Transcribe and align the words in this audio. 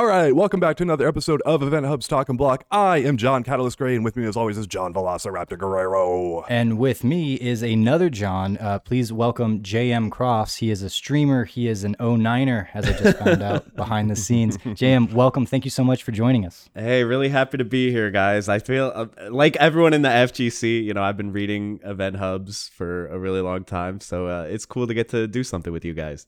All 0.00 0.06
right, 0.06 0.34
welcome 0.34 0.60
back 0.60 0.78
to 0.78 0.82
another 0.82 1.06
episode 1.06 1.42
of 1.42 1.62
Event 1.62 1.84
Hubs 1.84 2.08
Talk 2.08 2.30
and 2.30 2.38
Block. 2.38 2.64
I 2.70 3.00
am 3.00 3.18
John 3.18 3.42
Catalyst 3.44 3.76
Gray, 3.76 3.94
and 3.94 4.02
with 4.02 4.16
me, 4.16 4.24
as 4.24 4.34
always, 4.34 4.56
is 4.56 4.66
John 4.66 4.94
Velociraptor 4.94 5.58
Guerrero. 5.58 6.42
And 6.48 6.78
with 6.78 7.04
me 7.04 7.34
is 7.34 7.60
another 7.60 8.08
John. 8.08 8.56
Uh, 8.56 8.78
please 8.78 9.12
welcome 9.12 9.60
JM 9.60 10.10
Crofts. 10.10 10.56
He 10.56 10.70
is 10.70 10.80
a 10.80 10.88
streamer. 10.88 11.44
He 11.44 11.68
is 11.68 11.84
an 11.84 11.96
09er, 11.96 12.68
as 12.72 12.86
I 12.86 12.92
just 12.94 13.18
found 13.18 13.42
out 13.42 13.76
behind 13.76 14.10
the 14.10 14.16
scenes. 14.16 14.56
JM, 14.56 15.12
welcome. 15.12 15.44
Thank 15.44 15.66
you 15.66 15.70
so 15.70 15.84
much 15.84 16.02
for 16.02 16.12
joining 16.12 16.46
us. 16.46 16.70
Hey, 16.74 17.04
really 17.04 17.28
happy 17.28 17.58
to 17.58 17.64
be 17.66 17.90
here, 17.90 18.10
guys. 18.10 18.48
I 18.48 18.58
feel 18.58 18.90
uh, 18.94 19.06
like 19.28 19.54
everyone 19.56 19.92
in 19.92 20.00
the 20.00 20.08
FGC, 20.08 20.82
you 20.82 20.94
know, 20.94 21.02
I've 21.02 21.18
been 21.18 21.30
reading 21.30 21.78
Event 21.84 22.16
Hubs 22.16 22.70
for 22.70 23.06
a 23.08 23.18
really 23.18 23.42
long 23.42 23.64
time, 23.64 24.00
so 24.00 24.28
uh, 24.28 24.46
it's 24.48 24.64
cool 24.64 24.86
to 24.86 24.94
get 24.94 25.10
to 25.10 25.26
do 25.26 25.44
something 25.44 25.74
with 25.74 25.84
you 25.84 25.92
guys. 25.92 26.26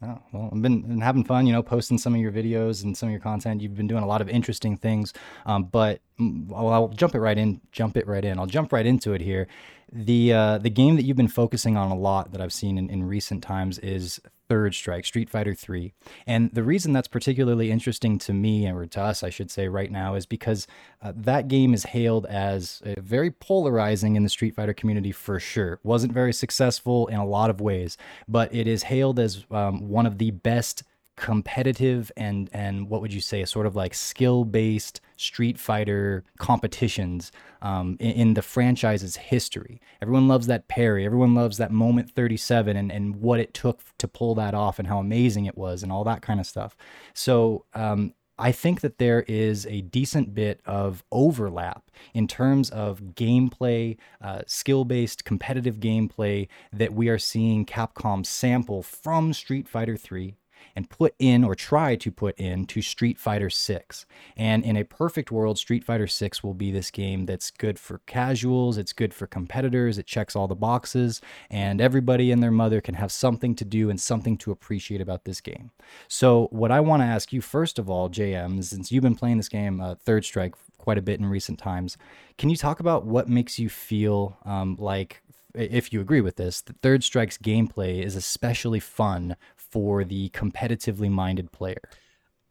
Oh, 0.00 0.18
well, 0.32 0.50
I've 0.52 0.62
been, 0.62 0.82
been, 0.82 1.00
having 1.00 1.24
fun, 1.24 1.46
you 1.46 1.52
know, 1.52 1.62
posting 1.62 1.98
some 1.98 2.14
of 2.14 2.20
your 2.20 2.32
videos 2.32 2.82
and 2.82 2.96
some 2.96 3.08
of 3.08 3.10
your 3.10 3.20
content. 3.20 3.60
You've 3.60 3.76
been 3.76 3.86
doing 3.86 4.02
a 4.02 4.06
lot 4.06 4.22
of 4.22 4.28
interesting 4.28 4.76
things. 4.76 5.12
Um, 5.44 5.64
but 5.64 6.00
mm, 6.18 6.46
well, 6.46 6.68
I'll 6.70 6.88
jump 6.88 7.14
it 7.14 7.20
right 7.20 7.36
in. 7.36 7.60
Jump 7.72 7.96
it 7.96 8.06
right 8.06 8.24
in. 8.24 8.38
I'll 8.38 8.46
jump 8.46 8.72
right 8.72 8.86
into 8.86 9.12
it 9.12 9.20
here. 9.20 9.48
The 9.92 10.32
uh, 10.32 10.58
the 10.58 10.70
game 10.70 10.96
that 10.96 11.04
you've 11.04 11.18
been 11.18 11.28
focusing 11.28 11.76
on 11.76 11.90
a 11.90 11.94
lot 11.94 12.32
that 12.32 12.40
I've 12.40 12.52
seen 12.52 12.78
in, 12.78 12.88
in 12.88 13.04
recent 13.04 13.42
times 13.42 13.78
is 13.80 14.20
Third 14.48 14.74
Strike, 14.74 15.04
Street 15.04 15.30
Fighter 15.30 15.54
3. 15.54 15.92
And 16.26 16.52
the 16.52 16.62
reason 16.62 16.92
that's 16.92 17.08
particularly 17.08 17.70
interesting 17.70 18.18
to 18.18 18.32
me, 18.32 18.70
or 18.70 18.86
to 18.86 19.00
us, 19.00 19.22
I 19.22 19.30
should 19.30 19.50
say, 19.50 19.68
right 19.68 19.90
now, 19.90 20.14
is 20.14 20.26
because 20.26 20.66
uh, 21.00 21.12
that 21.16 21.48
game 21.48 21.74
is 21.74 21.84
hailed 21.84 22.26
as 22.26 22.82
uh, 22.84 23.00
very 23.00 23.30
polarizing 23.30 24.16
in 24.16 24.22
the 24.22 24.28
Street 24.28 24.54
Fighter 24.54 24.74
community 24.74 25.12
for 25.12 25.40
sure. 25.40 25.80
Wasn't 25.82 26.12
very 26.12 26.32
successful 26.32 27.06
in 27.06 27.16
a 27.16 27.26
lot 27.26 27.50
of 27.50 27.60
ways, 27.60 27.96
but 28.28 28.54
it 28.54 28.66
is 28.66 28.84
hailed 28.84 29.18
as 29.18 29.44
um, 29.50 29.88
one 29.88 30.06
of 30.06 30.18
the 30.18 30.30
best 30.30 30.82
competitive 31.22 32.10
and 32.16 32.50
and 32.52 32.90
what 32.90 33.00
would 33.00 33.14
you 33.14 33.20
say 33.20 33.42
a 33.42 33.46
sort 33.46 33.64
of 33.64 33.76
like 33.76 33.94
skill 33.94 34.44
based 34.44 35.00
street 35.16 35.56
fighter 35.56 36.24
competitions 36.38 37.30
um, 37.62 37.96
in, 38.00 38.10
in, 38.10 38.34
the 38.34 38.42
franchise's 38.42 39.14
history? 39.14 39.80
Everyone 40.02 40.26
loves 40.26 40.48
that 40.48 40.66
parry. 40.66 41.06
Everyone 41.06 41.32
loves 41.32 41.58
that 41.58 41.70
moment 41.70 42.10
37 42.10 42.76
and, 42.76 42.90
and 42.90 43.14
what 43.16 43.38
it 43.38 43.54
took 43.54 43.82
to 43.98 44.08
pull 44.08 44.34
that 44.34 44.52
off 44.52 44.80
and 44.80 44.88
how 44.88 44.98
amazing 44.98 45.46
it 45.46 45.56
was 45.56 45.84
and 45.84 45.92
all 45.92 46.02
that 46.02 46.22
kind 46.22 46.40
of 46.40 46.46
stuff. 46.46 46.76
So 47.14 47.66
um, 47.72 48.14
I 48.36 48.50
think 48.50 48.80
that 48.80 48.98
there 48.98 49.24
is 49.28 49.64
a 49.66 49.82
decent 49.82 50.34
bit 50.34 50.60
of 50.66 51.04
overlap 51.12 51.88
in 52.14 52.26
terms 52.26 52.68
of 52.70 53.14
gameplay, 53.14 53.96
uh, 54.20 54.42
skill 54.48 54.84
based 54.84 55.24
competitive 55.24 55.76
gameplay 55.76 56.48
that 56.72 56.92
we 56.92 57.08
are 57.08 57.18
seeing 57.18 57.64
Capcom 57.64 58.26
sample 58.26 58.82
from 58.82 59.32
Street 59.32 59.68
Fighter 59.68 59.96
3 59.96 60.34
and 60.74 60.88
put 60.88 61.14
in 61.18 61.44
or 61.44 61.54
try 61.54 61.96
to 61.96 62.10
put 62.10 62.38
into 62.38 62.82
Street 62.82 63.18
Fighter 63.18 63.50
6. 63.50 64.06
And 64.36 64.64
in 64.64 64.76
a 64.76 64.84
perfect 64.84 65.30
world, 65.30 65.58
Street 65.58 65.84
Fighter 65.84 66.06
6 66.06 66.42
will 66.42 66.54
be 66.54 66.70
this 66.70 66.90
game 66.90 67.26
that's 67.26 67.50
good 67.50 67.78
for 67.78 67.98
casuals, 68.06 68.78
it's 68.78 68.92
good 68.92 69.14
for 69.14 69.26
competitors, 69.26 69.98
it 69.98 70.06
checks 70.06 70.34
all 70.34 70.48
the 70.48 70.54
boxes, 70.54 71.20
and 71.50 71.80
everybody 71.80 72.30
and 72.30 72.42
their 72.42 72.50
mother 72.50 72.80
can 72.80 72.94
have 72.94 73.12
something 73.12 73.54
to 73.54 73.64
do 73.64 73.90
and 73.90 74.00
something 74.00 74.36
to 74.38 74.50
appreciate 74.50 75.00
about 75.00 75.24
this 75.24 75.40
game. 75.40 75.70
So, 76.08 76.48
what 76.50 76.70
I 76.70 76.80
want 76.80 77.02
to 77.02 77.06
ask 77.06 77.32
you 77.32 77.40
first 77.40 77.78
of 77.78 77.90
all, 77.90 78.08
JM, 78.08 78.62
since 78.64 78.90
you've 78.90 79.02
been 79.02 79.14
playing 79.14 79.36
this 79.36 79.48
game, 79.48 79.80
uh, 79.80 79.94
Third 79.94 80.24
Strike, 80.24 80.54
quite 80.78 80.98
a 80.98 81.02
bit 81.02 81.20
in 81.20 81.26
recent 81.26 81.58
times, 81.58 81.96
can 82.38 82.50
you 82.50 82.56
talk 82.56 82.80
about 82.80 83.06
what 83.06 83.28
makes 83.28 83.58
you 83.58 83.68
feel 83.68 84.36
um, 84.44 84.76
like 84.78 85.22
if 85.54 85.92
you 85.92 86.00
agree 86.00 86.20
with 86.20 86.36
this, 86.36 86.60
the 86.60 86.72
Third 86.72 87.04
Strike's 87.04 87.38
gameplay 87.38 88.02
is 88.02 88.16
especially 88.16 88.80
fun 88.80 89.36
for 89.72 90.04
the 90.04 90.28
competitively 90.30 91.10
minded 91.10 91.50
player. 91.50 91.80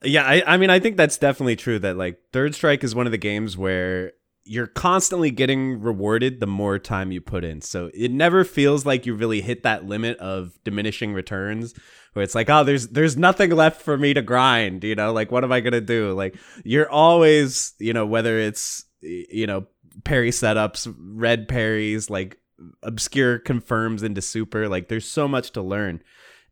Yeah, 0.03 0.25
I, 0.25 0.43
I 0.45 0.57
mean, 0.57 0.71
I 0.71 0.79
think 0.79 0.97
that's 0.97 1.17
definitely 1.17 1.55
true. 1.55 1.79
That 1.79 1.95
like 1.95 2.19
Third 2.33 2.55
Strike 2.55 2.83
is 2.83 2.95
one 2.95 3.05
of 3.05 3.11
the 3.11 3.17
games 3.17 3.55
where 3.55 4.13
you're 4.43 4.67
constantly 4.67 5.29
getting 5.29 5.79
rewarded 5.79 6.39
the 6.39 6.47
more 6.47 6.79
time 6.79 7.11
you 7.11 7.21
put 7.21 7.43
in. 7.43 7.61
So 7.61 7.91
it 7.93 8.11
never 8.11 8.43
feels 8.43 8.85
like 8.85 9.05
you 9.05 9.13
really 9.13 9.41
hit 9.41 9.63
that 9.63 9.85
limit 9.85 10.17
of 10.17 10.57
diminishing 10.63 11.13
returns 11.13 11.75
where 12.13 12.23
it's 12.23 12.33
like, 12.33 12.49
oh, 12.49 12.63
there's 12.63 12.87
there's 12.87 13.15
nothing 13.15 13.51
left 13.51 13.81
for 13.81 13.97
me 13.97 14.13
to 14.15 14.23
grind, 14.23 14.83
you 14.83 14.95
know, 14.95 15.13
like 15.13 15.31
what 15.31 15.43
am 15.43 15.51
I 15.51 15.59
gonna 15.59 15.79
do? 15.79 16.13
Like 16.13 16.35
you're 16.63 16.89
always, 16.89 17.73
you 17.79 17.93
know, 17.93 18.05
whether 18.05 18.39
it's 18.39 18.85
you 19.01 19.47
know, 19.47 19.67
parry 20.03 20.31
setups, 20.31 20.93
red 20.97 21.47
parries, 21.47 22.09
like 22.09 22.39
obscure 22.83 23.39
confirms 23.39 24.03
into 24.03 24.21
super, 24.21 24.67
like 24.67 24.87
there's 24.87 25.07
so 25.07 25.27
much 25.27 25.51
to 25.51 25.61
learn. 25.61 26.01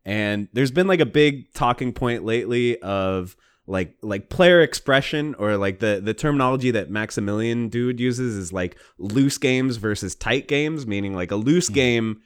And 0.04 0.48
there's 0.52 0.70
been 0.70 0.86
like 0.86 1.00
a 1.00 1.06
big 1.06 1.52
talking 1.52 1.92
point 1.92 2.24
lately 2.24 2.80
of 2.80 3.36
like 3.66 3.96
like 4.02 4.28
player 4.28 4.60
expression 4.60 5.34
or 5.38 5.56
like 5.56 5.78
the 5.78 6.00
the 6.02 6.14
terminology 6.14 6.70
that 6.72 6.90
Maximilian 6.90 7.68
Dood 7.68 8.00
uses 8.00 8.36
is 8.36 8.52
like 8.52 8.76
loose 8.98 9.38
games 9.38 9.76
versus 9.76 10.14
tight 10.14 10.48
games, 10.48 10.86
meaning 10.86 11.14
like 11.14 11.30
a 11.30 11.36
loose 11.36 11.66
mm-hmm. 11.66 11.74
game 11.74 12.22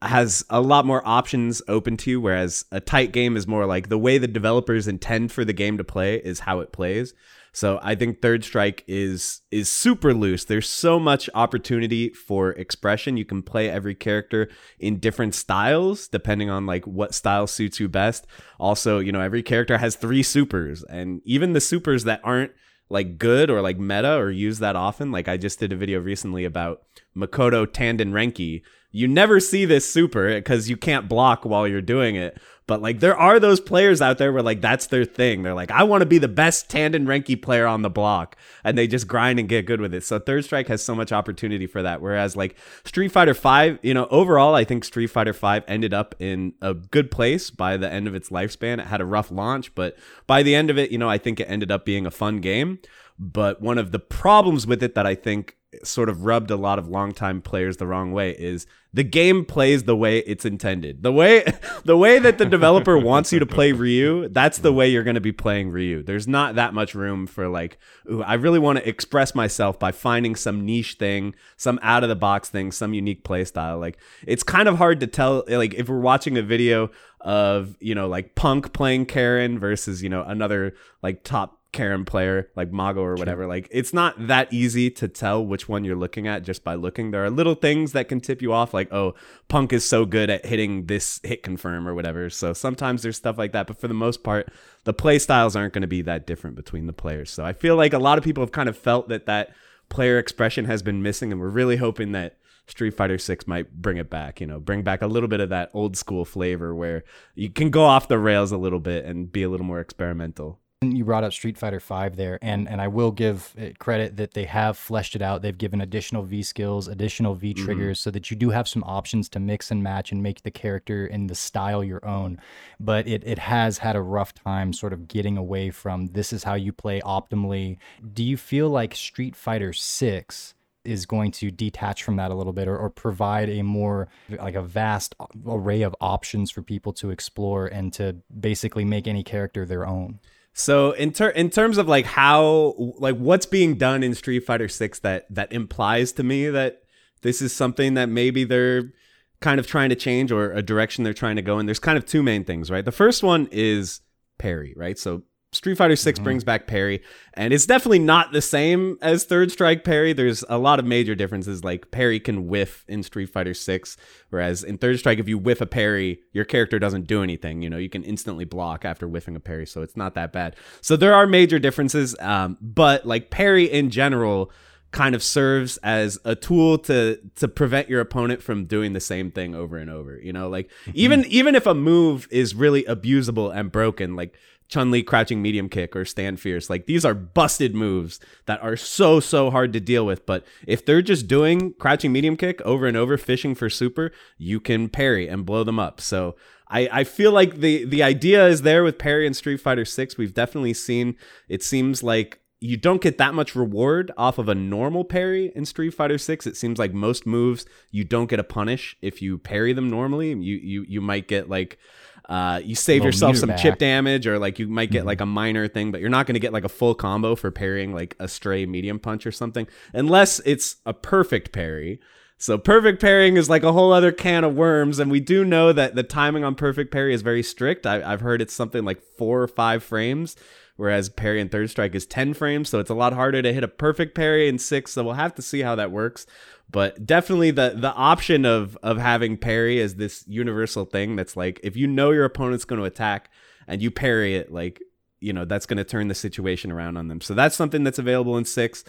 has 0.00 0.44
a 0.48 0.60
lot 0.60 0.86
more 0.86 1.02
options 1.06 1.60
open 1.66 1.96
to 1.98 2.10
you, 2.10 2.20
whereas 2.20 2.64
a 2.70 2.80
tight 2.80 3.12
game 3.12 3.36
is 3.36 3.46
more 3.46 3.66
like 3.66 3.88
the 3.88 3.98
way 3.98 4.16
the 4.16 4.28
developers 4.28 4.86
intend 4.86 5.32
for 5.32 5.44
the 5.44 5.52
game 5.52 5.76
to 5.76 5.84
play 5.84 6.16
is 6.16 6.40
how 6.40 6.60
it 6.60 6.72
plays. 6.72 7.14
So 7.52 7.80
I 7.82 7.94
think 7.94 8.20
Third 8.20 8.44
Strike 8.44 8.84
is 8.86 9.40
is 9.50 9.70
super 9.70 10.14
loose. 10.14 10.44
There's 10.44 10.68
so 10.68 10.98
much 11.00 11.28
opportunity 11.34 12.10
for 12.10 12.50
expression. 12.52 13.16
You 13.16 13.24
can 13.24 13.42
play 13.42 13.68
every 13.68 13.94
character 13.94 14.48
in 14.78 14.98
different 14.98 15.34
styles 15.34 16.08
depending 16.08 16.50
on 16.50 16.66
like 16.66 16.86
what 16.86 17.14
style 17.14 17.46
suits 17.46 17.80
you 17.80 17.88
best. 17.88 18.26
Also, 18.58 18.98
you 18.98 19.12
know, 19.12 19.20
every 19.20 19.42
character 19.42 19.78
has 19.78 19.96
three 19.96 20.22
supers 20.22 20.84
and 20.84 21.20
even 21.24 21.52
the 21.52 21.60
supers 21.60 22.04
that 22.04 22.20
aren't 22.22 22.52
like 22.90 23.18
good 23.18 23.50
or 23.50 23.60
like 23.60 23.78
meta 23.78 24.16
or 24.16 24.30
used 24.30 24.60
that 24.60 24.76
often. 24.76 25.12
Like 25.12 25.28
I 25.28 25.36
just 25.36 25.58
did 25.58 25.72
a 25.72 25.76
video 25.76 26.00
recently 26.00 26.44
about 26.44 26.82
Makoto 27.16 27.66
Tanden 27.66 28.12
Renki. 28.12 28.62
You 28.98 29.06
never 29.06 29.38
see 29.38 29.64
this 29.64 29.88
super 29.88 30.34
because 30.34 30.68
you 30.68 30.76
can't 30.76 31.08
block 31.08 31.44
while 31.44 31.68
you're 31.68 31.80
doing 31.80 32.16
it. 32.16 32.36
But 32.66 32.82
like 32.82 32.98
there 32.98 33.16
are 33.16 33.38
those 33.38 33.60
players 33.60 34.02
out 34.02 34.18
there 34.18 34.32
where 34.32 34.42
like 34.42 34.60
that's 34.60 34.88
their 34.88 35.04
thing. 35.04 35.44
They're 35.44 35.54
like, 35.54 35.70
I 35.70 35.84
want 35.84 36.02
to 36.02 36.06
be 36.06 36.18
the 36.18 36.26
best 36.26 36.68
Tanden 36.68 37.06
Renki 37.06 37.40
player 37.40 37.64
on 37.64 37.82
the 37.82 37.90
block. 37.90 38.34
And 38.64 38.76
they 38.76 38.88
just 38.88 39.06
grind 39.06 39.38
and 39.38 39.48
get 39.48 39.66
good 39.66 39.80
with 39.80 39.94
it. 39.94 40.02
So 40.02 40.18
Third 40.18 40.44
Strike 40.44 40.66
has 40.66 40.82
so 40.82 40.96
much 40.96 41.12
opportunity 41.12 41.68
for 41.68 41.80
that. 41.80 42.02
Whereas 42.02 42.34
like 42.34 42.56
Street 42.84 43.12
Fighter 43.12 43.34
Five, 43.34 43.78
you 43.82 43.94
know, 43.94 44.06
overall 44.10 44.56
I 44.56 44.64
think 44.64 44.82
Street 44.82 45.06
Fighter 45.06 45.32
Five 45.32 45.62
ended 45.68 45.94
up 45.94 46.16
in 46.18 46.54
a 46.60 46.74
good 46.74 47.12
place 47.12 47.50
by 47.50 47.76
the 47.76 47.88
end 47.88 48.08
of 48.08 48.16
its 48.16 48.30
lifespan. 48.30 48.80
It 48.80 48.88
had 48.88 49.00
a 49.00 49.06
rough 49.06 49.30
launch, 49.30 49.72
but 49.76 49.96
by 50.26 50.42
the 50.42 50.56
end 50.56 50.70
of 50.70 50.76
it, 50.76 50.90
you 50.90 50.98
know, 50.98 51.08
I 51.08 51.18
think 51.18 51.38
it 51.38 51.44
ended 51.48 51.70
up 51.70 51.84
being 51.84 52.04
a 52.04 52.10
fun 52.10 52.40
game. 52.40 52.80
But 53.16 53.62
one 53.62 53.78
of 53.78 53.92
the 53.92 54.00
problems 54.00 54.66
with 54.66 54.82
it 54.82 54.96
that 54.96 55.06
I 55.06 55.14
think 55.14 55.56
sort 55.84 56.08
of 56.08 56.24
rubbed 56.24 56.50
a 56.50 56.56
lot 56.56 56.78
of 56.78 56.88
longtime 56.88 57.42
players 57.42 57.76
the 57.76 57.86
wrong 57.86 58.10
way 58.10 58.30
is 58.30 58.66
the 58.94 59.04
game 59.04 59.44
plays 59.44 59.82
the 59.82 59.94
way 59.94 60.20
it's 60.20 60.46
intended. 60.46 61.02
The 61.02 61.12
way 61.12 61.44
the 61.84 61.96
way 61.96 62.18
that 62.18 62.38
the 62.38 62.46
developer 62.46 62.96
wants 62.98 63.32
you 63.32 63.38
to 63.38 63.46
play 63.46 63.72
Ryu, 63.72 64.28
that's 64.28 64.58
the 64.58 64.72
way 64.72 64.88
you're 64.88 65.04
going 65.04 65.14
to 65.14 65.20
be 65.20 65.32
playing 65.32 65.70
Ryu. 65.70 66.02
There's 66.02 66.26
not 66.26 66.54
that 66.54 66.72
much 66.72 66.94
room 66.94 67.26
for 67.26 67.48
like, 67.48 67.78
ooh, 68.10 68.22
I 68.22 68.34
really 68.34 68.58
want 68.58 68.78
to 68.78 68.88
express 68.88 69.34
myself 69.34 69.78
by 69.78 69.92
finding 69.92 70.36
some 70.36 70.64
niche 70.64 70.94
thing, 70.94 71.34
some 71.58 71.78
out 71.82 72.02
of 72.02 72.08
the 72.08 72.16
box 72.16 72.48
thing, 72.48 72.72
some 72.72 72.94
unique 72.94 73.24
play 73.24 73.44
style. 73.44 73.78
Like 73.78 73.98
it's 74.26 74.42
kind 74.42 74.68
of 74.68 74.78
hard 74.78 75.00
to 75.00 75.06
tell 75.06 75.44
like 75.48 75.74
if 75.74 75.88
we're 75.88 76.00
watching 76.00 76.38
a 76.38 76.42
video 76.42 76.90
of, 77.20 77.76
you 77.80 77.94
know, 77.94 78.08
like 78.08 78.34
Punk 78.36 78.72
playing 78.72 79.04
Karin 79.04 79.58
versus, 79.58 80.02
you 80.02 80.08
know, 80.08 80.22
another 80.22 80.74
like 81.02 81.24
top 81.24 81.57
Karin 81.78 82.04
player 82.04 82.50
like 82.56 82.72
Mago 82.72 83.02
or 83.02 83.14
whatever. 83.14 83.42
Sure. 83.42 83.48
Like 83.48 83.68
it's 83.70 83.92
not 83.92 84.26
that 84.26 84.52
easy 84.52 84.90
to 84.90 85.06
tell 85.06 85.46
which 85.46 85.68
one 85.68 85.84
you're 85.84 85.94
looking 85.94 86.26
at 86.26 86.42
just 86.42 86.64
by 86.64 86.74
looking. 86.74 87.12
There 87.12 87.24
are 87.24 87.30
little 87.30 87.54
things 87.54 87.92
that 87.92 88.08
can 88.08 88.20
tip 88.20 88.42
you 88.42 88.52
off, 88.52 88.74
like 88.74 88.92
oh, 88.92 89.14
Punk 89.46 89.72
is 89.72 89.88
so 89.88 90.04
good 90.04 90.28
at 90.28 90.44
hitting 90.44 90.86
this 90.86 91.20
hit 91.22 91.44
confirm 91.44 91.86
or 91.86 91.94
whatever. 91.94 92.30
So 92.30 92.52
sometimes 92.52 93.02
there's 93.02 93.16
stuff 93.16 93.38
like 93.38 93.52
that, 93.52 93.68
but 93.68 93.80
for 93.80 93.86
the 93.86 93.94
most 93.94 94.24
part, 94.24 94.48
the 94.82 94.92
play 94.92 95.20
styles 95.20 95.54
aren't 95.54 95.72
going 95.72 95.82
to 95.82 95.88
be 95.88 96.02
that 96.02 96.26
different 96.26 96.56
between 96.56 96.88
the 96.88 96.92
players. 96.92 97.30
So 97.30 97.44
I 97.44 97.52
feel 97.52 97.76
like 97.76 97.92
a 97.92 98.00
lot 98.00 98.18
of 98.18 98.24
people 98.24 98.42
have 98.42 98.50
kind 98.50 98.68
of 98.68 98.76
felt 98.76 99.08
that 99.10 99.26
that 99.26 99.54
player 99.88 100.18
expression 100.18 100.64
has 100.64 100.82
been 100.82 101.00
missing, 101.00 101.30
and 101.30 101.40
we're 101.40 101.48
really 101.48 101.76
hoping 101.76 102.12
that. 102.12 102.38
Street 102.66 102.90
Fighter 102.90 103.16
6 103.16 103.46
might 103.46 103.80
bring 103.80 103.96
it 103.96 104.10
back, 104.10 104.42
you 104.42 104.46
know, 104.46 104.60
bring 104.60 104.82
back 104.82 105.00
a 105.00 105.06
little 105.06 105.30
bit 105.30 105.40
of 105.40 105.48
that 105.48 105.70
old 105.72 105.96
school 105.96 106.26
flavor 106.26 106.74
where 106.74 107.02
you 107.34 107.48
can 107.48 107.70
go 107.70 107.82
off 107.82 108.08
the 108.08 108.18
rails 108.18 108.52
a 108.52 108.58
little 108.58 108.78
bit 108.78 109.06
and 109.06 109.32
be 109.32 109.42
a 109.42 109.48
little 109.48 109.64
more 109.64 109.80
experimental. 109.80 110.60
You 110.80 111.04
brought 111.04 111.24
up 111.24 111.32
Street 111.32 111.58
Fighter 111.58 111.80
Five 111.80 112.14
there, 112.14 112.38
and 112.40 112.68
and 112.68 112.80
I 112.80 112.86
will 112.86 113.10
give 113.10 113.52
credit 113.80 114.16
that 114.16 114.34
they 114.34 114.44
have 114.44 114.78
fleshed 114.78 115.16
it 115.16 115.22
out. 115.22 115.42
They've 115.42 115.58
given 115.58 115.80
additional 115.80 116.22
V 116.22 116.44
skills, 116.44 116.86
additional 116.86 117.34
V 117.34 117.52
mm-hmm. 117.52 117.64
triggers, 117.64 117.98
mm-hmm. 117.98 118.02
so 118.04 118.10
that 118.12 118.30
you 118.30 118.36
do 118.36 118.50
have 118.50 118.68
some 118.68 118.84
options 118.84 119.28
to 119.30 119.40
mix 119.40 119.72
and 119.72 119.82
match 119.82 120.12
and 120.12 120.22
make 120.22 120.42
the 120.42 120.52
character 120.52 121.04
and 121.04 121.28
the 121.28 121.34
style 121.34 121.82
your 121.82 122.06
own. 122.06 122.38
But 122.78 123.08
it 123.08 123.24
it 123.26 123.40
has 123.40 123.78
had 123.78 123.96
a 123.96 124.00
rough 124.00 124.34
time 124.34 124.72
sort 124.72 124.92
of 124.92 125.08
getting 125.08 125.36
away 125.36 125.70
from 125.70 126.06
this 126.12 126.32
is 126.32 126.44
how 126.44 126.54
you 126.54 126.72
play 126.72 127.00
optimally. 127.00 127.78
Do 128.12 128.22
you 128.22 128.36
feel 128.36 128.70
like 128.70 128.94
Street 128.94 129.34
Fighter 129.34 129.72
Six? 129.72 130.54
is 130.84 131.04
going 131.04 131.30
to 131.30 131.50
detach 131.50 132.02
from 132.02 132.16
that 132.16 132.30
a 132.30 132.34
little 132.34 132.52
bit 132.52 132.66
or, 132.66 132.78
or, 132.78 132.88
provide 132.88 133.50
a 133.50 133.60
more 133.60 134.08
like 134.30 134.54
a 134.54 134.62
vast 134.62 135.14
array 135.46 135.82
of 135.82 135.94
options 136.00 136.50
for 136.50 136.62
people 136.62 136.94
to 136.94 137.10
explore 137.10 137.66
and 137.66 137.92
to 137.92 138.16
basically 138.40 138.86
make 138.86 139.06
any 139.06 139.22
character 139.22 139.66
their 139.66 139.86
own 139.86 140.18
So 140.58 140.90
in 140.90 141.12
ter- 141.12 141.30
in 141.30 141.50
terms 141.50 141.78
of 141.78 141.86
like 141.86 142.04
how 142.04 142.74
like 142.98 143.16
what's 143.16 143.46
being 143.46 143.76
done 143.76 144.02
in 144.02 144.12
Street 144.16 144.40
Fighter 144.40 144.66
6 144.66 144.98
that 145.00 145.26
that 145.30 145.52
implies 145.52 146.10
to 146.12 146.24
me 146.24 146.50
that 146.50 146.82
this 147.22 147.40
is 147.40 147.54
something 147.54 147.94
that 147.94 148.08
maybe 148.08 148.42
they're 148.42 148.92
kind 149.40 149.60
of 149.60 149.68
trying 149.68 149.88
to 149.90 149.94
change 149.94 150.32
or 150.32 150.50
a 150.50 150.60
direction 150.60 151.04
they're 151.04 151.14
trying 151.14 151.36
to 151.36 151.42
go 151.42 151.60
in. 151.60 151.66
There's 151.66 151.78
kind 151.78 151.96
of 151.96 152.04
two 152.04 152.24
main 152.24 152.42
things, 152.42 152.72
right? 152.72 152.84
The 152.84 152.90
first 152.90 153.22
one 153.22 153.48
is 153.52 154.00
parry, 154.38 154.74
right? 154.76 154.98
So 154.98 155.22
Street 155.52 155.76
Fighter 155.78 155.96
6 155.96 156.18
mm-hmm. 156.18 156.24
brings 156.24 156.44
back 156.44 156.66
parry, 156.66 157.02
and 157.32 157.54
it's 157.54 157.64
definitely 157.64 158.00
not 158.00 158.32
the 158.32 158.42
same 158.42 158.98
as 159.00 159.24
Third 159.24 159.50
Strike 159.50 159.82
parry. 159.82 160.12
There's 160.12 160.44
a 160.50 160.58
lot 160.58 160.78
of 160.78 160.84
major 160.84 161.14
differences. 161.14 161.64
Like 161.64 161.90
parry 161.90 162.20
can 162.20 162.48
whiff 162.48 162.84
in 162.86 163.02
Street 163.02 163.30
Fighter 163.30 163.54
6, 163.54 163.96
whereas 164.28 164.62
in 164.62 164.76
Third 164.76 164.98
Strike, 164.98 165.18
if 165.18 165.26
you 165.26 165.38
whiff 165.38 165.62
a 165.62 165.66
parry, 165.66 166.20
your 166.32 166.44
character 166.44 166.78
doesn't 166.78 167.06
do 167.06 167.22
anything. 167.22 167.62
You 167.62 167.70
know, 167.70 167.78
you 167.78 167.88
can 167.88 168.04
instantly 168.04 168.44
block 168.44 168.84
after 168.84 169.06
whiffing 169.08 169.36
a 169.36 169.40
parry, 169.40 169.66
so 169.66 169.80
it's 169.80 169.96
not 169.96 170.14
that 170.14 170.32
bad. 170.32 170.54
So 170.82 170.96
there 170.96 171.14
are 171.14 171.26
major 171.26 171.58
differences, 171.58 172.14
um, 172.20 172.58
but 172.60 173.06
like 173.06 173.30
parry 173.30 173.64
in 173.64 173.88
general 173.88 174.52
kind 174.90 175.14
of 175.14 175.22
serves 175.22 175.76
as 175.78 176.18
a 176.24 176.34
tool 176.34 176.78
to 176.78 177.18
to 177.36 177.46
prevent 177.46 177.90
your 177.90 178.00
opponent 178.00 178.42
from 178.42 178.64
doing 178.64 178.94
the 178.94 179.00
same 179.00 179.30
thing 179.30 179.54
over 179.54 179.76
and 179.76 179.90
over 179.90 180.18
you 180.18 180.32
know 180.32 180.48
like 180.48 180.70
mm-hmm. 180.86 180.92
even 180.94 181.24
even 181.26 181.54
if 181.54 181.66
a 181.66 181.74
move 181.74 182.26
is 182.30 182.54
really 182.54 182.84
abusable 182.84 183.54
and 183.54 183.70
broken 183.70 184.16
like 184.16 184.34
Chun 184.68 184.90
Li 184.90 185.02
crouching 185.02 185.40
medium 185.40 185.68
kick 185.68 185.96
or 185.96 186.04
stand 186.04 186.40
fierce. 186.40 186.68
Like 186.68 186.86
these 186.86 187.04
are 187.04 187.14
busted 187.14 187.74
moves 187.74 188.20
that 188.46 188.62
are 188.62 188.76
so, 188.76 189.18
so 189.18 189.50
hard 189.50 189.72
to 189.72 189.80
deal 189.80 190.04
with. 190.04 190.26
But 190.26 190.44
if 190.66 190.84
they're 190.84 191.02
just 191.02 191.26
doing 191.26 191.74
crouching 191.78 192.12
medium 192.12 192.36
kick 192.36 192.60
over 192.62 192.86
and 192.86 192.96
over, 192.96 193.16
fishing 193.16 193.54
for 193.54 193.70
super, 193.70 194.12
you 194.36 194.60
can 194.60 194.88
parry 194.88 195.26
and 195.28 195.46
blow 195.46 195.64
them 195.64 195.78
up. 195.78 196.00
So 196.00 196.36
I, 196.68 196.88
I 196.92 197.04
feel 197.04 197.32
like 197.32 197.60
the, 197.60 197.84
the 197.84 198.02
idea 198.02 198.46
is 198.46 198.62
there 198.62 198.84
with 198.84 198.98
parry 198.98 199.26
and 199.26 199.34
Street 199.34 199.58
Fighter 199.58 199.84
6. 199.84 200.18
We've 200.18 200.34
definitely 200.34 200.74
seen 200.74 201.16
it 201.48 201.62
seems 201.62 202.02
like 202.02 202.40
you 202.60 202.76
don't 202.76 203.00
get 203.00 203.18
that 203.18 203.34
much 203.34 203.54
reward 203.54 204.10
off 204.16 204.36
of 204.36 204.48
a 204.48 204.54
normal 204.54 205.04
parry 205.04 205.52
in 205.54 205.64
Street 205.64 205.90
Fighter 205.90 206.18
6. 206.18 206.46
It 206.46 206.56
seems 206.56 206.78
like 206.78 206.92
most 206.92 207.24
moves 207.26 207.64
you 207.90 208.04
don't 208.04 208.28
get 208.28 208.40
a 208.40 208.44
punish 208.44 208.96
if 209.00 209.22
you 209.22 209.38
parry 209.38 209.72
them 209.72 209.88
normally. 209.88 210.30
You 210.30 210.56
you 210.56 210.84
you 210.88 211.00
might 211.00 211.28
get 211.28 211.48
like 211.48 211.78
uh, 212.28 212.60
you 212.62 212.74
save 212.74 213.04
yourself 213.04 213.36
some 213.36 213.48
back. 213.48 213.58
chip 213.58 213.78
damage, 213.78 214.26
or 214.26 214.38
like 214.38 214.58
you 214.58 214.68
might 214.68 214.90
get 214.90 215.00
mm-hmm. 215.00 215.08
like 215.08 215.20
a 215.20 215.26
minor 215.26 215.66
thing, 215.66 215.90
but 215.90 216.00
you're 216.00 216.10
not 216.10 216.26
going 216.26 216.34
to 216.34 216.40
get 216.40 216.52
like 216.52 216.64
a 216.64 216.68
full 216.68 216.94
combo 216.94 217.34
for 217.34 217.50
parrying 217.50 217.94
like 217.94 218.14
a 218.18 218.28
stray 218.28 218.66
medium 218.66 218.98
punch 218.98 219.26
or 219.26 219.32
something, 219.32 219.66
unless 219.94 220.40
it's 220.40 220.76
a 220.84 220.92
perfect 220.92 221.52
parry. 221.52 222.00
So 222.36 222.56
perfect 222.56 223.00
parrying 223.00 223.36
is 223.36 223.50
like 223.50 223.64
a 223.64 223.72
whole 223.72 223.92
other 223.92 224.12
can 224.12 224.44
of 224.44 224.54
worms, 224.54 224.98
and 224.98 225.10
we 225.10 225.20
do 225.20 225.44
know 225.44 225.72
that 225.72 225.94
the 225.94 226.04
timing 226.04 226.44
on 226.44 226.54
perfect 226.54 226.92
parry 226.92 227.14
is 227.14 227.22
very 227.22 227.42
strict. 227.42 227.86
I, 227.86 228.08
have 228.08 228.20
heard 228.20 228.40
it's 228.42 228.54
something 228.54 228.84
like 228.84 229.00
four 229.16 229.42
or 229.42 229.48
five 229.48 229.82
frames, 229.82 230.36
whereas 230.78 231.08
parry 231.08 231.40
and 231.40 231.50
third 231.50 231.68
strike 231.68 231.94
is 231.94 232.06
ten 232.06 232.32
frames, 232.32 232.70
so 232.70 232.78
it's 232.78 232.88
a 232.88 232.94
lot 232.94 233.12
harder 233.12 233.42
to 233.42 233.52
hit 233.52 233.64
a 233.64 233.68
perfect 233.68 234.14
parry 234.14 234.48
in 234.48 234.58
six. 234.58 234.92
So 234.92 235.04
we'll 235.04 235.14
have 235.14 235.34
to 235.34 235.42
see 235.42 235.60
how 235.60 235.74
that 235.74 235.90
works. 235.90 236.24
But 236.70 237.04
definitely 237.04 237.50
the 237.50 237.74
the 237.76 237.92
option 237.92 238.46
of 238.46 238.78
of 238.82 238.96
having 238.96 239.36
parry 239.36 239.78
is 239.78 239.96
this 239.96 240.24
universal 240.26 240.86
thing 240.86 241.16
that's 241.16 241.36
like 241.36 241.60
if 241.62 241.76
you 241.76 241.86
know 241.86 242.10
your 242.12 242.24
opponent's 242.24 242.64
going 242.64 242.78
to 242.78 242.86
attack 242.86 243.30
and 243.66 243.82
you 243.82 243.90
parry 243.90 244.36
it 244.36 244.52
like 244.52 244.80
you 245.20 245.32
know 245.32 245.44
that's 245.44 245.66
going 245.66 245.78
to 245.78 245.84
turn 245.84 246.08
the 246.08 246.14
situation 246.14 246.70
around 246.70 246.96
on 246.96 247.08
them. 247.08 247.20
So 247.20 247.34
that's 247.34 247.56
something 247.56 247.84
that's 247.84 247.98
available 247.98 248.38
in 248.38 248.44
six. 248.44 248.84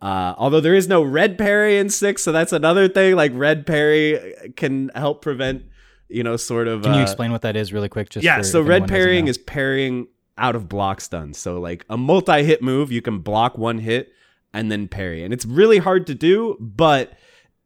Uh, 0.00 0.34
although 0.38 0.60
there 0.60 0.74
is 0.74 0.86
no 0.86 1.02
red 1.02 1.38
parry 1.38 1.78
in 1.78 1.88
six 1.88 2.22
so 2.22 2.30
that's 2.32 2.52
another 2.52 2.88
thing 2.88 3.14
like 3.14 3.30
red 3.34 3.64
parry 3.64 4.34
can 4.56 4.90
help 4.94 5.22
prevent 5.22 5.62
you 6.08 6.22
know 6.22 6.36
sort 6.36 6.68
of 6.68 6.82
can 6.82 6.94
you 6.94 7.00
uh, 7.00 7.02
explain 7.02 7.32
what 7.32 7.42
that 7.42 7.56
is 7.56 7.72
really 7.72 7.88
quick 7.88 8.10
just 8.10 8.22
yeah 8.22 8.42
so 8.42 8.60
red 8.60 8.86
parrying 8.86 9.28
is 9.28 9.38
parrying 9.38 10.06
out 10.36 10.56
of 10.56 10.68
block 10.68 11.00
stun 11.00 11.32
so 11.32 11.60
like 11.60 11.84
a 11.88 11.96
multi-hit 11.96 12.60
move 12.62 12.90
you 12.90 13.00
can 13.00 13.18
block 13.18 13.56
one 13.56 13.78
hit 13.78 14.12
and 14.54 14.70
then 14.70 14.88
parry. 14.88 15.22
And 15.22 15.34
it's 15.34 15.44
really 15.44 15.78
hard 15.78 16.06
to 16.06 16.14
do, 16.14 16.56
but 16.60 17.12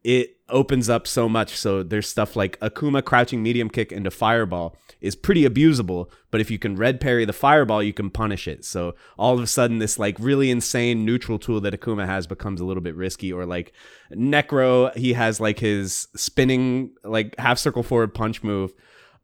it 0.03 0.37
opens 0.49 0.89
up 0.89 1.05
so 1.05 1.29
much. 1.29 1.55
So 1.55 1.83
there's 1.83 2.07
stuff 2.07 2.35
like 2.35 2.59
Akuma 2.59 3.05
crouching 3.05 3.43
medium 3.43 3.69
kick 3.69 3.91
into 3.91 4.09
fireball 4.09 4.75
is 4.99 5.15
pretty 5.15 5.43
abusable, 5.43 6.09
but 6.31 6.41
if 6.41 6.49
you 6.49 6.57
can 6.57 6.75
red 6.75 6.99
parry 6.99 7.25
the 7.25 7.31
fireball, 7.31 7.83
you 7.83 7.93
can 7.93 8.09
punish 8.09 8.47
it. 8.47 8.65
So 8.65 8.95
all 9.17 9.35
of 9.35 9.43
a 9.43 9.47
sudden, 9.47 9.77
this 9.77 9.99
like 9.99 10.17
really 10.19 10.49
insane 10.49 11.05
neutral 11.05 11.37
tool 11.37 11.61
that 11.61 11.79
Akuma 11.79 12.07
has 12.07 12.25
becomes 12.25 12.59
a 12.59 12.65
little 12.65 12.81
bit 12.81 12.95
risky. 12.95 13.31
Or 13.31 13.45
like 13.45 13.71
Necro, 14.11 14.95
he 14.97 15.13
has 15.13 15.39
like 15.39 15.59
his 15.59 16.07
spinning 16.15 16.95
like 17.03 17.37
half 17.37 17.59
circle 17.59 17.83
forward 17.83 18.15
punch 18.15 18.41
move 18.41 18.73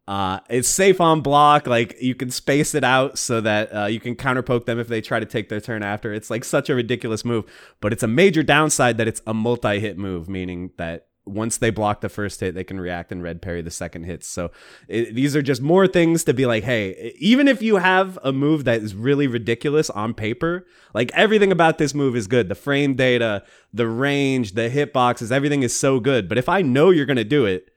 uh, 0.08 0.40
it's 0.48 0.68
safe 0.68 1.00
on 1.00 1.20
block. 1.20 1.66
Like 1.66 2.00
you 2.00 2.14
can 2.14 2.30
space 2.30 2.74
it 2.74 2.84
out 2.84 3.18
so 3.18 3.40
that 3.40 3.74
uh, 3.74 3.86
you 3.86 4.00
can 4.00 4.14
counter 4.14 4.42
poke 4.42 4.66
them 4.66 4.78
if 4.78 4.88
they 4.88 5.00
try 5.00 5.18
to 5.18 5.26
take 5.26 5.48
their 5.48 5.60
turn 5.60 5.82
after. 5.82 6.12
It's 6.12 6.30
like 6.30 6.44
such 6.44 6.70
a 6.70 6.74
ridiculous 6.74 7.24
move, 7.24 7.44
but 7.80 7.92
it's 7.92 8.02
a 8.02 8.08
major 8.08 8.42
downside 8.42 8.98
that 8.98 9.08
it's 9.08 9.22
a 9.26 9.34
multi 9.34 9.80
hit 9.80 9.98
move, 9.98 10.28
meaning 10.28 10.70
that 10.76 11.08
once 11.24 11.56
they 11.56 11.70
block 11.70 12.02
the 12.02 12.08
first 12.08 12.38
hit, 12.38 12.54
they 12.54 12.62
can 12.62 12.78
react 12.78 13.10
and 13.10 13.20
red 13.20 13.42
parry 13.42 13.60
the 13.60 13.70
second 13.70 14.04
hit. 14.04 14.22
So 14.22 14.52
it, 14.86 15.12
these 15.14 15.34
are 15.34 15.42
just 15.42 15.60
more 15.60 15.88
things 15.88 16.22
to 16.22 16.32
be 16.32 16.46
like, 16.46 16.62
hey, 16.62 17.14
even 17.18 17.48
if 17.48 17.60
you 17.60 17.78
have 17.78 18.16
a 18.22 18.32
move 18.32 18.64
that 18.64 18.80
is 18.80 18.94
really 18.94 19.26
ridiculous 19.26 19.90
on 19.90 20.14
paper, 20.14 20.64
like 20.94 21.10
everything 21.14 21.50
about 21.50 21.78
this 21.78 21.94
move 21.94 22.14
is 22.14 22.28
good. 22.28 22.48
The 22.48 22.54
frame 22.54 22.94
data, 22.94 23.42
the 23.72 23.88
range, 23.88 24.52
the 24.52 24.70
hitboxes, 24.70 25.32
everything 25.32 25.64
is 25.64 25.76
so 25.76 25.98
good. 25.98 26.28
But 26.28 26.38
if 26.38 26.48
I 26.48 26.62
know 26.62 26.90
you're 26.90 27.06
going 27.06 27.16
to 27.16 27.24
do 27.24 27.44
it, 27.44 27.72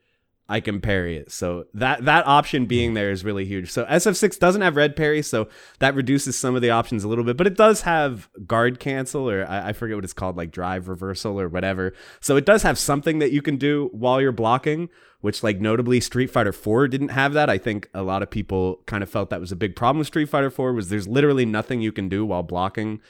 I 0.50 0.58
can 0.58 0.80
parry 0.80 1.16
it. 1.16 1.30
So 1.30 1.66
that 1.74 2.04
that 2.06 2.26
option 2.26 2.66
being 2.66 2.94
there 2.94 3.12
is 3.12 3.24
really 3.24 3.44
huge. 3.44 3.70
So 3.70 3.84
SF6 3.84 4.36
doesn't 4.40 4.62
have 4.62 4.74
red 4.74 4.96
parry, 4.96 5.22
so 5.22 5.48
that 5.78 5.94
reduces 5.94 6.36
some 6.36 6.56
of 6.56 6.60
the 6.62 6.70
options 6.70 7.04
a 7.04 7.08
little 7.08 7.22
bit, 7.22 7.36
but 7.36 7.46
it 7.46 7.56
does 7.56 7.82
have 7.82 8.28
guard 8.46 8.80
cancel 8.80 9.30
or 9.30 9.46
I, 9.46 9.68
I, 9.68 9.72
forget 9.72 9.96
what 9.96 10.02
it's 10.04 10.12
called, 10.12 10.36
like 10.36 10.50
drive 10.50 10.88
reversal 10.88 11.40
or 11.40 11.48
whatever. 11.48 11.94
So 12.18 12.36
it 12.36 12.44
does 12.44 12.64
have 12.64 12.78
something 12.78 13.20
that 13.20 13.30
you 13.30 13.42
can 13.42 13.58
do 13.58 13.90
while 13.92 14.20
you're 14.20 14.32
blocking, 14.32 14.88
which 15.20 15.44
like 15.44 15.60
notably 15.60 16.00
Street 16.00 16.30
Fighter 16.30 16.52
4 16.52 16.88
didn't 16.88 17.10
have 17.10 17.32
that. 17.34 17.48
I 17.48 17.56
think 17.56 17.88
a 17.94 18.02
lot 18.02 18.24
of 18.24 18.28
people 18.28 18.82
kind 18.86 19.04
of 19.04 19.08
felt 19.08 19.30
that 19.30 19.40
was 19.40 19.52
a 19.52 19.56
big 19.56 19.76
problem 19.76 19.98
with 19.98 20.08
Street 20.08 20.28
Fighter 20.28 20.50
4 20.50 20.72
was 20.72 20.88
there's 20.88 21.06
literally 21.06 21.46
nothing 21.46 21.80
you 21.80 21.92
can 21.92 22.08
do 22.08 22.26
while 22.26 22.42
blocking. 22.42 23.00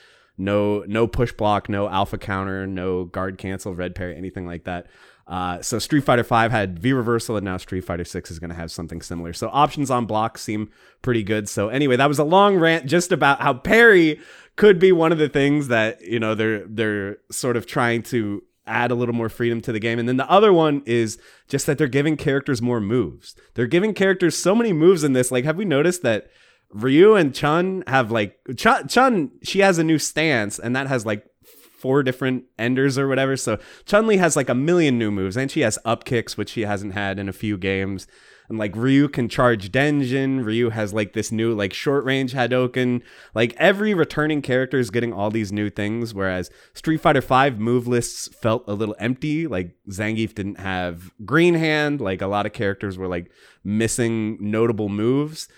No 0.41 0.85
no 0.87 1.07
push 1.07 1.33
block, 1.33 1.69
no 1.69 1.89
alpha 1.89 2.19
counter, 2.19 2.67
no 2.67 3.05
guard 3.05 3.39
cancel, 3.39 3.75
red 3.75 3.95
parry, 3.95 4.17
anything 4.17 4.47
like 4.47 4.65
that. 4.65 4.87
Uh, 5.27 5.63
so 5.63 5.79
Street 5.79 6.01
Fighter 6.01 6.25
Five 6.25 6.51
had 6.51 6.79
V 6.81 6.93
reversal, 6.93 7.37
and 7.37 7.45
now 7.45 7.57
Street 7.57 7.83
Fighter 7.83 8.05
Six 8.05 8.31
is 8.31 8.39
going 8.39 8.51
to 8.51 8.57
have 8.57 8.73
something 8.73 9.01
similar. 9.01 9.33
So 9.33 9.49
options 9.53 9.91
on 9.91 10.07
block 10.07 10.39
seem 10.39 10.71
pretty 11.03 11.23
good. 11.23 11.49
So 11.49 11.69
anyway, 11.69 11.97
that 11.97 12.09
was 12.09 12.19
a 12.19 12.25
long 12.25 12.57
rant 12.57 12.87
just 12.87 13.13
about 13.13 13.41
how 13.41 13.55
parry 13.55 14.19
could 14.57 14.79
be 14.79 14.91
one 14.91 15.13
of 15.13 15.19
the 15.19 15.29
things 15.29 15.69
that 15.69 16.01
you 16.01 16.19
know 16.19 16.35
they're 16.35 16.67
they're 16.67 17.19
sort 17.31 17.57
of 17.57 17.67
trying 17.67 18.03
to 18.05 18.43
add 18.67 18.91
a 18.91 18.95
little 18.95 19.15
more 19.15 19.29
freedom 19.29 19.61
to 19.61 19.73
the 19.73 19.79
game. 19.79 19.99
And 19.99 20.09
then 20.09 20.17
the 20.17 20.31
other 20.31 20.53
one 20.53 20.83
is 20.87 21.19
just 21.49 21.67
that 21.67 21.77
they're 21.77 21.89
giving 21.89 22.17
characters 22.17 22.63
more 22.63 22.81
moves. 22.81 23.35
They're 23.55 23.67
giving 23.67 23.95
characters 23.95 24.37
so 24.37 24.55
many 24.55 24.73
moves 24.73 25.05
in 25.05 25.13
this. 25.13 25.31
Like, 25.31 25.45
have 25.45 25.57
we 25.57 25.65
noticed 25.65 26.03
that 26.03 26.31
Ryu 26.73 27.15
and 27.15 27.35
Chun 27.35 27.85
have 27.87 28.11
like 28.11 28.39
Chun, 28.57 28.89
Chun 28.89 29.31
she 29.43 29.61
has 29.61 29.79
a 29.79 29.85
new 29.85 29.99
stance, 29.99 30.59
and 30.59 30.75
that 30.77 30.87
has 30.87 31.05
like 31.05 31.27
four 31.79 32.03
different 32.03 32.45
enders 32.59 32.99
or 32.99 33.09
whatever. 33.09 33.37
So 33.37 33.59
Chun 33.87 34.07
Li 34.07 34.19
has 34.19 34.37
like 34.37 34.49
a 34.49 34.55
million 34.55 34.99
new 34.99 35.11
moves, 35.11 35.37
and 35.37 35.51
she 35.51 35.61
has 35.61 35.79
up 35.85 36.05
kicks, 36.05 36.37
which 36.37 36.51
she 36.51 36.63
hasn't 36.63 36.95
had 36.95 37.19
in 37.19 37.29
a 37.29 37.33
few 37.33 37.57
games. 37.57 38.07
And 38.51 38.59
like 38.59 38.75
Ryu 38.75 39.09
can 39.09 39.29
charge 39.29 39.71
Denjin. 39.71 40.45
Ryu 40.45 40.71
has 40.71 40.93
like 40.93 41.13
this 41.13 41.31
new 41.31 41.55
like 41.55 41.73
short 41.73 42.05
range 42.05 42.35
Hadoken. 42.35 43.01
Like 43.33 43.55
every 43.57 43.95
returning 43.95 44.43
character 44.43 44.79
is 44.79 44.91
getting 44.91 45.13
all 45.13 45.31
these 45.31 45.53
new 45.53 45.71
things. 45.71 46.13
Whereas 46.13 46.51
Street 46.75 47.01
Fighter 47.01 47.21
V 47.21 47.51
move 47.51 47.87
lists 47.87 48.29
felt 48.29 48.65
a 48.67 48.75
little 48.75 48.97
empty. 48.99 49.47
Like 49.47 49.77
Zangief 49.89 50.35
didn't 50.35 50.59
have 50.59 51.13
Green 51.25 51.55
Hand. 51.55 52.01
Like 52.01 52.23
a 52.23 52.27
lot 52.27 52.45
of 52.45 52.53
characters 52.53 52.99
were 52.99 53.07
like 53.07 53.31
missing 53.63 54.37
notable 54.41 54.89
moves. 54.89 55.49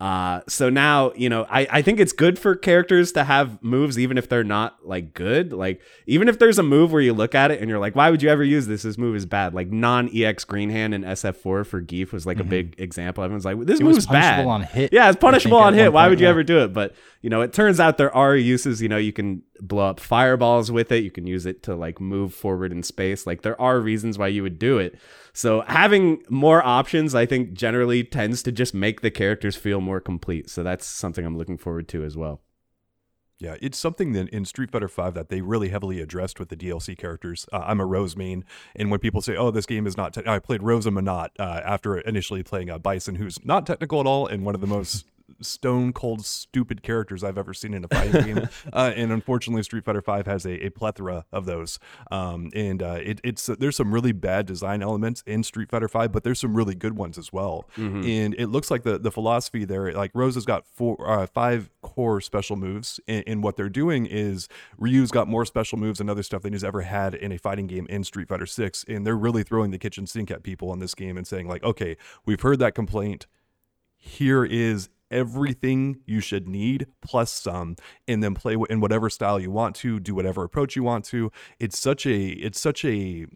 Uh, 0.00 0.40
so 0.48 0.70
now, 0.70 1.12
you 1.14 1.28
know, 1.28 1.46
I, 1.50 1.66
I 1.70 1.82
think 1.82 2.00
it's 2.00 2.14
good 2.14 2.38
for 2.38 2.56
characters 2.56 3.12
to 3.12 3.24
have 3.24 3.62
moves, 3.62 3.98
even 3.98 4.16
if 4.16 4.30
they're 4.30 4.42
not 4.42 4.86
like 4.86 5.12
good. 5.12 5.52
Like, 5.52 5.82
even 6.06 6.26
if 6.26 6.38
there's 6.38 6.58
a 6.58 6.62
move 6.62 6.90
where 6.90 7.02
you 7.02 7.12
look 7.12 7.34
at 7.34 7.50
it 7.50 7.60
and 7.60 7.68
you're 7.68 7.78
like, 7.78 7.94
why 7.94 8.10
would 8.10 8.22
you 8.22 8.30
ever 8.30 8.42
use 8.42 8.66
this? 8.66 8.82
This 8.82 8.96
move 8.96 9.14
is 9.14 9.26
bad. 9.26 9.52
Like, 9.52 9.68
non 9.68 10.08
EX 10.14 10.44
Green 10.44 10.70
Hand 10.70 10.94
and 10.94 11.04
SF4 11.04 11.66
for 11.66 11.82
Gief 11.82 12.12
was 12.12 12.24
like 12.24 12.38
mm-hmm. 12.38 12.46
a 12.46 12.50
big 12.50 12.74
example. 12.78 13.22
Everyone's 13.22 13.44
like, 13.44 13.60
this 13.66 13.80
it 13.80 13.84
move's 13.84 14.06
bad. 14.06 14.46
on 14.46 14.62
hit. 14.62 14.90
Yeah, 14.90 15.10
it's 15.10 15.20
punishable 15.20 15.58
on 15.58 15.74
hit. 15.74 15.92
Why 15.92 16.08
would 16.08 16.18
you 16.18 16.24
yeah. 16.24 16.30
ever 16.30 16.42
do 16.42 16.60
it? 16.60 16.72
But, 16.72 16.94
you 17.20 17.28
know, 17.28 17.42
it 17.42 17.52
turns 17.52 17.78
out 17.78 17.98
there 17.98 18.14
are 18.14 18.34
uses. 18.34 18.80
You 18.80 18.88
know, 18.88 18.96
you 18.96 19.12
can 19.12 19.42
blow 19.60 19.88
up 19.90 20.00
fireballs 20.00 20.70
with 20.70 20.90
it. 20.92 21.04
You 21.04 21.10
can 21.10 21.26
use 21.26 21.46
it 21.46 21.62
to 21.64 21.74
like 21.74 22.00
move 22.00 22.34
forward 22.34 22.72
in 22.72 22.82
space. 22.82 23.26
Like, 23.26 23.42
there 23.42 23.60
are 23.60 23.80
reasons 23.80 24.18
why 24.18 24.28
you 24.28 24.42
would 24.42 24.58
do 24.58 24.78
it. 24.78 24.98
So 25.32 25.62
having 25.62 26.22
more 26.28 26.64
options, 26.64 27.14
I 27.14 27.26
think, 27.26 27.52
generally 27.52 28.04
tends 28.04 28.42
to 28.44 28.52
just 28.52 28.74
make 28.74 29.00
the 29.00 29.10
characters 29.10 29.56
feel 29.56 29.80
more 29.80 30.00
complete. 30.00 30.50
So 30.50 30.62
that's 30.62 30.86
something 30.86 31.24
I'm 31.24 31.38
looking 31.38 31.58
forward 31.58 31.88
to 31.88 32.04
as 32.04 32.16
well. 32.16 32.40
Yeah, 33.40 33.56
it's 33.62 33.78
something 33.78 34.12
that 34.12 34.28
in 34.28 34.44
Street 34.44 34.70
Fighter 34.70 34.86
V 34.86 35.10
that 35.14 35.30
they 35.30 35.40
really 35.40 35.70
heavily 35.70 35.98
addressed 36.00 36.38
with 36.38 36.50
the 36.50 36.56
DLC 36.56 36.96
characters. 36.96 37.46
Uh, 37.50 37.64
I'm 37.66 37.80
a 37.80 37.86
Rose 37.86 38.14
main, 38.14 38.44
and 38.76 38.90
when 38.90 39.00
people 39.00 39.22
say, 39.22 39.34
"Oh, 39.34 39.50
this 39.50 39.64
game 39.64 39.86
is 39.86 39.96
not," 39.96 40.12
te-, 40.12 40.26
I 40.26 40.38
played 40.40 40.62
Rosa 40.62 40.90
Menat 40.90 41.30
uh, 41.38 41.62
after 41.64 41.98
initially 41.98 42.42
playing 42.42 42.68
a 42.68 42.78
Bison, 42.78 43.14
who's 43.14 43.42
not 43.42 43.66
technical 43.66 43.98
at 43.98 44.06
all, 44.06 44.26
and 44.26 44.44
one 44.44 44.54
of 44.54 44.60
the 44.60 44.66
most 44.66 45.06
stone 45.40 45.92
cold 45.92 46.24
stupid 46.24 46.82
characters 46.82 47.24
I've 47.24 47.38
ever 47.38 47.54
seen 47.54 47.74
in 47.74 47.84
a 47.84 47.88
fighting 47.88 48.24
game. 48.24 48.48
Uh, 48.72 48.92
and 48.94 49.10
unfortunately, 49.10 49.62
Street 49.62 49.84
Fighter 49.84 50.02
Five 50.02 50.26
has 50.26 50.44
a, 50.44 50.66
a 50.66 50.70
plethora 50.70 51.24
of 51.32 51.44
those. 51.44 51.78
Um, 52.10 52.50
and 52.54 52.82
uh, 52.82 52.98
it, 53.02 53.20
it's 53.24 53.46
there's 53.46 53.76
some 53.76 53.92
really 53.92 54.12
bad 54.12 54.46
design 54.46 54.82
elements 54.82 55.22
in 55.26 55.42
Street 55.42 55.70
Fighter 55.70 55.88
Five, 55.88 56.12
but 56.12 56.24
there's 56.24 56.38
some 56.38 56.54
really 56.54 56.74
good 56.74 56.96
ones 56.96 57.18
as 57.18 57.32
well. 57.32 57.68
Mm-hmm. 57.76 58.04
And 58.04 58.34
it 58.34 58.48
looks 58.48 58.70
like 58.70 58.82
the 58.82 58.98
the 58.98 59.10
philosophy 59.10 59.64
there, 59.64 59.92
like 59.92 60.10
Rose 60.14 60.34
has 60.34 60.44
got 60.44 60.66
four 60.66 60.96
uh, 61.08 61.26
five 61.26 61.70
core 61.82 62.20
special 62.20 62.56
moves, 62.56 63.00
and, 63.08 63.24
and 63.26 63.42
what 63.42 63.56
they're 63.56 63.68
doing 63.68 64.06
is 64.06 64.48
Ryu's 64.78 65.10
got 65.10 65.28
more 65.28 65.44
special 65.44 65.78
moves 65.78 66.00
and 66.00 66.10
other 66.10 66.22
stuff 66.22 66.42
than 66.42 66.52
he's 66.52 66.64
ever 66.64 66.82
had 66.82 67.14
in 67.14 67.32
a 67.32 67.38
fighting 67.38 67.66
game 67.66 67.86
in 67.88 68.04
Street 68.04 68.28
Fighter 68.28 68.46
Six, 68.46 68.84
and 68.88 69.06
they're 69.06 69.16
really 69.16 69.42
throwing 69.42 69.70
the 69.70 69.78
kitchen 69.78 70.06
sink 70.06 70.30
at 70.30 70.42
people 70.42 70.72
in 70.72 70.78
this 70.78 70.94
game 70.94 71.16
and 71.16 71.26
saying 71.26 71.48
like, 71.48 71.62
okay, 71.62 71.96
we've 72.24 72.40
heard 72.40 72.58
that 72.58 72.74
complaint. 72.74 73.26
Here 73.96 74.44
is 74.44 74.88
everything 75.10 76.00
you 76.06 76.20
should 76.20 76.48
need 76.48 76.86
plus 77.02 77.32
some 77.32 77.76
and 78.06 78.22
then 78.22 78.34
play 78.34 78.56
in 78.68 78.80
whatever 78.80 79.10
style 79.10 79.40
you 79.40 79.50
want 79.50 79.74
to 79.76 80.00
do 80.00 80.14
whatever 80.14 80.44
approach 80.44 80.76
you 80.76 80.82
want 80.82 81.04
to. 81.06 81.30
It's 81.58 81.78
such 81.78 82.06
a 82.06 82.28
it's 82.28 82.60
such 82.60 82.84
a 82.84 83.26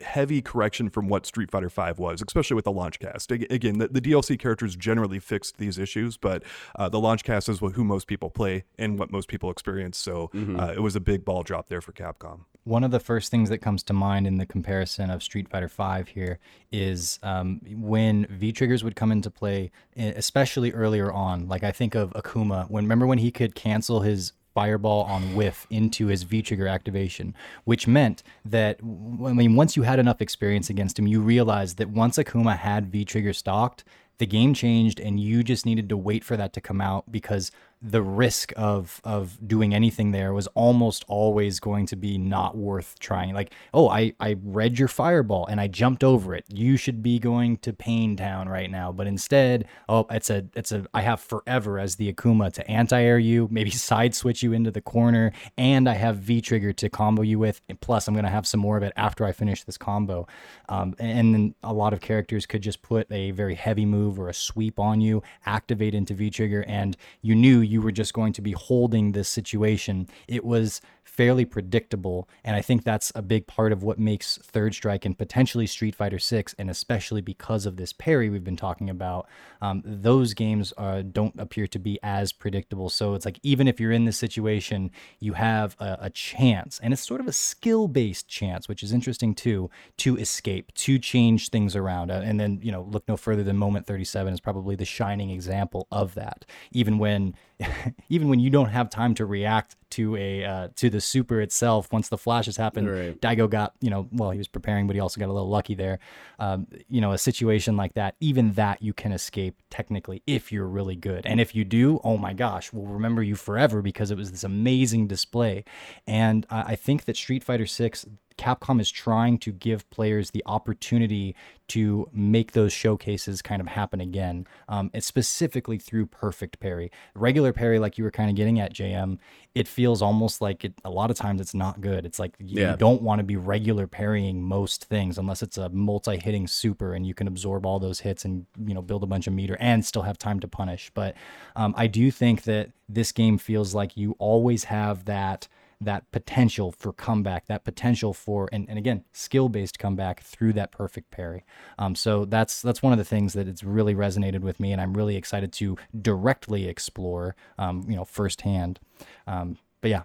heavy 0.00 0.40
correction 0.40 0.90
from 0.90 1.08
what 1.08 1.26
Street 1.26 1.50
Fighter 1.50 1.68
V 1.68 1.92
was, 1.96 2.22
especially 2.26 2.54
with 2.54 2.64
the 2.64 2.72
launch 2.72 2.98
cast. 2.98 3.30
Again, 3.32 3.78
the, 3.78 3.88
the 3.88 4.00
DLC 4.00 4.38
characters 4.38 4.76
generally 4.76 5.18
fixed 5.18 5.58
these 5.58 5.78
issues, 5.78 6.16
but 6.16 6.42
uh, 6.76 6.88
the 6.88 7.00
launch 7.00 7.24
cast 7.24 7.48
is 7.48 7.58
who 7.58 7.84
most 7.84 8.06
people 8.06 8.30
play 8.30 8.64
and 8.78 8.98
what 8.98 9.10
most 9.10 9.28
people 9.28 9.50
experience. 9.50 9.98
So 9.98 10.30
mm-hmm. 10.34 10.58
uh, 10.58 10.68
it 10.68 10.80
was 10.80 10.94
a 10.96 11.00
big 11.00 11.24
ball 11.24 11.42
drop 11.42 11.68
there 11.68 11.80
for 11.80 11.92
Capcom. 11.92 12.40
One 12.64 12.84
of 12.84 12.90
the 12.90 13.00
first 13.00 13.30
things 13.30 13.48
that 13.48 13.58
comes 13.58 13.82
to 13.84 13.92
mind 13.94 14.26
in 14.26 14.36
the 14.36 14.44
comparison 14.44 15.10
of 15.10 15.22
Street 15.22 15.48
Fighter 15.48 15.68
V 15.68 16.10
here 16.12 16.38
is 16.70 17.18
um, 17.22 17.60
when 17.66 18.26
V 18.26 18.52
triggers 18.52 18.84
would 18.84 18.94
come 18.94 19.10
into 19.10 19.30
play, 19.30 19.70
especially 19.96 20.72
earlier 20.72 21.10
on. 21.10 21.48
Like 21.48 21.64
I 21.64 21.72
think 21.72 21.94
of 21.94 22.10
Akuma. 22.10 22.70
When 22.70 22.84
remember 22.84 23.06
when 23.06 23.18
he 23.18 23.30
could 23.30 23.54
cancel 23.54 24.00
his 24.00 24.32
fireball 24.58 25.04
on 25.04 25.36
whiff 25.36 25.68
into 25.70 26.08
his 26.08 26.24
V 26.24 26.42
trigger 26.42 26.66
activation, 26.66 27.32
which 27.62 27.86
meant 27.86 28.24
that 28.44 28.80
I 28.82 29.32
mean 29.32 29.54
once 29.54 29.76
you 29.76 29.84
had 29.84 30.00
enough 30.00 30.20
experience 30.20 30.68
against 30.68 30.98
him, 30.98 31.06
you 31.06 31.20
realized 31.20 31.76
that 31.76 31.90
once 31.90 32.18
Akuma 32.18 32.56
had 32.56 32.90
V 32.90 33.04
trigger 33.04 33.32
stocked, 33.32 33.84
the 34.18 34.26
game 34.26 34.54
changed 34.54 34.98
and 34.98 35.20
you 35.20 35.44
just 35.44 35.64
needed 35.64 35.88
to 35.90 35.96
wait 35.96 36.24
for 36.24 36.36
that 36.36 36.52
to 36.54 36.60
come 36.60 36.80
out 36.80 37.12
because 37.12 37.52
the 37.80 38.02
risk 38.02 38.52
of 38.56 39.00
of 39.04 39.38
doing 39.46 39.72
anything 39.72 40.10
there 40.10 40.32
was 40.32 40.48
almost 40.48 41.04
always 41.06 41.60
going 41.60 41.86
to 41.86 41.96
be 41.96 42.18
not 42.18 42.56
worth 42.56 42.98
trying. 42.98 43.34
Like, 43.34 43.52
oh, 43.72 43.88
I 43.88 44.14
I 44.18 44.36
read 44.42 44.78
your 44.78 44.88
fireball 44.88 45.46
and 45.46 45.60
I 45.60 45.68
jumped 45.68 46.02
over 46.02 46.34
it. 46.34 46.44
You 46.48 46.76
should 46.76 47.02
be 47.02 47.18
going 47.18 47.58
to 47.58 47.72
Pain 47.72 48.16
Town 48.16 48.48
right 48.48 48.70
now, 48.70 48.90
but 48.90 49.06
instead, 49.06 49.66
oh, 49.88 50.06
it's 50.10 50.28
a 50.28 50.46
it's 50.56 50.72
a 50.72 50.86
I 50.92 51.02
have 51.02 51.20
forever 51.20 51.78
as 51.78 51.96
the 51.96 52.12
Akuma 52.12 52.52
to 52.54 52.68
anti-air 52.68 53.18
you, 53.18 53.48
maybe 53.50 53.70
side 53.88 54.14
switch 54.14 54.42
you 54.42 54.52
into 54.52 54.72
the 54.72 54.80
corner, 54.80 55.32
and 55.56 55.88
I 55.88 55.94
have 55.94 56.16
V 56.16 56.40
trigger 56.40 56.72
to 56.72 56.88
combo 56.88 57.22
you 57.22 57.38
with. 57.38 57.60
Plus, 57.80 58.08
I'm 58.08 58.14
gonna 58.14 58.28
have 58.28 58.46
some 58.46 58.60
more 58.60 58.76
of 58.76 58.82
it 58.82 58.92
after 58.96 59.24
I 59.24 59.30
finish 59.30 59.62
this 59.62 59.78
combo. 59.78 60.26
Um, 60.68 60.94
and 60.98 61.32
then 61.32 61.54
a 61.62 61.72
lot 61.72 61.92
of 61.92 62.00
characters 62.00 62.44
could 62.44 62.62
just 62.62 62.82
put 62.82 63.10
a 63.12 63.30
very 63.30 63.54
heavy 63.54 63.86
move 63.86 64.18
or 64.18 64.28
a 64.28 64.34
sweep 64.34 64.80
on 64.80 65.00
you, 65.00 65.22
activate 65.46 65.94
into 65.94 66.14
V 66.14 66.30
trigger, 66.30 66.64
and 66.66 66.96
you 67.22 67.36
knew 67.36 67.67
you 67.68 67.80
were 67.80 67.92
just 67.92 68.12
going 68.12 68.32
to 68.32 68.42
be 68.42 68.52
holding 68.52 69.12
this 69.12 69.28
situation. 69.28 70.08
It 70.26 70.44
was 70.44 70.80
fairly 71.08 71.44
predictable, 71.44 72.28
and 72.44 72.54
I 72.54 72.60
think 72.60 72.84
that's 72.84 73.10
a 73.14 73.22
big 73.22 73.46
part 73.46 73.72
of 73.72 73.82
what 73.82 73.98
makes 73.98 74.36
Third 74.38 74.74
Strike 74.74 75.04
and 75.04 75.16
potentially 75.16 75.66
Street 75.66 75.94
Fighter 75.94 76.18
Six, 76.18 76.54
and 76.58 76.70
especially 76.70 77.20
because 77.20 77.66
of 77.66 77.76
this 77.76 77.92
parry 77.92 78.28
we've 78.28 78.44
been 78.44 78.56
talking 78.56 78.90
about, 78.90 79.26
um, 79.62 79.82
those 79.84 80.34
games 80.34 80.72
uh, 80.76 81.02
don't 81.02 81.34
appear 81.40 81.66
to 81.66 81.78
be 81.78 81.98
as 82.02 82.32
predictable. 82.32 82.88
So 82.90 83.14
it's 83.14 83.24
like 83.24 83.40
even 83.42 83.66
if 83.66 83.80
you're 83.80 83.90
in 83.90 84.04
this 84.04 84.18
situation, 84.18 84.90
you 85.18 85.32
have 85.32 85.76
a, 85.80 85.96
a 86.02 86.10
chance, 86.10 86.78
and 86.82 86.92
it's 86.92 87.04
sort 87.04 87.20
of 87.20 87.26
a 87.26 87.32
skill-based 87.32 88.28
chance, 88.28 88.68
which 88.68 88.82
is 88.82 88.92
interesting 88.92 89.34
too, 89.34 89.70
to 89.98 90.16
escape, 90.18 90.72
to 90.74 90.98
change 90.98 91.48
things 91.48 91.74
around, 91.74 92.10
uh, 92.10 92.20
and 92.22 92.38
then 92.38 92.60
you 92.62 92.70
know 92.70 92.82
look 92.82 93.08
no 93.08 93.16
further 93.16 93.42
than 93.42 93.56
Moment 93.56 93.86
37 93.86 94.34
is 94.34 94.40
probably 94.40 94.76
the 94.76 94.84
shining 94.84 95.30
example 95.30 95.88
of 95.90 96.14
that. 96.14 96.44
Even 96.70 96.98
when 96.98 97.34
even 98.08 98.28
when 98.28 98.40
you 98.40 98.50
don't 98.50 98.68
have 98.68 98.90
time 98.90 99.14
to 99.14 99.26
react 99.26 99.74
to 99.90 100.16
a 100.16 100.44
uh, 100.44 100.68
to 100.76 100.90
the 100.90 101.00
super 101.00 101.40
itself 101.40 101.92
once 101.92 102.08
the 102.08 102.18
flashes 102.18 102.56
happened. 102.56 102.90
Right. 102.90 103.20
daigo 103.20 103.48
got 103.48 103.74
you 103.80 103.90
know 103.90 104.08
well 104.12 104.30
he 104.30 104.38
was 104.38 104.48
preparing 104.48 104.86
but 104.86 104.94
he 104.94 105.00
also 105.00 105.20
got 105.20 105.28
a 105.28 105.32
little 105.32 105.48
lucky 105.48 105.74
there. 105.74 105.98
Um, 106.38 106.66
you 106.88 107.00
know 107.00 107.12
a 107.12 107.18
situation 107.18 107.76
like 107.76 107.94
that 107.94 108.16
even 108.20 108.52
that 108.52 108.82
you 108.82 108.92
can 108.92 109.12
escape 109.12 109.60
technically 109.70 110.22
if 110.26 110.52
you're 110.52 110.68
really 110.68 110.96
good. 110.96 111.26
And 111.26 111.40
if 111.40 111.54
you 111.54 111.64
do 111.64 112.00
oh 112.04 112.16
my 112.16 112.32
gosh 112.32 112.72
we'll 112.72 112.86
remember 112.86 113.22
you 113.22 113.36
forever 113.36 113.82
because 113.82 114.10
it 114.10 114.16
was 114.16 114.30
this 114.30 114.44
amazing 114.44 115.06
display. 115.06 115.64
And 116.06 116.46
uh, 116.50 116.64
i 116.66 116.76
think 116.76 117.04
that 117.04 117.16
street 117.16 117.44
fighter 117.44 117.66
6 117.66 118.06
Capcom 118.38 118.80
is 118.80 118.90
trying 118.90 119.38
to 119.38 119.52
give 119.52 119.88
players 119.90 120.30
the 120.30 120.42
opportunity 120.46 121.34
to 121.68 122.08
make 122.12 122.52
those 122.52 122.72
showcases 122.72 123.42
kind 123.42 123.60
of 123.60 123.68
happen 123.68 124.00
again, 124.00 124.46
um, 124.68 124.90
specifically 125.00 125.78
through 125.78 126.06
perfect 126.06 126.60
parry. 126.60 126.90
Regular 127.14 127.52
parry, 127.52 127.78
like 127.78 127.98
you 127.98 128.04
were 128.04 128.10
kind 128.10 128.30
of 128.30 128.36
getting 128.36 128.58
at, 128.58 128.72
JM, 128.72 129.18
it 129.54 129.68
feels 129.68 130.00
almost 130.00 130.40
like 130.40 130.64
it. 130.64 130.72
A 130.84 130.90
lot 130.90 131.10
of 131.10 131.16
times, 131.16 131.40
it's 131.40 131.52
not 131.52 131.80
good. 131.80 132.06
It's 132.06 132.18
like 132.18 132.34
you 132.38 132.62
yeah. 132.62 132.76
don't 132.76 133.02
want 133.02 133.18
to 133.18 133.22
be 133.22 133.36
regular 133.36 133.86
parrying 133.86 134.42
most 134.42 134.84
things 134.84 135.18
unless 135.18 135.42
it's 135.42 135.58
a 135.58 135.68
multi-hitting 135.68 136.46
super 136.46 136.94
and 136.94 137.06
you 137.06 137.12
can 137.12 137.26
absorb 137.26 137.66
all 137.66 137.78
those 137.78 138.00
hits 138.00 138.24
and 138.24 138.46
you 138.64 138.72
know 138.72 138.82
build 138.82 139.02
a 139.02 139.06
bunch 139.06 139.26
of 139.26 139.32
meter 139.32 139.56
and 139.60 139.84
still 139.84 140.02
have 140.02 140.16
time 140.16 140.40
to 140.40 140.48
punish. 140.48 140.90
But 140.94 141.16
um, 141.56 141.74
I 141.76 141.86
do 141.86 142.10
think 142.10 142.44
that 142.44 142.70
this 142.88 143.12
game 143.12 143.36
feels 143.36 143.74
like 143.74 143.96
you 143.96 144.16
always 144.18 144.64
have 144.64 145.04
that 145.04 145.48
that 145.80 146.10
potential 146.10 146.72
for 146.72 146.92
comeback, 146.92 147.46
that 147.46 147.64
potential 147.64 148.12
for 148.12 148.48
and, 148.52 148.68
and 148.68 148.78
again 148.78 149.04
skill 149.12 149.48
based 149.48 149.78
comeback 149.78 150.22
through 150.22 150.52
that 150.54 150.72
perfect 150.72 151.10
parry. 151.10 151.44
Um, 151.78 151.94
so 151.94 152.24
that's 152.24 152.62
that's 152.62 152.82
one 152.82 152.92
of 152.92 152.98
the 152.98 153.04
things 153.04 153.32
that 153.34 153.46
it's 153.46 153.62
really 153.62 153.94
resonated 153.94 154.40
with 154.40 154.58
me, 154.60 154.72
and 154.72 154.80
I'm 154.80 154.94
really 154.94 155.16
excited 155.16 155.52
to 155.54 155.76
directly 156.00 156.68
explore, 156.68 157.36
um, 157.58 157.84
you 157.88 157.96
know, 157.96 158.04
firsthand. 158.04 158.80
Um, 159.26 159.58
but 159.80 159.90
yeah, 159.90 160.02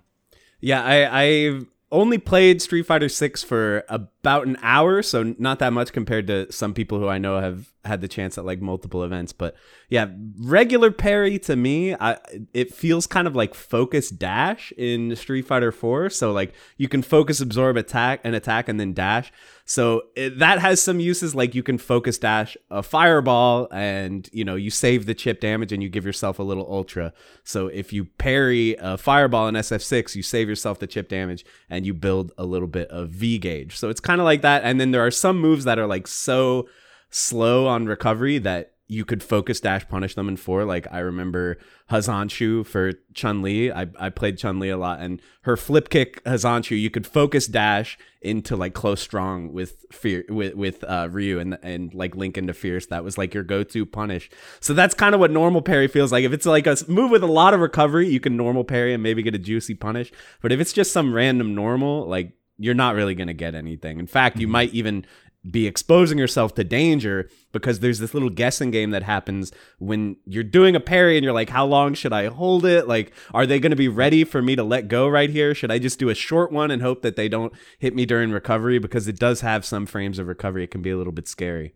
yeah, 0.59 0.83
I 0.83 1.23
I 1.23 1.59
only 1.91 2.17
played 2.17 2.61
Street 2.61 2.85
Fighter 2.85 3.09
6 3.09 3.43
for 3.43 3.83
about 4.23 4.47
an 4.47 4.57
hour, 4.61 5.01
so 5.01 5.35
not 5.37 5.59
that 5.59 5.73
much 5.73 5.91
compared 5.91 6.27
to 6.27 6.49
some 6.49 6.73
people 6.73 6.97
who 6.97 7.09
I 7.09 7.17
know 7.17 7.41
have 7.41 7.73
had 7.85 7.99
the 7.99 8.07
chance 8.07 8.37
at 8.37 8.45
like 8.45 8.61
multiple 8.61 9.03
events 9.03 9.33
but 9.33 9.55
yeah 9.89 10.07
regular 10.39 10.89
parry 10.89 11.37
to 11.37 11.55
me 11.55 11.93
I, 11.93 12.17
it 12.53 12.73
feels 12.73 13.05
kind 13.05 13.27
of 13.27 13.35
like 13.35 13.53
focus 13.53 14.09
dash 14.09 14.71
in 14.77 15.13
street 15.17 15.45
fighter 15.45 15.71
4 15.71 16.09
so 16.09 16.31
like 16.31 16.53
you 16.77 16.87
can 16.87 17.01
focus 17.01 17.41
absorb 17.41 17.75
attack 17.75 18.21
and 18.23 18.35
attack 18.35 18.69
and 18.69 18.79
then 18.79 18.93
dash. 18.93 19.31
So 19.65 20.03
it, 20.15 20.39
that 20.39 20.59
has 20.59 20.81
some 20.81 20.99
uses 20.99 21.33
like 21.35 21.55
you 21.55 21.63
can 21.63 21.77
focus 21.77 22.17
dash 22.17 22.57
a 22.69 22.83
fireball 22.83 23.69
and 23.71 24.29
you 24.33 24.43
know 24.43 24.55
you 24.55 24.69
save 24.69 25.05
the 25.05 25.13
chip 25.13 25.39
damage 25.39 25.71
and 25.71 25.81
you 25.81 25.89
give 25.89 26.05
yourself 26.05 26.39
a 26.39 26.43
little 26.43 26.67
ultra. 26.69 27.13
So 27.43 27.67
if 27.67 27.93
you 27.93 28.05
parry 28.05 28.75
a 28.79 28.97
fireball 28.97 29.47
in 29.47 29.55
sf6 29.55 30.15
you 30.15 30.23
save 30.23 30.49
yourself 30.49 30.79
the 30.79 30.87
chip 30.87 31.09
damage 31.09 31.45
and 31.69 31.85
you 31.85 31.93
build 31.93 32.31
a 32.37 32.45
little 32.45 32.67
bit 32.67 32.89
of 32.89 33.09
v 33.09 33.37
gauge. 33.37 33.77
So 33.77 33.89
it's 33.89 34.01
kind 34.01 34.12
of 34.19 34.25
like 34.25 34.41
that 34.41 34.63
and 34.63 34.79
then 34.79 34.91
there 34.91 35.05
are 35.05 35.11
some 35.11 35.39
moves 35.39 35.65
that 35.65 35.79
are 35.79 35.87
like 35.87 36.07
so 36.07 36.67
slow 37.09 37.67
on 37.67 37.85
recovery 37.85 38.37
that 38.39 38.73
you 38.87 39.05
could 39.05 39.23
focus 39.23 39.59
dash 39.59 39.87
punish 39.87 40.15
them 40.15 40.27
in 40.27 40.37
four. 40.37 40.65
Like 40.65 40.87
I 40.91 40.99
remember 40.99 41.57
Hazanshu 41.89 42.65
for 42.65 42.93
Chun 43.13 43.41
Li. 43.41 43.71
I, 43.71 43.87
I 43.97 44.09
played 44.09 44.37
Chun 44.37 44.59
Li 44.59 44.69
a 44.69 44.77
lot, 44.77 44.99
and 44.99 45.21
her 45.41 45.55
flip 45.57 45.89
kick 45.89 46.23
Hazanshu, 46.25 46.79
you 46.79 46.89
could 46.89 47.07
focus 47.07 47.47
dash 47.47 47.97
into 48.21 48.55
like 48.55 48.73
close 48.73 49.01
strong 49.01 49.51
with 49.53 49.85
fear 49.91 50.25
with 50.29 50.55
with 50.55 50.83
uh, 50.83 51.07
Ryu 51.11 51.39
and 51.39 51.57
and 51.63 51.93
like 51.93 52.15
link 52.15 52.37
into 52.37 52.53
fierce. 52.53 52.85
That 52.87 53.03
was 53.03 53.17
like 53.17 53.33
your 53.33 53.43
go 53.43 53.63
to 53.63 53.85
punish. 53.85 54.29
So 54.59 54.73
that's 54.73 54.93
kind 54.93 55.15
of 55.15 55.21
what 55.21 55.31
normal 55.31 55.61
parry 55.61 55.87
feels 55.87 56.11
like. 56.11 56.25
If 56.25 56.33
it's 56.33 56.45
like 56.45 56.67
a 56.67 56.77
move 56.87 57.09
with 57.09 57.23
a 57.23 57.27
lot 57.27 57.53
of 57.53 57.61
recovery, 57.61 58.09
you 58.09 58.19
can 58.19 58.35
normal 58.37 58.63
parry 58.63 58.93
and 58.93 59.01
maybe 59.01 59.23
get 59.23 59.35
a 59.35 59.39
juicy 59.39 59.75
punish. 59.75 60.11
But 60.41 60.51
if 60.51 60.59
it's 60.59 60.73
just 60.73 60.91
some 60.91 61.13
random 61.13 61.55
normal, 61.55 62.05
like 62.07 62.33
you're 62.57 62.73
not 62.73 62.95
really 62.95 63.15
going 63.15 63.27
to 63.27 63.33
get 63.33 63.55
anything. 63.55 63.99
In 63.99 64.07
fact, 64.07 64.37
you 64.37 64.47
mm-hmm. 64.47 64.51
might 64.51 64.73
even 64.73 65.05
be 65.49 65.67
exposing 65.67 66.17
yourself 66.17 66.55
to 66.55 66.63
danger 66.63 67.29
because 67.51 67.81
there's 67.81 67.99
this 67.99 68.13
little 68.13 68.29
guessing 68.29 68.71
game 68.71 68.91
that 68.91 69.03
happens 69.03 69.51
when 69.77 70.15
you're 70.25 70.43
doing 70.43 70.75
a 70.75 70.79
parry 70.79 71.17
and 71.17 71.23
you're 71.23 71.33
like, 71.33 71.49
how 71.49 71.65
long 71.65 71.93
should 71.93 72.13
I 72.13 72.27
hold 72.27 72.65
it? 72.65 72.87
Like, 72.87 73.11
are 73.33 73.45
they 73.45 73.59
going 73.59 73.71
to 73.71 73.75
be 73.75 73.89
ready 73.89 74.23
for 74.23 74.41
me 74.41 74.55
to 74.55 74.63
let 74.63 74.87
go 74.87 75.07
right 75.07 75.29
here? 75.29 75.53
Should 75.53 75.71
I 75.71 75.79
just 75.79 75.99
do 75.99 76.09
a 76.09 76.15
short 76.15 76.51
one 76.51 76.71
and 76.71 76.81
hope 76.81 77.01
that 77.01 77.17
they 77.17 77.27
don't 77.27 77.51
hit 77.79 77.93
me 77.93 78.05
during 78.05 78.31
recovery? 78.31 78.79
Because 78.79 79.07
it 79.07 79.19
does 79.19 79.41
have 79.41 79.65
some 79.65 79.85
frames 79.85 80.17
of 80.17 80.27
recovery. 80.27 80.63
It 80.63 80.71
can 80.71 80.81
be 80.81 80.91
a 80.91 80.97
little 80.97 81.13
bit 81.13 81.27
scary. 81.27 81.75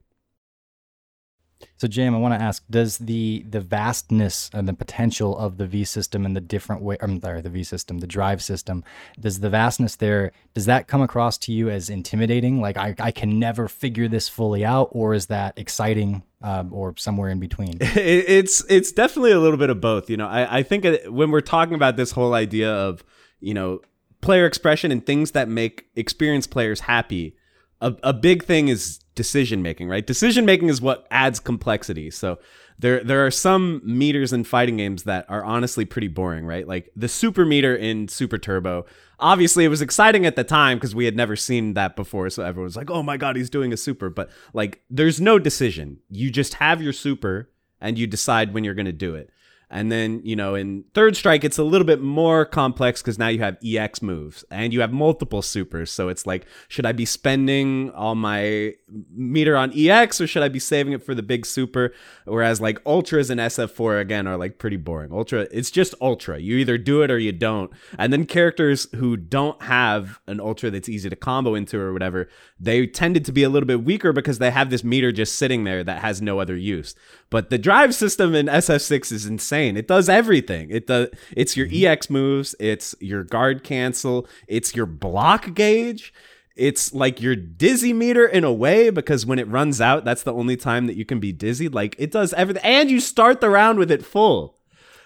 So, 1.78 1.88
Jam, 1.88 2.16
I 2.16 2.20
want 2.20 2.34
to 2.34 2.42
ask: 2.42 2.64
Does 2.70 2.98
the 2.98 3.46
the 3.50 3.62
vastness 3.62 4.50
and 4.54 4.68
the 4.68 4.74
potential 4.74 5.38
of 5.38 5.58
the 5.58 5.66
V 5.66 5.84
system 5.84 6.26
and 6.26 6.36
the 6.36 6.42
different 6.42 6.82
way, 6.82 6.98
I'm 7.02 7.20
sorry, 7.22 7.42
the 7.42 7.50
V 7.50 7.64
system, 7.64 8.00
the 8.00 8.08
drive 8.08 8.42
system, 8.42 8.84
does 9.20 9.40
the 9.40 9.50
vastness 9.50 9.96
there 9.96 10.32
does 10.54 10.66
that 10.66 10.88
come 10.88 11.02
across 11.02 11.38
to 11.40 11.52
you 11.52 11.70
as 11.70 11.90
intimidating? 11.90 12.62
Like 12.62 12.78
I, 12.78 12.96
I 13.00 13.12
can 13.12 13.40
never 13.40 13.68
figure 13.68 14.08
this 14.08 14.30
fully 14.30 14.66
out, 14.66 14.90
or 14.92 15.14
is 15.14 15.28
that 15.28 15.58
exciting, 15.58 16.24
um, 16.42 16.74
or 16.74 16.96
somewhere 16.98 17.30
in 17.30 17.40
between? 17.40 17.78
it's 17.80 18.64
it's 18.70 18.92
definitely 18.92 19.32
a 19.32 19.40
little 19.40 19.58
bit 19.58 19.70
of 19.70 19.82
both. 19.82 20.10
You 20.10 20.18
know, 20.18 20.28
I 20.28 20.60
I 20.60 20.64
think 20.64 20.86
when 21.08 21.32
we're 21.32 21.42
talking 21.42 21.76
about 21.76 21.98
this 21.98 22.12
whole 22.12 22.34
idea 22.34 22.72
of 22.72 23.04
you 23.40 23.54
know 23.54 23.82
player 24.22 24.46
expression 24.46 24.92
and 24.92 25.06
things 25.06 25.32
that 25.32 25.48
make 25.48 25.86
experienced 25.96 26.50
players 26.50 26.82
happy 26.82 27.36
a, 27.82 27.96
a 28.04 28.14
big 28.14 28.44
thing 28.44 28.68
is 28.68 29.00
decision 29.18 29.62
making, 29.62 29.90
right? 29.90 30.08
Decision 30.08 30.46
making 30.46 30.70
is 30.70 30.80
what 30.80 31.06
adds 31.12 31.42
complexity. 31.42 32.10
So 32.10 32.40
there 32.80 33.04
there 33.04 33.26
are 33.26 33.32
some 33.32 33.82
meters 33.84 34.32
in 34.32 34.46
fighting 34.46 34.78
games 34.78 35.04
that 35.04 35.26
are 35.28 35.44
honestly 35.44 35.84
pretty 35.84 36.08
boring, 36.08 36.46
right? 36.46 36.66
Like 36.66 36.90
the 36.96 37.10
super 37.10 37.46
meter 37.46 37.76
in 37.76 38.08
Super 38.08 38.38
Turbo. 38.38 38.86
Obviously, 39.20 39.66
it 39.66 39.70
was 39.70 39.82
exciting 39.82 40.28
at 40.28 40.36
the 40.36 40.44
time 40.44 40.78
because 40.78 40.94
we 40.94 41.06
had 41.06 41.18
never 41.18 41.36
seen 41.36 41.74
that 41.74 41.96
before, 41.96 42.30
so 42.30 42.44
everyone 42.44 42.66
was 42.66 42.78
like, 42.78 42.92
"Oh 42.92 43.02
my 43.02 43.18
god, 43.18 43.36
he's 43.36 43.50
doing 43.50 43.74
a 43.74 43.78
super!" 43.78 44.10
But 44.12 44.30
like, 44.54 44.84
there's 44.92 45.20
no 45.20 45.40
decision. 45.40 45.98
You 46.10 46.30
just 46.30 46.54
have 46.56 46.82
your 46.82 46.94
super, 46.94 47.50
and 47.82 47.98
you 47.98 48.06
decide 48.06 48.54
when 48.54 48.64
you're 48.64 48.76
going 48.76 48.86
to 48.86 48.92
do 48.92 49.16
it. 49.16 49.32
And 49.70 49.92
then, 49.92 50.22
you 50.24 50.36
know, 50.36 50.56
in 50.56 50.86
Third 50.94 51.18
Strike, 51.18 51.44
it's 51.44 51.58
a 51.58 51.64
little 51.64 51.86
bit 51.86 52.02
more 52.02 52.46
complex 52.46 53.02
because 53.02 53.20
now 53.20 53.28
you 53.28 53.40
have 53.40 53.58
EX 53.66 54.02
moves 54.02 54.46
and 54.50 54.72
you 54.72 54.80
have 54.80 54.94
multiple 54.94 55.42
supers. 55.42 55.92
So 55.92 56.08
it's 56.08 56.26
like, 56.26 56.46
should 56.70 56.86
I 56.86 56.94
be 56.94 57.04
spending 57.04 57.92
all 57.92 58.16
my 58.16 58.76
meter 59.14 59.58
on 59.58 59.78
EX 59.78 60.22
or 60.22 60.28
should 60.28 60.44
I 60.44 60.48
be 60.48 60.60
saving 60.60 60.94
it 60.94 61.04
for 61.04 61.14
the 61.14 61.22
big 61.22 61.46
super? 61.46 61.94
Whereas 62.24 62.62
like 62.62 62.80
Ultras 62.86 63.30
and 63.30 63.42
SF4 63.42 64.00
again 64.00 64.26
are 64.26 64.38
like 64.38 64.58
pretty 64.58 64.78
boring. 64.78 65.12
Ultra, 65.12 65.48
it's 65.52 65.70
just 65.70 65.94
Ultra. 66.00 66.40
You 66.40 66.56
either 66.58 66.78
do 66.78 67.02
it 67.02 67.12
or 67.12 67.20
you 67.20 67.34
don't. 67.34 67.70
And 68.00 68.14
then 68.14 68.26
characters 68.26 68.88
who 68.96 69.18
don't 69.18 69.62
have 69.64 70.22
an 70.28 70.40
Ultra 70.40 70.72
that's 70.72 70.88
easy 70.88 71.10
to 71.10 71.16
combo 71.18 71.56
into 71.56 71.78
or 71.78 71.92
whatever, 71.92 72.30
they 72.58 72.88
tended 72.88 73.26
to 73.26 73.34
be 73.34 73.44
a 73.44 73.50
little 73.50 73.68
bit 73.68 73.84
weaker 73.84 74.14
because 74.14 74.40
they 74.40 74.52
have 74.52 74.70
this 74.70 74.86
meter 74.86 75.12
just 75.12 75.36
sitting 75.36 75.66
there 75.66 75.84
that 75.84 76.02
has 76.02 76.22
no 76.22 76.40
other 76.40 76.56
use. 76.56 76.96
But 77.30 77.50
the 77.50 77.58
drive 77.58 77.94
system 77.94 78.34
in 78.34 78.46
SF6 78.46 79.12
is 79.12 79.26
insane. 79.26 79.57
It 79.66 79.88
does 79.88 80.10
everything. 80.10 80.70
It 80.70 80.88
does 80.88 81.10
it's 81.32 81.58
your 81.58 81.68
mm-hmm. 81.68 81.88
EX 81.88 82.10
moves, 82.10 82.56
it's 82.60 82.96
your 83.00 83.24
guard 83.24 83.64
cancel, 83.64 84.28
it's 84.48 84.76
your 84.76 84.86
block 84.86 85.54
gauge. 85.54 86.14
It's 86.56 86.92
like 86.92 87.22
your 87.22 87.36
dizzy 87.36 87.94
meter 87.94 88.26
in 88.26 88.44
a 88.44 88.52
way 88.52 88.90
because 88.90 89.28
when 89.28 89.38
it 89.38 89.48
runs 89.48 89.80
out, 89.80 90.06
that's 90.06 90.24
the 90.24 90.34
only 90.34 90.58
time 90.58 90.88
that 90.88 90.96
you 90.96 91.06
can 91.06 91.20
be 91.20 91.32
dizzy. 91.32 91.70
Like 91.70 91.96
it 92.00 92.12
does 92.12 92.34
everything 92.34 92.64
and 92.64 92.90
you 92.90 93.00
start 93.00 93.42
the 93.42 93.50
round 93.50 93.78
with 93.78 93.92
it 93.92 94.04
full. 94.04 94.57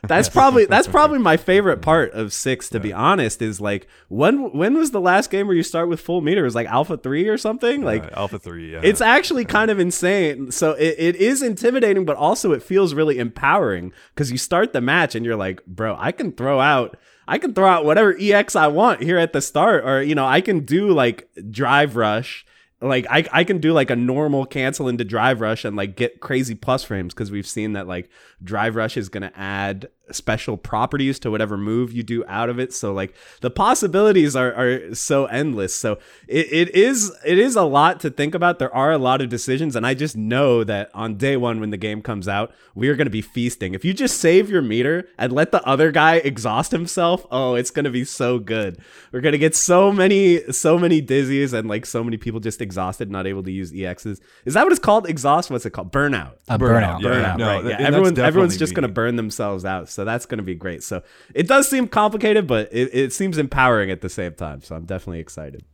That's 0.08 0.30
probably 0.30 0.66
that's 0.66 0.88
probably 0.88 1.20
my 1.20 1.38
favorite 1.38 1.82
part 1.82 2.12
of 2.14 2.34
six, 2.34 2.70
to 2.70 2.78
yeah. 2.78 2.84
be 2.84 2.94
honest. 2.94 3.42
Is 3.42 3.62
like 3.62 3.88
when 4.10 4.52
when 4.52 4.76
was 4.76 4.92
the 4.92 5.02
last 5.02 5.30
game 5.30 5.48
where 5.48 5.56
you 5.56 5.64
start 5.64 5.90
with 5.90 6.00
full 6.00 6.22
meter? 6.22 6.42
It 6.42 6.46
was 6.46 6.56
like 6.56 6.68
Alpha 6.68 6.98
three 6.98 7.28
or 7.28 7.38
something. 7.38 7.84
Like 7.84 8.12
Alpha 8.14 8.40
three. 8.40 8.74
Yeah. 8.74 8.82
It's 8.84 9.02
actually 9.02 9.46
kind 9.46 9.70
of 9.70 9.80
insane. 9.80 10.52
So 10.52 10.72
it, 10.72 10.96
it 10.98 11.16
is 11.18 11.44
intimidating, 11.44 12.06
but 12.06 12.18
also 12.18 12.52
it 12.52 12.64
feels 12.64 12.94
really 12.94 13.20
empowering 13.20 13.94
because 14.14 14.32
you 14.32 14.38
start 14.38 14.74
the 14.74 14.82
match 14.82 15.14
and 15.14 15.26
you're 15.26 15.36
like, 15.36 15.64
bro, 15.66 15.96
I 16.00 16.12
can 16.12 16.32
throw 16.32 16.60
out. 16.60 16.98
I 17.28 17.38
can 17.38 17.54
throw 17.54 17.68
out 17.68 17.86
whatever 17.86 18.16
EX 18.20 18.56
I 18.56 18.68
want 18.68 19.04
here 19.04 19.18
at 19.18 19.34
the 19.34 19.42
start, 19.42 19.86
or 19.86 20.02
you 20.02 20.16
know, 20.16 20.26
I 20.26 20.42
can 20.42 20.62
do 20.62 20.92
like 20.92 21.30
drive 21.52 21.96
rush 21.96 22.46
like 22.82 23.06
I, 23.10 23.26
I 23.32 23.44
can 23.44 23.60
do 23.60 23.74
like 23.74 23.92
a 23.92 23.96
normal 23.96 24.46
cancel 24.46 24.88
into 24.88 25.04
drive 25.04 25.40
rush 25.40 25.64
and 25.66 25.76
like 25.76 25.96
get 25.96 26.20
crazy 26.20 26.56
plus 26.56 26.84
frames 26.84 27.14
because 27.14 27.30
we've 27.30 27.48
seen 27.48 27.74
that 27.74 27.88
like 27.88 28.10
drive 28.44 28.76
rush 28.76 28.98
is 28.98 29.08
going 29.08 29.24
to 29.24 29.40
add 29.40 29.88
special 30.14 30.58
properties 30.58 31.20
to 31.20 31.32
whatever 31.32 31.58
move 31.58 31.94
you 31.94 32.04
do 32.04 32.24
out 32.28 32.50
of 32.50 32.60
it. 32.60 32.74
So 32.74 32.94
like 32.94 33.16
the 33.42 33.50
possibilities 33.50 34.36
are, 34.36 34.54
are 34.54 34.96
so 34.96 35.26
endless. 35.26 35.76
So 35.76 36.00
it, 36.28 36.52
it 36.52 36.76
is 36.76 37.12
it 37.26 37.38
is 37.38 37.56
a 37.56 37.64
lot 37.64 38.00
to 38.02 38.10
think 38.10 38.36
about. 38.36 38.60
There 38.60 38.74
are 38.74 38.92
a 38.92 38.98
lot 38.98 39.22
of 39.22 39.30
decisions 39.30 39.76
and 39.76 39.86
i 39.86 39.94
just 39.94 40.18
know 40.18 40.64
that 40.64 40.90
on 40.94 41.16
day 41.16 41.38
one 41.38 41.60
when 41.60 41.70
the 41.70 41.78
game 41.78 42.02
comes 42.02 42.28
out 42.28 42.54
we 42.76 42.90
are 42.90 42.96
going 42.96 43.06
to 43.06 43.12
be 43.12 43.22
feasting. 43.22 43.74
If 43.74 43.86
you 43.86 43.94
just 43.94 44.20
save 44.20 44.50
your 44.50 44.62
meter 44.62 45.08
and 45.18 45.32
let 45.32 45.52
the 45.52 45.64
other 45.64 45.92
guy 45.92 46.16
exhaust 46.16 46.72
himself 46.72 47.26
oh 47.32 47.56
it's 47.56 47.72
going 47.72 47.86
to 47.86 47.92
be 47.92 48.06
so 48.06 48.40
good. 48.40 48.80
We're 49.12 49.22
going 49.22 49.34
to 49.34 49.38
get 49.38 49.56
so 49.56 49.92
many 49.92 50.52
so 50.52 50.78
many 50.78 51.02
dizzies 51.02 51.54
and 51.54 51.68
like 51.68 51.86
so 51.86 52.04
many 52.04 52.18
people 52.18 52.40
just 52.40 52.62
exhausted 52.72 53.12
not 53.12 53.28
able 53.28 53.44
to 53.44 53.52
use 53.52 53.72
exs 53.72 54.20
is 54.46 54.54
that 54.54 54.64
what 54.64 54.72
it's 54.72 54.80
called? 54.80 55.08
Exhaust? 55.10 55.52
What's 55.52 55.66
it 55.66 55.72
called? 55.72 55.92
Burnout. 55.92 56.36
A 56.48 56.58
burnout. 56.58 57.00
Burnout, 57.00 57.02
burnout 57.02 57.40
yeah, 57.40 57.48
right 57.48 57.64
no, 57.64 57.70
yeah. 57.70 57.78
everyone 57.80 58.18
everyone's 58.18 58.58
just 58.58 58.74
going 58.74 58.84
to 58.84 58.94
burn 58.94 59.16
themselves 59.18 59.66
out 59.66 59.90
so 59.90 60.06
that's 60.06 60.26
going 60.26 60.38
to 60.38 60.44
be 60.44 60.56
great. 60.56 60.84
So 60.84 61.04
it 61.34 61.48
does 61.48 61.68
seem 61.68 61.88
complicated, 61.88 62.48
but 62.48 62.70
it, 62.72 62.90
it 62.94 63.14
seems 63.14 63.38
empowering 63.38 63.92
at 63.92 64.02
the 64.02 64.10
same 64.10 64.34
time. 64.34 64.62
So 64.62 64.76
I'm 64.76 64.86
definitely 64.86 65.20
excited. 65.20 65.66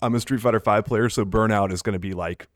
I'm 0.00 0.14
a 0.14 0.20
Street 0.20 0.40
Fighter 0.40 0.60
Five 0.60 0.84
player, 0.84 1.08
so 1.08 1.24
Burnout 1.24 1.72
is 1.72 1.82
going 1.82 1.94
to 1.94 1.98
be 1.98 2.12
like 2.12 2.48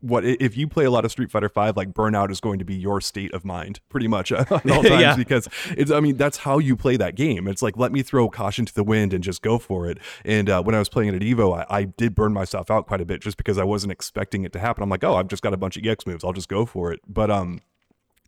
what 0.00 0.24
if 0.24 0.56
you 0.56 0.68
play 0.68 0.84
a 0.84 0.90
lot 0.90 1.04
of 1.04 1.10
Street 1.10 1.30
Fighter 1.30 1.48
Five, 1.48 1.76
like 1.76 1.92
Burnout 1.92 2.30
is 2.30 2.40
going 2.40 2.58
to 2.58 2.64
be 2.64 2.74
your 2.74 3.00
state 3.00 3.32
of 3.32 3.44
mind, 3.44 3.80
pretty 3.88 4.08
much 4.08 4.32
at 4.32 4.50
all 4.50 4.60
times, 4.60 5.00
yeah. 5.00 5.16
because 5.16 5.48
it's. 5.70 5.90
I 5.90 6.00
mean, 6.00 6.16
that's 6.16 6.38
how 6.38 6.58
you 6.58 6.76
play 6.76 6.96
that 6.96 7.14
game. 7.14 7.46
It's 7.46 7.62
like 7.62 7.76
let 7.76 7.92
me 7.92 8.02
throw 8.02 8.28
caution 8.28 8.66
to 8.66 8.74
the 8.74 8.84
wind 8.84 9.12
and 9.12 9.22
just 9.22 9.42
go 9.42 9.58
for 9.58 9.88
it. 9.88 9.98
And 10.24 10.48
uh, 10.48 10.62
when 10.62 10.74
I 10.74 10.78
was 10.78 10.88
playing 10.88 11.10
it 11.10 11.16
at 11.16 11.22
Evo, 11.22 11.58
I, 11.58 11.66
I, 11.78 11.84
did 11.84 12.14
burn 12.14 12.32
myself 12.32 12.70
out 12.70 12.86
quite 12.86 13.00
a 13.00 13.04
bit 13.04 13.20
just 13.20 13.36
because 13.36 13.58
I 13.58 13.64
wasn't 13.64 13.92
expecting 13.92 14.44
it 14.44 14.52
to 14.52 14.58
happen. 14.58 14.82
I'm 14.82 14.88
like, 14.88 15.04
oh, 15.04 15.16
I've 15.16 15.28
just 15.28 15.42
got 15.42 15.52
a 15.52 15.56
bunch 15.56 15.76
of 15.76 15.84
EX 15.84 16.06
moves, 16.06 16.24
I'll 16.24 16.32
just 16.32 16.48
go 16.48 16.66
for 16.66 16.92
it. 16.92 17.00
But 17.06 17.30
um, 17.30 17.60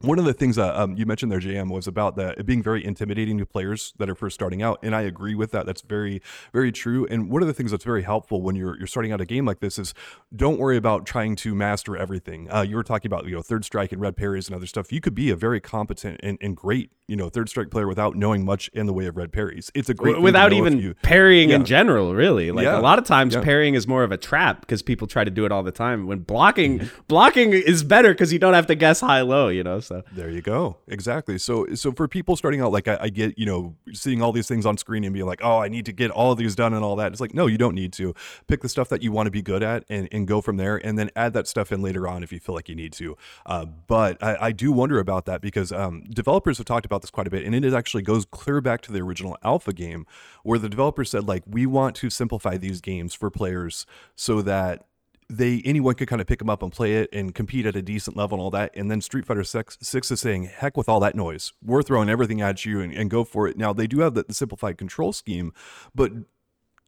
one 0.03 0.19
of 0.19 0.25
the 0.25 0.33
things 0.33 0.59
uh, 0.59 0.75
um, 0.77 0.97
you 0.97 1.07
mentioned 1.07 1.33
there, 1.33 1.41
JM, 1.41 1.71
was 1.71 1.87
about 1.87 2.17
that 2.17 2.39
it 2.39 2.47
being 2.47 2.63
very 2.63 2.85
intimidating 2.85 3.39
to 3.39 3.47
players 3.47 3.95
that 3.99 4.09
are 4.09 4.15
first 4.15 4.35
starting 4.35 4.63
out, 4.63 4.79
and 4.83 4.95
I 4.95 5.03
agree 5.03 5.35
with 5.35 5.51
that. 5.53 5.67
That's 5.67 5.83
very, 5.83 6.23
very 6.53 6.73
true. 6.73 7.07
And 7.07 7.31
one 7.31 7.43
of 7.43 7.49
the 7.49 7.55
things 7.55 7.71
that's 7.71 7.85
very 7.85 8.03
helpful 8.03 8.43
when 8.43 8.57
you're 8.57 8.77
you're 8.77 8.87
starting 8.87 9.13
out 9.13 9.21
a 9.21 9.27
game 9.27 9.45
like 9.45 9.61
this 9.61 9.79
is 9.79 9.95
don't 10.35 10.59
worry 10.59 10.77
about 10.77 11.07
trying 11.07 11.37
to 11.37 11.55
master 11.55 11.97
everything. 11.97 12.53
Uh, 12.53 12.63
you 12.63 12.77
were 12.77 12.83
talking 12.83 13.09
about 13.09 13.27
you 13.27 13.35
know 13.35 13.43
third 13.43 13.65
strike 13.65 13.93
and 13.93 14.01
red 14.01 14.17
parries 14.17 14.49
and 14.49 14.57
other 14.57 14.67
stuff. 14.67 14.93
You 14.93 15.01
could 15.01 15.15
be 15.15 15.31
a 15.31 15.37
very 15.37 15.61
competent 15.61 16.21
and, 16.23 16.39
and 16.41 16.57
great 16.57 16.91
you 17.13 17.17
know 17.17 17.29
third 17.29 17.49
strike 17.49 17.71
player 17.71 17.87
without 17.87 18.17
knowing 18.17 18.43
much 18.43 18.69
in 18.73 18.87
the 18.87 18.93
way 18.93 19.05
of 19.05 19.19
red 19.19 19.33
parries. 19.33 19.71
It's 19.75 19.91
a 19.91 19.95
great 19.95 20.21
without 20.21 20.55
even 20.55 20.79
you, 20.79 20.95
parrying 21.03 21.51
yeah. 21.51 21.57
in 21.57 21.65
general. 21.67 22.15
Really, 22.15 22.51
like 22.51 22.65
yeah. 22.65 22.79
a 22.79 22.81
lot 22.81 22.99
of 22.99 23.05
times 23.05 23.35
yeah. 23.35 23.43
parrying 23.43 23.75
is 23.75 23.87
more 23.87 24.03
of 24.03 24.13
a 24.13 24.17
trap 24.17 24.61
because 24.61 24.83
people 24.83 25.07
try 25.07 25.23
to 25.23 25.31
do 25.31 25.45
it 25.45 25.53
all 25.53 25.63
the 25.63 25.73
time. 25.73 26.07
When 26.07 26.21
blocking, 26.21 26.79
mm-hmm. 26.79 27.01
blocking 27.09 27.53
is 27.53 27.85
better 27.85 28.13
because 28.13 28.33
you 28.33 28.39
don't 28.39 28.55
have 28.55 28.67
to 28.69 28.75
guess 28.75 29.01
high 29.01 29.21
low. 29.21 29.49
You 29.49 29.63
know, 29.63 29.81
so 29.81 29.92
there 30.13 30.31
you 30.31 30.41
go. 30.41 30.77
Exactly. 30.89 31.39
So 31.39 31.67
so 31.75 31.93
for 31.93 32.09
people 32.09 32.37
starting 32.37 32.61
out, 32.61 32.73
like 32.73 32.89
I, 32.89 32.99
I 33.03 33.09
get 33.09 33.39
you 33.39 33.47
know 33.47 33.77
seeing 33.93 34.23
all 34.23 34.33
these 34.33 34.49
things 34.49 34.65
on 34.65 34.77
screen 34.79 35.05
and 35.05 35.13
being 35.13 35.27
like, 35.27 35.41
oh, 35.43 35.59
I 35.59 35.69
need 35.69 35.87
to 35.87 35.93
get 35.93 36.11
all 36.11 36.35
these 36.35 36.55
done 36.55 36.73
and 36.75 36.85
all 36.85 36.97
that. 36.97 37.13
It's 37.13 37.21
like 37.21 37.35
no, 37.35 37.47
you 37.47 37.59
don't 37.59 37.75
need 37.75 37.93
to. 37.95 38.15
Pick 38.47 38.63
the 38.63 38.69
stuff 38.69 38.89
that 38.89 39.03
you 39.03 39.13
want 39.13 39.27
to 39.27 39.31
be 39.31 39.43
good 39.43 39.63
at 39.63 39.85
and, 39.89 40.09
and 40.11 40.27
go 40.27 40.41
from 40.41 40.57
there, 40.57 40.77
and 40.77 40.99
then 40.99 41.11
add 41.15 41.33
that 41.35 41.47
stuff 41.47 41.71
in 41.73 41.83
later 41.83 42.09
on 42.09 42.23
if 42.23 42.33
you 42.33 42.41
feel 42.41 42.55
like 42.55 42.69
you 42.69 42.75
need 42.75 42.93
to. 42.95 43.17
Uh, 43.47 43.65
but 43.65 44.23
I, 44.23 44.37
I, 44.41 44.53
do 44.53 44.73
wonder 44.73 44.99
about 44.99 45.27
that 45.27 45.41
because 45.41 45.73
um, 45.73 46.05
developers 46.11 46.59
have 46.59 46.67
talked 46.67 46.87
about 46.87 47.03
this 47.03 47.11
quite 47.11 47.27
a 47.27 47.31
bit, 47.31 47.45
and 47.45 47.55
it 47.55 47.75
actually 47.75 48.03
goes 48.03 48.25
clear 48.25 48.61
back 48.61 48.81
to 48.83 48.93
the 48.93 49.01
original 49.01 49.37
alpha 49.43 49.73
game 49.73 50.07
where 50.43 50.59
the 50.59 50.69
developers 50.69 51.11
said 51.11 51.27
like 51.27 51.43
we 51.47 51.67
want 51.67 51.97
to 51.97 52.11
simplify 52.11 52.57
these 52.57 52.81
games 52.81 53.15
for 53.15 53.31
players 53.31 53.87
so 54.15 54.43
that 54.43 54.87
they 55.33 55.63
anyone 55.65 55.95
could 55.95 56.09
kind 56.09 56.21
of 56.21 56.27
pick 56.27 56.39
them 56.39 56.51
up 56.51 56.63
and 56.63 56.71
play 56.71 56.97
it 56.97 57.11
and 57.13 57.35
compete 57.35 57.67
at 57.67 57.75
a 57.75 57.83
decent 57.83 58.17
level 58.17 58.37
and 58.37 58.43
all 58.43 58.51
that. 58.51 58.71
And 58.75 58.91
then 58.91 59.01
Street 59.01 59.25
Fighter 59.25 59.45
Six, 59.45 59.79
Six 59.81 60.11
is 60.11 60.21
saying, 60.21 60.45
"Heck 60.45 60.77
with 60.77 60.89
all 60.89 61.01
that 61.01 61.15
noise. 61.15 61.53
We're 61.65 61.83
throwing 61.83 62.09
everything 62.09 62.41
at 62.41 62.65
you 62.65 62.81
and, 62.81 62.93
and 62.93 63.11
go 63.11 63.25
for 63.25 63.49
it." 63.49 63.57
Now 63.57 63.73
they 63.73 63.87
do 63.87 64.01
have 64.01 64.15
the, 64.15 64.25
the 64.25 64.35
simplified 64.35 64.79
control 64.79 65.13
scheme, 65.13 65.53
but 65.95 66.13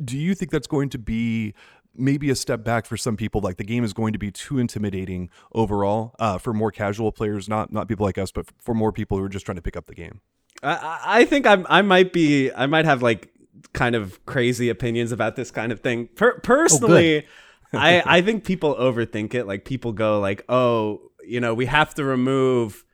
do 0.04 0.18
you 0.18 0.34
think 0.34 0.50
that's 0.50 0.66
going 0.66 0.90
to 0.90 0.98
be 0.98 1.54
maybe 1.96 2.30
a 2.30 2.34
step 2.34 2.64
back 2.64 2.86
for 2.86 2.96
some 2.96 3.16
people. 3.16 3.40
Like 3.40 3.56
the 3.56 3.64
game 3.64 3.84
is 3.84 3.92
going 3.92 4.12
to 4.12 4.18
be 4.18 4.30
too 4.30 4.58
intimidating 4.58 5.30
overall 5.52 6.14
uh, 6.18 6.38
for 6.38 6.52
more 6.52 6.70
casual 6.70 7.12
players, 7.12 7.48
not 7.48 7.72
not 7.72 7.88
people 7.88 8.04
like 8.04 8.18
us, 8.18 8.32
but 8.32 8.46
for 8.58 8.74
more 8.74 8.92
people 8.92 9.18
who 9.18 9.24
are 9.24 9.28
just 9.28 9.46
trying 9.46 9.56
to 9.56 9.62
pick 9.62 9.76
up 9.76 9.86
the 9.86 9.94
game. 9.94 10.20
I, 10.62 11.00
I 11.04 11.24
think 11.24 11.46
I'm 11.46 11.66
I 11.68 11.82
might 11.82 12.12
be 12.12 12.52
I 12.52 12.66
might 12.66 12.84
have 12.84 13.02
like 13.02 13.32
kind 13.72 13.94
of 13.94 14.24
crazy 14.26 14.68
opinions 14.68 15.12
about 15.12 15.36
this 15.36 15.50
kind 15.50 15.72
of 15.72 15.80
thing. 15.80 16.08
Per- 16.08 16.40
personally, 16.40 17.18
oh, 17.18 17.28
I 17.76 18.02
I 18.04 18.22
think 18.22 18.44
people 18.44 18.74
overthink 18.74 19.34
it. 19.34 19.46
Like 19.46 19.64
people 19.64 19.92
go 19.92 20.20
like, 20.20 20.44
oh, 20.48 21.10
you 21.26 21.40
know, 21.40 21.54
we 21.54 21.66
have 21.66 21.94
to 21.94 22.04
remove, 22.04 22.84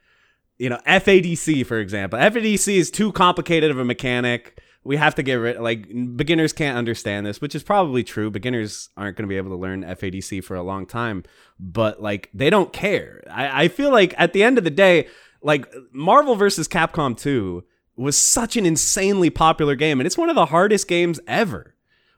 you 0.58 0.68
know, 0.68 0.80
FADC 0.86 1.66
for 1.66 1.78
example. 1.78 2.18
FADC 2.18 2.76
is 2.76 2.90
too 2.90 3.12
complicated 3.12 3.70
of 3.70 3.78
a 3.78 3.84
mechanic. 3.84 4.60
We 4.82 4.96
have 4.96 5.14
to 5.16 5.22
get 5.22 5.34
rid. 5.34 5.60
Like 5.60 5.88
beginners 6.16 6.52
can't 6.52 6.78
understand 6.78 7.26
this, 7.26 7.40
which 7.40 7.54
is 7.54 7.62
probably 7.62 8.02
true. 8.02 8.30
Beginners 8.30 8.88
aren't 8.96 9.16
going 9.16 9.28
to 9.28 9.28
be 9.28 9.36
able 9.36 9.50
to 9.50 9.56
learn 9.56 9.82
FADC 9.84 10.42
for 10.42 10.56
a 10.56 10.62
long 10.62 10.86
time, 10.86 11.24
but 11.58 12.00
like 12.02 12.30
they 12.32 12.48
don't 12.48 12.72
care. 12.72 13.22
I, 13.30 13.64
I 13.64 13.68
feel 13.68 13.90
like 13.90 14.14
at 14.16 14.32
the 14.32 14.42
end 14.42 14.58
of 14.58 14.64
the 14.64 14.70
day 14.70 15.08
like 15.42 15.72
Marvel 15.92 16.34
versus 16.34 16.68
Capcom 16.68 17.16
2 17.16 17.64
was 17.96 18.16
such 18.16 18.56
an 18.56 18.66
insanely 18.66 19.30
popular 19.30 19.74
game 19.74 20.00
and 20.00 20.06
it's 20.06 20.18
one 20.18 20.28
of 20.28 20.34
the 20.34 20.46
hardest 20.46 20.88
games 20.88 21.20
ever. 21.26 21.74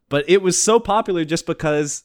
But 0.09 0.25
it 0.29 0.43
was 0.43 0.63
so 0.63 0.79
popular 0.79 1.25
just 1.25 1.47
because 1.47 2.05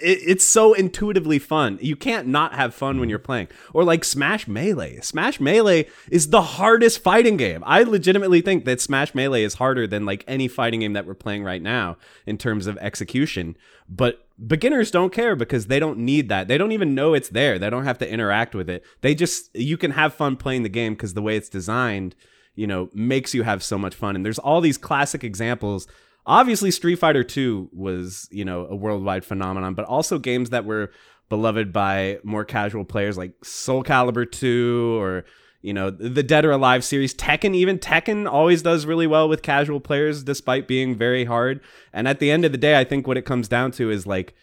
it, 0.00 0.18
it's 0.26 0.44
so 0.44 0.74
intuitively 0.74 1.38
fun. 1.38 1.78
You 1.80 1.96
can't 1.96 2.26
not 2.26 2.54
have 2.54 2.74
fun 2.74 3.00
when 3.00 3.08
you're 3.08 3.18
playing. 3.18 3.48
Or 3.72 3.84
like 3.84 4.04
Smash 4.04 4.46
Melee. 4.46 5.00
Smash 5.00 5.40
Melee 5.40 5.86
is 6.10 6.30
the 6.30 6.42
hardest 6.42 7.02
fighting 7.02 7.36
game. 7.36 7.62
I 7.66 7.82
legitimately 7.82 8.40
think 8.40 8.64
that 8.64 8.80
Smash 8.80 9.14
Melee 9.14 9.42
is 9.42 9.54
harder 9.54 9.86
than 9.86 10.06
like 10.06 10.24
any 10.26 10.48
fighting 10.48 10.80
game 10.80 10.92
that 10.94 11.06
we're 11.06 11.14
playing 11.14 11.44
right 11.44 11.62
now 11.62 11.96
in 12.26 12.38
terms 12.38 12.66
of 12.66 12.78
execution. 12.78 13.56
But 13.88 14.26
beginners 14.44 14.90
don't 14.90 15.12
care 15.12 15.36
because 15.36 15.66
they 15.66 15.78
don't 15.78 15.98
need 15.98 16.28
that. 16.28 16.48
They 16.48 16.58
don't 16.58 16.72
even 16.72 16.94
know 16.94 17.14
it's 17.14 17.28
there. 17.28 17.58
They 17.58 17.70
don't 17.70 17.84
have 17.84 17.98
to 17.98 18.10
interact 18.10 18.54
with 18.54 18.68
it. 18.68 18.84
They 19.00 19.14
just 19.14 19.54
you 19.54 19.76
can 19.76 19.92
have 19.92 20.14
fun 20.14 20.36
playing 20.36 20.62
the 20.62 20.68
game 20.68 20.94
because 20.94 21.14
the 21.14 21.22
way 21.22 21.36
it's 21.36 21.48
designed, 21.48 22.14
you 22.54 22.66
know, 22.66 22.90
makes 22.92 23.34
you 23.34 23.44
have 23.44 23.62
so 23.62 23.78
much 23.78 23.94
fun. 23.94 24.16
And 24.16 24.24
there's 24.24 24.38
all 24.38 24.60
these 24.60 24.78
classic 24.78 25.24
examples 25.24 25.86
obviously 26.26 26.70
Street 26.70 26.96
Fighter 26.96 27.24
2 27.24 27.70
was, 27.72 28.28
you 28.30 28.44
know, 28.44 28.66
a 28.66 28.76
worldwide 28.76 29.24
phenomenon, 29.24 29.74
but 29.74 29.84
also 29.86 30.18
games 30.18 30.50
that 30.50 30.64
were 30.64 30.90
beloved 31.28 31.72
by 31.72 32.18
more 32.22 32.44
casual 32.44 32.84
players 32.84 33.16
like 33.16 33.32
Soul 33.44 33.82
Calibur 33.82 34.30
2 34.30 35.00
or 35.00 35.24
you 35.62 35.72
know 35.72 35.90
the 35.90 36.22
Dead 36.22 36.44
or 36.44 36.52
Alive 36.52 36.84
series, 36.84 37.12
Tekken 37.12 37.52
even 37.54 37.78
Tekken 37.78 38.30
always 38.30 38.62
does 38.62 38.86
really 38.86 39.08
well 39.08 39.28
with 39.28 39.42
casual 39.42 39.80
players 39.80 40.22
despite 40.22 40.68
being 40.68 40.94
very 40.94 41.24
hard. 41.24 41.60
And 41.92 42.06
at 42.06 42.20
the 42.20 42.30
end 42.30 42.44
of 42.44 42.52
the 42.52 42.58
day, 42.58 42.78
I 42.78 42.84
think 42.84 43.08
what 43.08 43.16
it 43.16 43.24
comes 43.24 43.48
down 43.48 43.72
to 43.72 43.90
is 43.90 44.06
like 44.06 44.34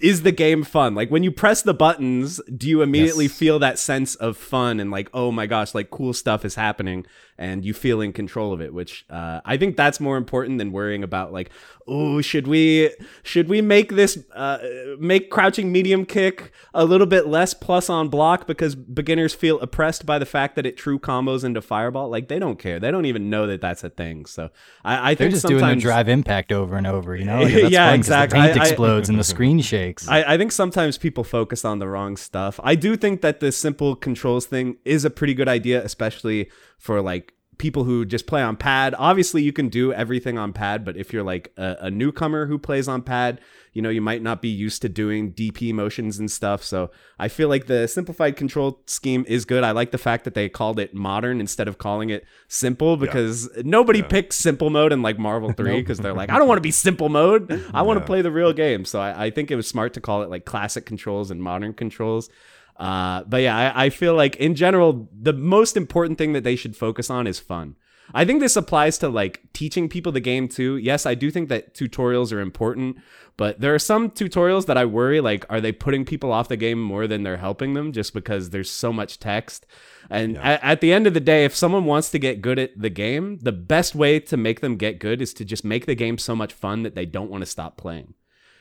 is 0.00 0.22
the 0.22 0.32
game 0.32 0.64
fun? 0.64 0.94
Like 0.94 1.10
when 1.10 1.22
you 1.22 1.30
press 1.30 1.62
the 1.62 1.74
buttons, 1.74 2.40
do 2.56 2.68
you 2.68 2.82
immediately 2.82 3.26
yes. 3.26 3.36
feel 3.36 3.58
that 3.60 3.78
sense 3.78 4.14
of 4.16 4.36
fun 4.36 4.80
and 4.80 4.90
like, 4.90 5.08
oh 5.14 5.30
my 5.30 5.46
gosh, 5.46 5.74
like 5.74 5.90
cool 5.90 6.12
stuff 6.12 6.44
is 6.44 6.54
happening 6.54 7.06
and 7.38 7.64
you 7.64 7.72
feel 7.72 8.00
in 8.00 8.12
control 8.12 8.52
of 8.52 8.60
it, 8.60 8.74
which 8.74 9.06
uh, 9.08 9.40
I 9.44 9.56
think 9.56 9.76
that's 9.76 10.00
more 10.00 10.16
important 10.16 10.58
than 10.58 10.72
worrying 10.72 11.04
about 11.04 11.32
like, 11.32 11.50
oh, 11.86 12.20
should 12.20 12.48
we 12.48 12.90
should 13.22 13.48
we 13.48 13.62
make 13.62 13.94
this 13.94 14.18
uh, 14.34 14.58
make 14.98 15.30
crouching 15.30 15.70
medium 15.70 16.04
kick 16.04 16.52
a 16.74 16.84
little 16.84 17.06
bit 17.06 17.28
less 17.28 17.54
plus 17.54 17.88
on 17.88 18.08
block 18.08 18.46
because 18.48 18.74
beginners 18.74 19.34
feel 19.34 19.60
oppressed 19.60 20.04
by 20.04 20.18
the 20.18 20.26
fact 20.26 20.56
that 20.56 20.66
it 20.66 20.76
true 20.76 20.98
combos 20.98 21.44
into 21.44 21.62
fireball. 21.62 22.08
Like 22.08 22.28
they 22.28 22.40
don't 22.40 22.58
care. 22.58 22.80
They 22.80 22.90
don't 22.90 23.06
even 23.06 23.30
know 23.30 23.46
that 23.46 23.60
that's 23.60 23.84
a 23.84 23.90
thing. 23.90 24.26
So 24.26 24.50
I, 24.84 25.12
I 25.12 25.14
they're 25.14 25.28
just 25.28 25.46
doing 25.46 25.64
the 25.64 25.76
drive 25.76 26.08
impact 26.08 26.50
over 26.50 26.76
and 26.76 26.88
over. 26.88 27.14
You 27.14 27.24
know, 27.24 27.42
like, 27.42 27.70
yeah, 27.70 27.92
exactly. 27.92 28.40
The 28.40 28.46
paint 28.48 28.60
I, 28.60 28.66
explodes 28.66 29.08
and 29.08 29.18
the 29.18 29.24
screen 29.38 29.60
shakes. 29.60 29.77
I, 30.08 30.34
I 30.34 30.38
think 30.38 30.52
sometimes 30.52 30.98
people 30.98 31.24
focus 31.24 31.64
on 31.64 31.78
the 31.78 31.88
wrong 31.88 32.16
stuff. 32.16 32.60
I 32.62 32.74
do 32.74 32.96
think 32.96 33.20
that 33.22 33.40
the 33.40 33.52
simple 33.52 33.96
controls 33.96 34.46
thing 34.46 34.76
is 34.84 35.04
a 35.04 35.10
pretty 35.10 35.34
good 35.34 35.48
idea, 35.48 35.84
especially 35.84 36.50
for 36.78 37.00
like 37.00 37.34
people 37.58 37.84
who 37.84 38.04
just 38.04 38.26
play 38.26 38.40
on 38.40 38.56
pad. 38.56 38.94
Obviously, 38.98 39.42
you 39.42 39.52
can 39.52 39.68
do 39.68 39.92
everything 39.92 40.38
on 40.38 40.52
pad, 40.52 40.84
but 40.84 40.96
if 40.96 41.12
you're 41.12 41.24
like 41.24 41.52
a, 41.56 41.76
a, 41.80 41.90
newcomer 41.90 42.46
who 42.46 42.56
plays 42.56 42.86
on 42.86 43.02
pad, 43.02 43.40
you 43.72 43.82
know, 43.82 43.90
you 43.90 44.00
might 44.00 44.22
not 44.22 44.40
be 44.40 44.48
used 44.48 44.80
to 44.82 44.88
doing 44.88 45.32
DP 45.32 45.74
motions 45.74 46.18
and 46.18 46.30
stuff. 46.30 46.62
So 46.62 46.90
I 47.18 47.28
feel 47.28 47.48
like 47.48 47.66
the 47.66 47.88
simplified 47.88 48.36
control 48.36 48.80
scheme 48.86 49.24
is 49.28 49.44
good. 49.44 49.64
I 49.64 49.72
like 49.72 49.90
the 49.90 49.98
fact 49.98 50.24
that 50.24 50.34
they 50.34 50.48
called 50.48 50.78
it 50.78 50.94
modern 50.94 51.40
instead 51.40 51.68
of 51.68 51.78
calling 51.78 52.10
it 52.10 52.24
simple 52.46 52.96
because 52.96 53.50
yeah. 53.56 53.62
nobody 53.64 54.00
yeah. 54.00 54.06
picks 54.06 54.36
simple 54.36 54.70
mode 54.70 54.92
in 54.92 55.02
like 55.02 55.18
Marvel 55.18 55.52
3 55.52 55.80
because 55.80 55.98
they're 55.98 56.14
like, 56.14 56.30
I 56.30 56.38
don't 56.38 56.48
want 56.48 56.58
to 56.58 56.62
be 56.62 56.70
simple 56.70 57.08
mode. 57.08 57.64
I 57.74 57.82
want 57.82 57.98
to 57.98 58.06
play 58.06 58.22
the 58.22 58.32
real 58.32 58.52
game. 58.52 58.84
So 58.84 59.00
I, 59.00 59.26
I 59.26 59.30
think 59.30 59.50
it 59.50 59.56
was 59.56 59.66
smart 59.66 59.94
to 59.94 60.00
call 60.00 60.22
it 60.22 60.30
like 60.30 60.44
classic 60.44 60.86
controls 60.86 61.30
and 61.30 61.42
modern 61.42 61.74
controls. 61.74 62.30
Uh, 62.78 63.24
but 63.24 63.42
yeah, 63.42 63.72
I, 63.74 63.86
I 63.86 63.90
feel 63.90 64.14
like 64.14 64.36
in 64.36 64.54
general, 64.54 65.08
the 65.12 65.32
most 65.32 65.76
important 65.76 66.16
thing 66.18 66.32
that 66.32 66.44
they 66.44 66.56
should 66.56 66.76
focus 66.76 67.10
on 67.10 67.26
is 67.26 67.40
fun. 67.40 67.76
I 68.14 68.24
think 68.24 68.40
this 68.40 68.56
applies 68.56 68.98
to 68.98 69.08
like 69.08 69.40
teaching 69.52 69.88
people 69.88 70.12
the 70.12 70.20
game 70.20 70.48
too. 70.48 70.76
Yes, 70.76 71.04
I 71.04 71.14
do 71.14 71.30
think 71.30 71.48
that 71.48 71.74
tutorials 71.74 72.32
are 72.32 72.40
important, 72.40 72.96
but 73.36 73.60
there 73.60 73.74
are 73.74 73.78
some 73.78 74.10
tutorials 74.10 74.66
that 74.66 74.78
I 74.78 74.84
worry 74.84 75.20
like 75.20 75.44
are 75.50 75.60
they 75.60 75.72
putting 75.72 76.04
people 76.04 76.32
off 76.32 76.48
the 76.48 76.56
game 76.56 76.80
more 76.80 77.06
than 77.06 77.22
they're 77.22 77.36
helping 77.36 77.74
them 77.74 77.92
just 77.92 78.14
because 78.14 78.50
there's 78.50 78.70
so 78.70 78.92
much 78.92 79.18
text. 79.18 79.66
And 80.08 80.34
yeah. 80.34 80.52
at, 80.52 80.64
at 80.64 80.80
the 80.80 80.92
end 80.92 81.06
of 81.06 81.14
the 81.14 81.20
day, 81.20 81.44
if 81.44 81.54
someone 81.54 81.84
wants 81.84 82.10
to 82.10 82.18
get 82.18 82.40
good 82.40 82.58
at 82.58 82.78
the 82.80 82.90
game, 82.90 83.38
the 83.42 83.52
best 83.52 83.94
way 83.94 84.20
to 84.20 84.36
make 84.36 84.60
them 84.60 84.76
get 84.76 85.00
good 85.00 85.20
is 85.20 85.34
to 85.34 85.44
just 85.44 85.64
make 85.64 85.84
the 85.84 85.94
game 85.94 86.16
so 86.16 86.34
much 86.34 86.52
fun 86.52 86.82
that 86.84 86.94
they 86.94 87.04
don't 87.04 87.30
want 87.30 87.42
to 87.42 87.46
stop 87.46 87.76
playing. 87.76 88.14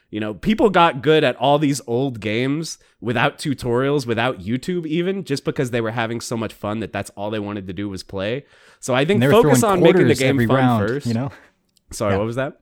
You 0.09 0.21
know, 0.21 0.33
people 0.33 0.69
got 0.69 1.01
good 1.01 1.23
at 1.25 1.35
all 1.35 1.59
these 1.59 1.81
old 1.85 2.21
games 2.21 2.77
without 3.01 3.37
tutorials, 3.37 4.05
without 4.05 4.39
YouTube, 4.39 4.85
even 4.85 5.25
just 5.25 5.43
because 5.43 5.71
they 5.71 5.81
were 5.81 5.91
having 5.91 6.21
so 6.21 6.37
much 6.37 6.53
fun 6.53 6.79
that 6.79 6.93
that's 6.93 7.09
all 7.11 7.29
they 7.29 7.39
wanted 7.39 7.67
to 7.67 7.73
do 7.73 7.89
was 7.89 8.03
play. 8.03 8.45
So 8.79 8.95
I 8.95 9.03
think 9.03 9.21
focus 9.21 9.63
on 9.63 9.81
making 9.81 10.07
the 10.07 10.15
game 10.15 10.37
fun 10.37 10.55
round, 10.55 10.87
first. 10.87 11.07
You 11.07 11.13
know, 11.13 11.31
sorry, 11.91 12.13
yeah. 12.13 12.19
what 12.19 12.25
was 12.25 12.37
that? 12.37 12.59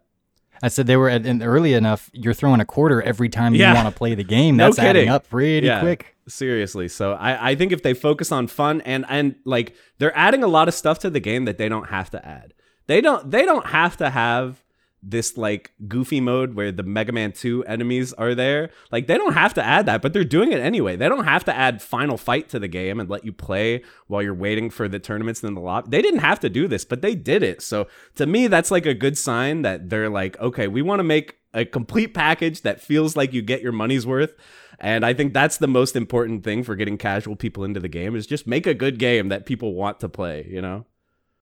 I 0.63 0.69
said 0.69 0.87
they 0.87 0.97
were 0.97 1.09
at, 1.09 1.25
early 1.43 1.73
enough. 1.73 2.09
You're 2.13 2.33
throwing 2.33 2.61
a 2.61 2.65
quarter 2.65 3.01
every 3.01 3.29
time 3.29 3.53
you 3.53 3.59
yeah. 3.59 3.75
want 3.75 3.93
to 3.93 3.95
play 3.95 4.15
the 4.15 4.23
game. 4.23 4.57
That's 4.57 4.77
no 4.77 4.83
adding 4.83 5.09
up 5.09 5.29
pretty 5.29 5.67
yeah. 5.67 5.81
quick. 5.81 6.15
Seriously. 6.27 6.87
So 6.87 7.13
I, 7.13 7.51
I 7.51 7.55
think 7.55 7.71
if 7.71 7.83
they 7.83 7.93
focus 7.93 8.31
on 8.31 8.47
fun 8.47 8.81
and 8.81 9.05
and 9.07 9.35
like 9.45 9.75
they're 9.99 10.17
adding 10.17 10.43
a 10.43 10.47
lot 10.47 10.67
of 10.67 10.73
stuff 10.73 10.97
to 10.99 11.11
the 11.11 11.19
game 11.19 11.45
that 11.45 11.59
they 11.59 11.69
don't 11.69 11.89
have 11.89 12.09
to 12.11 12.25
add. 12.25 12.53
They 12.87 13.01
don't 13.01 13.29
they 13.29 13.45
don't 13.45 13.67
have 13.67 13.97
to 13.97 14.09
have 14.09 14.63
this 15.07 15.37
like 15.37 15.71
goofy 15.87 16.19
mode 16.19 16.55
where 16.55 16.71
the 16.71 16.83
Mega 16.83 17.11
Man 17.11 17.31
2 17.31 17.63
enemies 17.65 18.11
are 18.13 18.33
there. 18.33 18.71
Like 18.91 19.07
they 19.07 19.17
don't 19.17 19.33
have 19.33 19.53
to 19.53 19.63
add 19.63 19.85
that, 19.85 20.01
but 20.01 20.13
they're 20.13 20.23
doing 20.23 20.51
it 20.51 20.59
anyway. 20.59 20.95
They 20.95 21.07
don't 21.07 21.25
have 21.25 21.45
to 21.45 21.55
add 21.55 21.81
final 21.81 22.17
fight 22.17 22.49
to 22.49 22.59
the 22.59 22.67
game 22.67 22.99
and 22.99 23.09
let 23.09 23.23
you 23.23 23.31
play 23.31 23.83
while 24.07 24.21
you're 24.21 24.33
waiting 24.33 24.69
for 24.69 24.87
the 24.87 24.99
tournaments 24.99 25.43
in 25.43 25.53
the 25.53 25.61
lobby. 25.61 25.89
They 25.89 26.01
didn't 26.01 26.21
have 26.21 26.39
to 26.41 26.49
do 26.49 26.67
this, 26.67 26.83
but 26.85 27.01
they 27.01 27.13
did 27.13 27.43
it. 27.43 27.61
So 27.61 27.87
to 28.15 28.25
me, 28.25 28.47
that's 28.47 28.71
like 28.71 28.85
a 28.85 28.93
good 28.93 29.17
sign 29.17 29.61
that 29.61 29.89
they're 29.89 30.09
like, 30.09 30.39
okay, 30.39 30.67
we 30.67 30.81
want 30.81 30.99
to 30.99 31.03
make 31.03 31.37
a 31.53 31.65
complete 31.65 32.13
package 32.13 32.61
that 32.61 32.81
feels 32.81 33.15
like 33.15 33.31
you 33.31 33.41
get 33.41 33.61
your 33.61 33.71
money's 33.71 34.05
worth. 34.05 34.35
And 34.79 35.05
I 35.05 35.13
think 35.13 35.33
that's 35.33 35.57
the 35.57 35.67
most 35.67 35.95
important 35.95 36.43
thing 36.43 36.63
for 36.63 36.75
getting 36.75 36.97
casual 36.97 37.35
people 37.35 37.63
into 37.63 37.79
the 37.79 37.87
game 37.87 38.15
is 38.15 38.27
just 38.27 38.45
make 38.45 38.67
a 38.67 38.73
good 38.73 38.99
game 38.99 39.29
that 39.29 39.45
people 39.45 39.73
want 39.73 40.01
to 40.01 40.09
play, 40.09 40.45
you 40.49 40.61
know? 40.61 40.85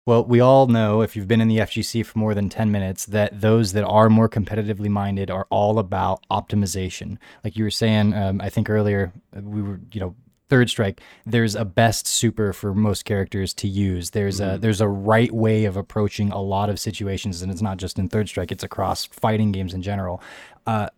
Well, 0.05 0.25
we 0.25 0.41
all 0.41 0.67
know 0.67 1.01
if 1.01 1.15
you've 1.15 1.29
been 1.29 1.39
in 1.39 1.47
the 1.47 1.59
FGC 1.59 2.05
for 2.05 2.19
more 2.19 2.33
than 2.33 2.49
10 2.49 2.71
minutes 2.71 3.05
that 3.05 3.39
those 3.39 3.71
that 3.71 3.85
are 3.85 4.09
more 4.09 4.27
competitively 4.27 4.89
minded 4.89 5.31
are 5.31 5.47
all 5.49 5.79
about 5.79 6.25
optimization. 6.29 7.17
Like 7.43 7.55
you 7.55 7.63
were 7.63 7.71
saying, 7.71 8.13
um, 8.13 8.41
I 8.41 8.49
think 8.49 8.69
earlier, 8.69 9.13
uh, 9.35 9.41
we 9.41 9.61
were, 9.61 9.79
you 9.93 10.01
know, 10.01 10.15
third 10.49 10.69
strike 10.69 11.01
there's 11.25 11.55
a 11.55 11.65
best 11.65 12.05
super 12.05 12.53
for 12.53 12.75
most 12.75 13.05
characters 13.05 13.53
to 13.55 13.67
use 13.67 14.11
there's 14.11 14.39
mm-hmm. 14.39 14.55
a 14.55 14.57
there's 14.59 14.81
a 14.81 14.87
right 14.87 15.31
way 15.31 15.65
of 15.65 15.77
approaching 15.77 16.31
a 16.31 16.39
lot 16.39 16.69
of 16.69 16.79
situations 16.79 17.41
and 17.41 17.51
it's 17.51 17.61
not 17.61 17.77
just 17.77 17.97
in 17.97 18.07
third 18.07 18.27
strike 18.27 18.51
it's 18.51 18.63
across 18.63 19.05
fighting 19.05 19.51
games 19.51 19.73
in 19.73 19.81
general 19.81 20.21
uh, 20.67 20.89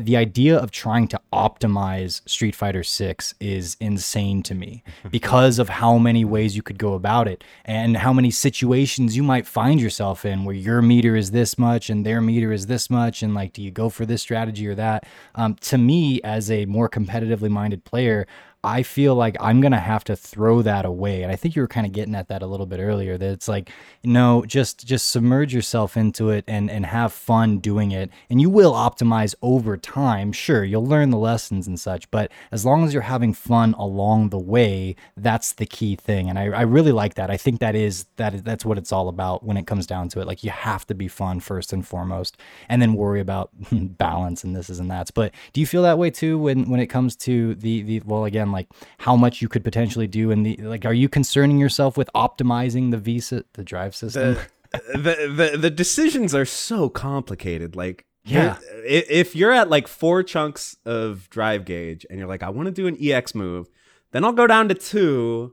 the 0.00 0.16
idea 0.16 0.56
of 0.56 0.70
trying 0.70 1.08
to 1.08 1.20
optimize 1.32 2.26
Street 2.28 2.54
Fighter 2.54 2.82
6 2.82 3.34
is 3.38 3.76
insane 3.80 4.42
to 4.44 4.54
me 4.54 4.82
because 5.10 5.58
of 5.58 5.68
how 5.68 5.98
many 5.98 6.24
ways 6.24 6.56
you 6.56 6.62
could 6.62 6.78
go 6.78 6.94
about 6.94 7.28
it 7.28 7.44
and 7.64 7.98
how 7.98 8.12
many 8.12 8.30
situations 8.30 9.16
you 9.16 9.22
might 9.22 9.46
find 9.46 9.80
yourself 9.80 10.24
in 10.24 10.44
where 10.44 10.54
your 10.54 10.80
meter 10.80 11.16
is 11.16 11.30
this 11.30 11.58
much 11.58 11.90
and 11.90 12.04
their 12.04 12.20
meter 12.20 12.52
is 12.52 12.66
this 12.66 12.88
much 12.88 13.22
and 13.22 13.34
like 13.34 13.52
do 13.52 13.62
you 13.62 13.70
go 13.70 13.88
for 13.88 14.06
this 14.06 14.22
strategy 14.22 14.66
or 14.66 14.74
that? 14.74 15.06
Um, 15.34 15.54
to 15.56 15.78
me 15.78 16.20
as 16.22 16.50
a 16.50 16.64
more 16.66 16.88
competitively 16.88 17.50
minded 17.50 17.84
player 17.84 18.26
I 18.64 18.82
feel 18.82 19.14
like 19.14 19.36
I'm 19.40 19.60
gonna 19.60 19.78
have 19.78 20.04
to 20.04 20.16
throw 20.16 20.62
that 20.62 20.84
away. 20.86 21.22
And 21.22 21.30
I 21.30 21.36
think 21.36 21.54
you 21.54 21.62
were 21.62 21.68
kind 21.68 21.86
of 21.86 21.92
getting 21.92 22.14
at 22.14 22.28
that 22.28 22.42
a 22.42 22.46
little 22.46 22.66
bit 22.66 22.80
earlier. 22.80 23.18
That 23.18 23.30
it's 23.30 23.48
like, 23.48 23.70
no, 24.02 24.44
just 24.46 24.86
just 24.86 25.08
submerge 25.08 25.54
yourself 25.54 25.96
into 25.96 26.30
it 26.30 26.44
and 26.48 26.70
and 26.70 26.86
have 26.86 27.12
fun 27.12 27.58
doing 27.58 27.92
it. 27.92 28.10
And 28.30 28.40
you 28.40 28.48
will 28.48 28.72
optimize 28.72 29.34
over 29.42 29.76
time. 29.76 30.32
Sure, 30.32 30.64
you'll 30.64 30.86
learn 30.86 31.10
the 31.10 31.18
lessons 31.18 31.66
and 31.66 31.78
such, 31.78 32.10
but 32.10 32.32
as 32.50 32.64
long 32.64 32.84
as 32.84 32.94
you're 32.94 33.02
having 33.02 33.34
fun 33.34 33.74
along 33.74 34.30
the 34.30 34.38
way, 34.38 34.96
that's 35.16 35.52
the 35.52 35.66
key 35.66 35.94
thing. 35.94 36.30
And 36.30 36.38
I, 36.38 36.44
I 36.46 36.62
really 36.62 36.92
like 36.92 37.14
that. 37.14 37.30
I 37.30 37.36
think 37.36 37.60
that 37.60 37.74
is 37.74 38.06
that 38.16 38.44
that's 38.44 38.64
what 38.64 38.78
it's 38.78 38.92
all 38.92 39.08
about 39.08 39.44
when 39.44 39.58
it 39.58 39.66
comes 39.66 39.86
down 39.86 40.08
to 40.10 40.20
it. 40.20 40.26
Like 40.26 40.42
you 40.42 40.50
have 40.50 40.86
to 40.86 40.94
be 40.94 41.08
fun 41.08 41.40
first 41.40 41.72
and 41.72 41.86
foremost, 41.86 42.38
and 42.68 42.80
then 42.80 42.94
worry 42.94 43.20
about 43.20 43.50
balance 43.72 44.42
and 44.42 44.56
this 44.56 44.70
and 44.70 44.90
that's. 44.90 45.10
But 45.10 45.34
do 45.52 45.60
you 45.60 45.66
feel 45.66 45.82
that 45.82 45.98
way 45.98 46.10
too 46.10 46.38
when 46.38 46.70
when 46.70 46.80
it 46.80 46.86
comes 46.86 47.14
to 47.16 47.54
the 47.56 47.82
the 47.82 48.00
well 48.06 48.24
again 48.24 48.53
like 48.54 48.68
how 48.98 49.16
much 49.16 49.42
you 49.42 49.48
could 49.48 49.62
potentially 49.62 50.06
do 50.06 50.30
in 50.30 50.42
the 50.42 50.56
like 50.58 50.84
are 50.84 50.94
you 50.94 51.08
concerning 51.08 51.58
yourself 51.58 51.96
with 51.96 52.08
optimizing 52.14 52.90
the 52.90 52.98
visa 52.98 53.44
the 53.52 53.64
drive 53.64 53.94
system? 53.94 54.36
the, 54.72 54.98
the, 54.98 55.50
the, 55.50 55.58
the 55.58 55.70
decisions 55.70 56.34
are 56.34 56.46
so 56.46 56.88
complicated. 56.88 57.76
Like 57.76 58.06
yeah. 58.24 58.56
if 58.86 59.36
you're 59.36 59.52
at 59.52 59.68
like 59.68 59.86
four 59.86 60.22
chunks 60.22 60.76
of 60.86 61.28
drive 61.28 61.66
gauge 61.66 62.06
and 62.08 62.18
you're 62.18 62.26
like 62.26 62.42
i 62.42 62.48
want 62.48 62.64
to 62.64 62.72
do 62.72 62.86
an 62.86 62.96
ex 62.98 63.34
move 63.34 63.68
then 64.12 64.24
i'll 64.24 64.32
go 64.32 64.46
down 64.46 64.66
to 64.66 64.74
two 64.74 65.52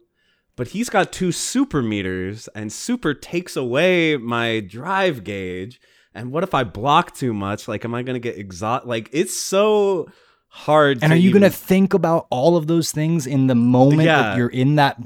but 0.56 0.70
he's 0.70 0.90
got 0.90 1.12
two 1.12 1.32
super 1.32 1.82
meters 1.82 2.48
and 2.54 2.72
super 2.72 3.14
takes 3.14 3.56
away 3.56 4.18
my 4.18 4.60
drive 4.60 5.24
gauge. 5.24 5.80
And 6.14 6.32
what 6.32 6.44
if 6.44 6.54
i 6.54 6.64
block 6.64 7.16
too 7.16 7.34
much? 7.34 7.68
Like 7.68 7.86
am 7.86 7.96
i 7.96 8.04
gonna 8.04 8.20
get 8.20 8.38
exhausted 8.38 8.88
like 8.88 9.10
it's 9.12 9.36
so 9.36 10.10
hard. 10.54 11.00
And 11.02 11.14
are 11.14 11.16
you 11.16 11.30
even- 11.30 11.42
going 11.42 11.52
to 11.52 11.58
think 11.58 11.94
about 11.94 12.28
all 12.30 12.58
of 12.58 12.68
those 12.68 12.92
things 12.92 13.26
in 13.26 13.48
the 13.48 13.56
moment 13.56 14.02
Yeah. 14.04 14.22
that 14.22 14.38
you're 14.38 14.50
in 14.50 14.76
that 14.76 14.98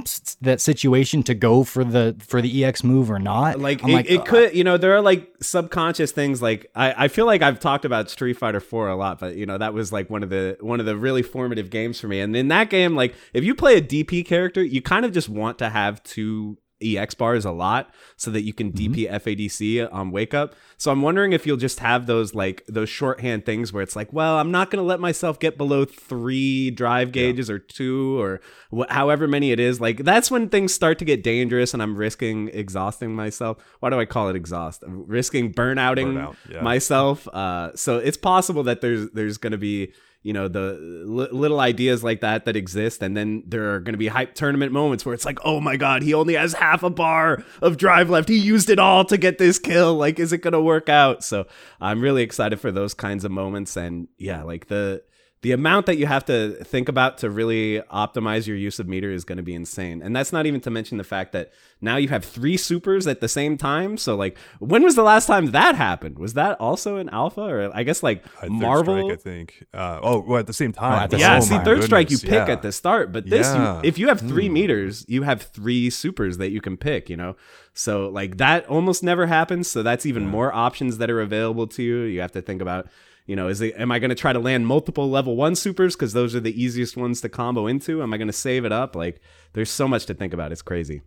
that 0.42 0.60
situation 0.60 1.22
to 1.24 1.36
go 1.36 1.64
for 1.64 1.84
the 1.84 2.16
for 2.20 2.42
the 2.42 2.66
EX 2.66 2.84
move 2.84 3.12
or 3.12 3.20
not? 3.20 3.60
like 3.60 3.84
it, 3.88 4.10
it 4.10 4.20
uh, 4.22 4.24
could 4.24 4.56
you 4.56 4.64
know 4.64 4.78
there 4.78 4.96
are 4.96 5.02
like 5.02 5.30
subconscious 5.42 6.12
things 6.12 6.42
like 6.42 6.66
I, 6.76 7.06
I 7.06 7.08
feel 7.08 7.26
like 7.28 7.44
i've 7.44 7.60
talked 7.60 7.86
about 7.86 8.10
street 8.10 8.34
fighter 8.38 8.60
4 8.60 8.90
a 8.90 8.96
lot 8.96 9.20
but 9.20 9.36
you 9.36 9.46
know 9.46 9.58
that 9.60 9.74
was 9.76 9.94
like 9.94 10.10
one 10.10 10.24
of 10.24 10.30
the 10.30 10.58
one 10.60 10.80
of 10.80 10.88
the 10.88 10.98
really 10.98 11.22
formative 11.22 11.70
games 11.70 12.00
for 12.00 12.08
me 12.08 12.20
and 12.20 12.36
in 12.36 12.48
that 12.48 12.70
game 12.72 12.96
like 12.96 13.14
if 13.34 13.44
you 13.44 13.54
play 13.54 13.78
a 13.78 13.82
dp 13.82 14.26
character 14.26 14.64
you 14.64 14.82
kind 14.82 15.06
of 15.06 15.12
just 15.12 15.30
want 15.30 15.60
to 15.60 15.70
have 15.70 16.02
two 16.04 16.58
ex 16.82 17.14
bars 17.14 17.46
a 17.46 17.52
lot 17.52 17.94
so 18.18 18.30
that 18.32 18.42
you 18.42 18.54
can 18.54 18.72
dp 18.72 19.10
fadc 19.10 19.90
on 19.94 20.12
wake 20.12 20.34
up. 20.34 20.56
So 20.78 20.92
i'm 20.92 21.02
wondering 21.02 21.32
if 21.34 21.46
you'll 21.48 21.58
just 21.58 21.80
have 21.80 22.06
those 22.06 22.36
like 22.36 22.64
those 22.68 22.90
shorthand 22.90 23.46
things 23.46 23.72
where 23.72 23.82
it's 23.82 23.96
like 23.96 24.12
well 24.12 24.38
i'm 24.38 24.52
not 24.52 24.70
going 24.70 24.82
to 24.82 24.88
let 24.88 25.00
myself 25.00 25.40
get 25.40 25.58
below 25.58 25.86
three 25.86 26.72
drive 26.72 27.12
gauges 27.12 27.50
or 27.50 27.60
two 27.60 28.20
or 28.20 28.42
wh- 28.76 28.90
however 28.92 29.28
many 29.28 29.52
it 29.52 29.60
is. 29.60 29.80
Like 29.80 30.04
that's 30.04 30.30
when 30.30 30.50
things 30.50 30.74
start 30.74 31.00
to 31.00 31.06
get 31.06 31.24
dangerous 31.24 31.74
and 31.74 31.82
i'm 31.82 31.96
risking 31.96 32.50
exhausting 32.50 33.16
myself. 33.16 33.58
Why 33.80 33.90
do 33.90 34.00
i 34.00 34.06
call 34.06 34.30
it 34.30 34.36
exhaust? 34.36 34.84
I'm 34.84 35.06
risking 35.08 35.54
burnouting 35.54 36.14
Burnout, 36.14 36.36
yeah. 36.50 36.62
myself. 36.62 37.28
Uh 37.30 37.76
so 37.76 37.98
it's 37.98 38.18
possible 38.18 38.64
that 38.64 38.82
there's 38.82 39.10
there's 39.12 39.38
going 39.38 39.52
to 39.52 39.58
be 39.58 39.94
you 40.26 40.34
know 40.34 40.48
the 40.48 40.80
li- 41.06 41.30
little 41.32 41.60
ideas 41.60 42.04
like 42.04 42.22
that 42.22 42.46
that 42.46 42.56
exist. 42.56 43.04
And 43.04 43.16
then 43.16 43.44
there 43.46 43.76
are 43.76 43.80
going 43.80 43.94
to 43.94 44.00
be 44.00 44.08
hype 44.08 44.34
tournament 44.34 44.72
moments 44.72 45.06
where 45.06 45.14
it's 45.14 45.24
like 45.24 45.38
oh 45.46 45.62
my 45.62 45.78
god 45.78 46.02
he 46.02 46.16
only 46.16 46.34
has 46.34 46.54
half 46.56 46.82
a 46.82 46.90
bar 46.90 47.44
of 47.62 47.78
drive 47.78 48.10
left. 48.10 48.28
He 48.28 48.38
used 48.38 48.72
it 48.72 48.80
all 48.80 49.06
to 49.06 49.18
get 49.18 49.38
this 49.38 49.60
kill. 49.60 49.94
Like 49.94 50.18
is 50.18 50.34
it 50.34 50.40
going 50.40 50.54
to 50.54 50.62
work 50.62 50.90
out? 50.90 51.24
So 51.24 51.46
i'm 51.80 52.02
really 52.02 52.24
excited 52.24 52.60
for 52.60 52.72
those 52.72 52.96
kinds 52.96 53.24
of 53.24 53.32
moments. 53.32 53.78
And 53.78 54.08
yeah 54.18 54.42
like 54.42 54.66
the 54.68 55.04
the 55.46 55.52
amount 55.52 55.86
that 55.86 55.98
you 55.98 56.08
have 56.08 56.26
to 56.26 56.38
think 56.74 56.90
about 56.90 57.20
to 57.20 57.30
really 57.30 57.80
optimize 58.04 58.48
your 58.48 58.58
use 58.58 58.80
of 58.80 58.88
meter 58.88 59.12
is 59.12 59.24
going 59.24 59.38
to 59.38 59.44
be 59.52 59.54
insane 59.54 60.02
and 60.02 60.16
that's 60.16 60.34
not 60.34 60.46
even 60.48 60.60
to 60.60 60.72
mention 60.72 60.98
the 60.98 61.04
fact 61.04 61.34
that 61.34 61.52
now 61.82 61.98
you 61.98 62.08
have 62.08 62.24
three 62.26 62.58
supers 62.58 63.06
at 63.06 63.20
the 63.22 63.28
same 63.28 63.56
time 63.56 63.96
so 64.06 64.16
like 64.16 64.36
when 64.60 64.82
was 64.82 64.96
the 64.96 65.04
last 65.04 65.28
time 65.28 65.52
that 65.52 65.76
happened 65.76 66.18
was 66.18 66.34
that 66.34 66.60
also 66.60 66.98
in 66.98 67.08
alpha 67.10 67.42
or 67.42 67.70
i 67.76 67.84
guess 67.84 68.02
like 68.02 68.24
Uh, 68.38 68.42
Third 68.42 68.52
marvel 68.52 68.98
Strike, 69.06 69.20
I 69.20 69.22
think. 69.32 69.48
Uh, 69.74 70.00
oh, 70.02 70.20
well, 70.28 70.40
at 70.40 70.48
the 70.48 70.54
same 70.54 70.72
time. 70.72 71.04
at 71.04 71.10
the 71.12 71.20
yeah, 71.20 71.38
Oh 71.38 71.42
see, 71.42 71.58
my 71.58 71.64
third 71.64 71.84
strike 71.84 72.10
you 72.10 72.18
pick 72.18 72.48
yeah. 72.48 72.56
at 72.56 72.62
the 72.62 72.72
start, 72.72 73.12
but 73.12 73.30
this, 73.30 73.48
you- 73.54 73.62
Yeah. 73.62 73.82
if 73.84 73.98
you 74.00 74.08
have 74.08 74.20
three 74.32 74.50
meters, 74.50 75.06
you 75.08 75.22
have 75.24 75.40
three 75.58 75.90
supers 75.90 76.38
that 76.42 76.50
you 76.56 76.62
can 76.62 76.76
pick. 76.78 77.10
You 77.10 77.18
know, 77.22 77.36
so 77.74 78.10
like 78.20 78.38
that 78.38 78.66
almost 78.68 79.04
never 79.04 79.26
happens. 79.28 79.70
So 79.70 79.84
that's 79.84 80.06
even 80.06 80.28
more 80.28 80.50
options 80.54 80.98
that 81.00 81.10
are 81.14 81.22
available 81.22 81.68
to 81.76 81.84
you. 81.84 81.98
You 82.14 82.22
have 82.22 82.32
to 82.34 82.42
think 82.42 82.62
about, 82.62 82.88
you 83.26 83.36
know, 83.36 83.48
is 83.48 83.62
it 83.62 83.74
am 83.78 83.92
I 83.92 84.00
going 84.00 84.10
to 84.10 84.16
try 84.16 84.34
to 84.34 84.40
land 84.40 84.68
multiple 84.68 85.10
level 85.10 85.36
one 85.36 85.56
supers 85.56 85.96
because 85.96 86.14
those 86.14 86.36
are 86.36 86.40
the 86.40 86.62
easiest 86.62 86.96
ones 86.96 87.22
to 87.22 87.30
combo 87.30 87.68
into? 87.68 88.04
Am 88.04 88.14
I 88.14 88.18
going 88.18 88.28
to 88.28 88.34
save 88.34 88.66
it 88.66 88.72
up? 88.72 88.96
Like, 88.96 89.22
there's 89.54 89.72
so 89.72 89.88
much 89.88 90.06
to 90.08 90.14
think 90.14 90.34
about. 90.34 90.52
It's 90.52 90.62
crazy. 90.62 91.02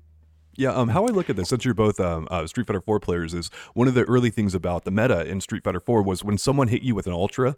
Yeah, 0.57 0.73
um, 0.73 0.89
how 0.89 1.05
I 1.05 1.11
look 1.11 1.31
at 1.31 1.37
this, 1.37 1.51
since 1.51 1.65
you're 1.65 1.73
both 1.73 2.01
um, 2.01 2.27
uh, 2.33 2.45
Street 2.49 2.67
Fighter 2.67 2.81
4 2.81 2.99
players, 2.99 3.33
is 3.33 3.49
one 3.75 3.87
of 3.87 3.95
the 3.95 4.03
early 4.05 4.31
things 4.31 4.57
about 4.57 4.85
the 4.85 4.91
meta 4.91 5.25
in 5.25 5.41
Street 5.41 5.63
Fighter 5.63 5.79
4 5.79 6.03
was 6.03 6.25
when 6.25 6.37
someone 6.37 6.67
hit 6.67 6.83
you 6.83 6.97
with 6.97 7.07
an 7.07 7.13
Ultra, 7.13 7.57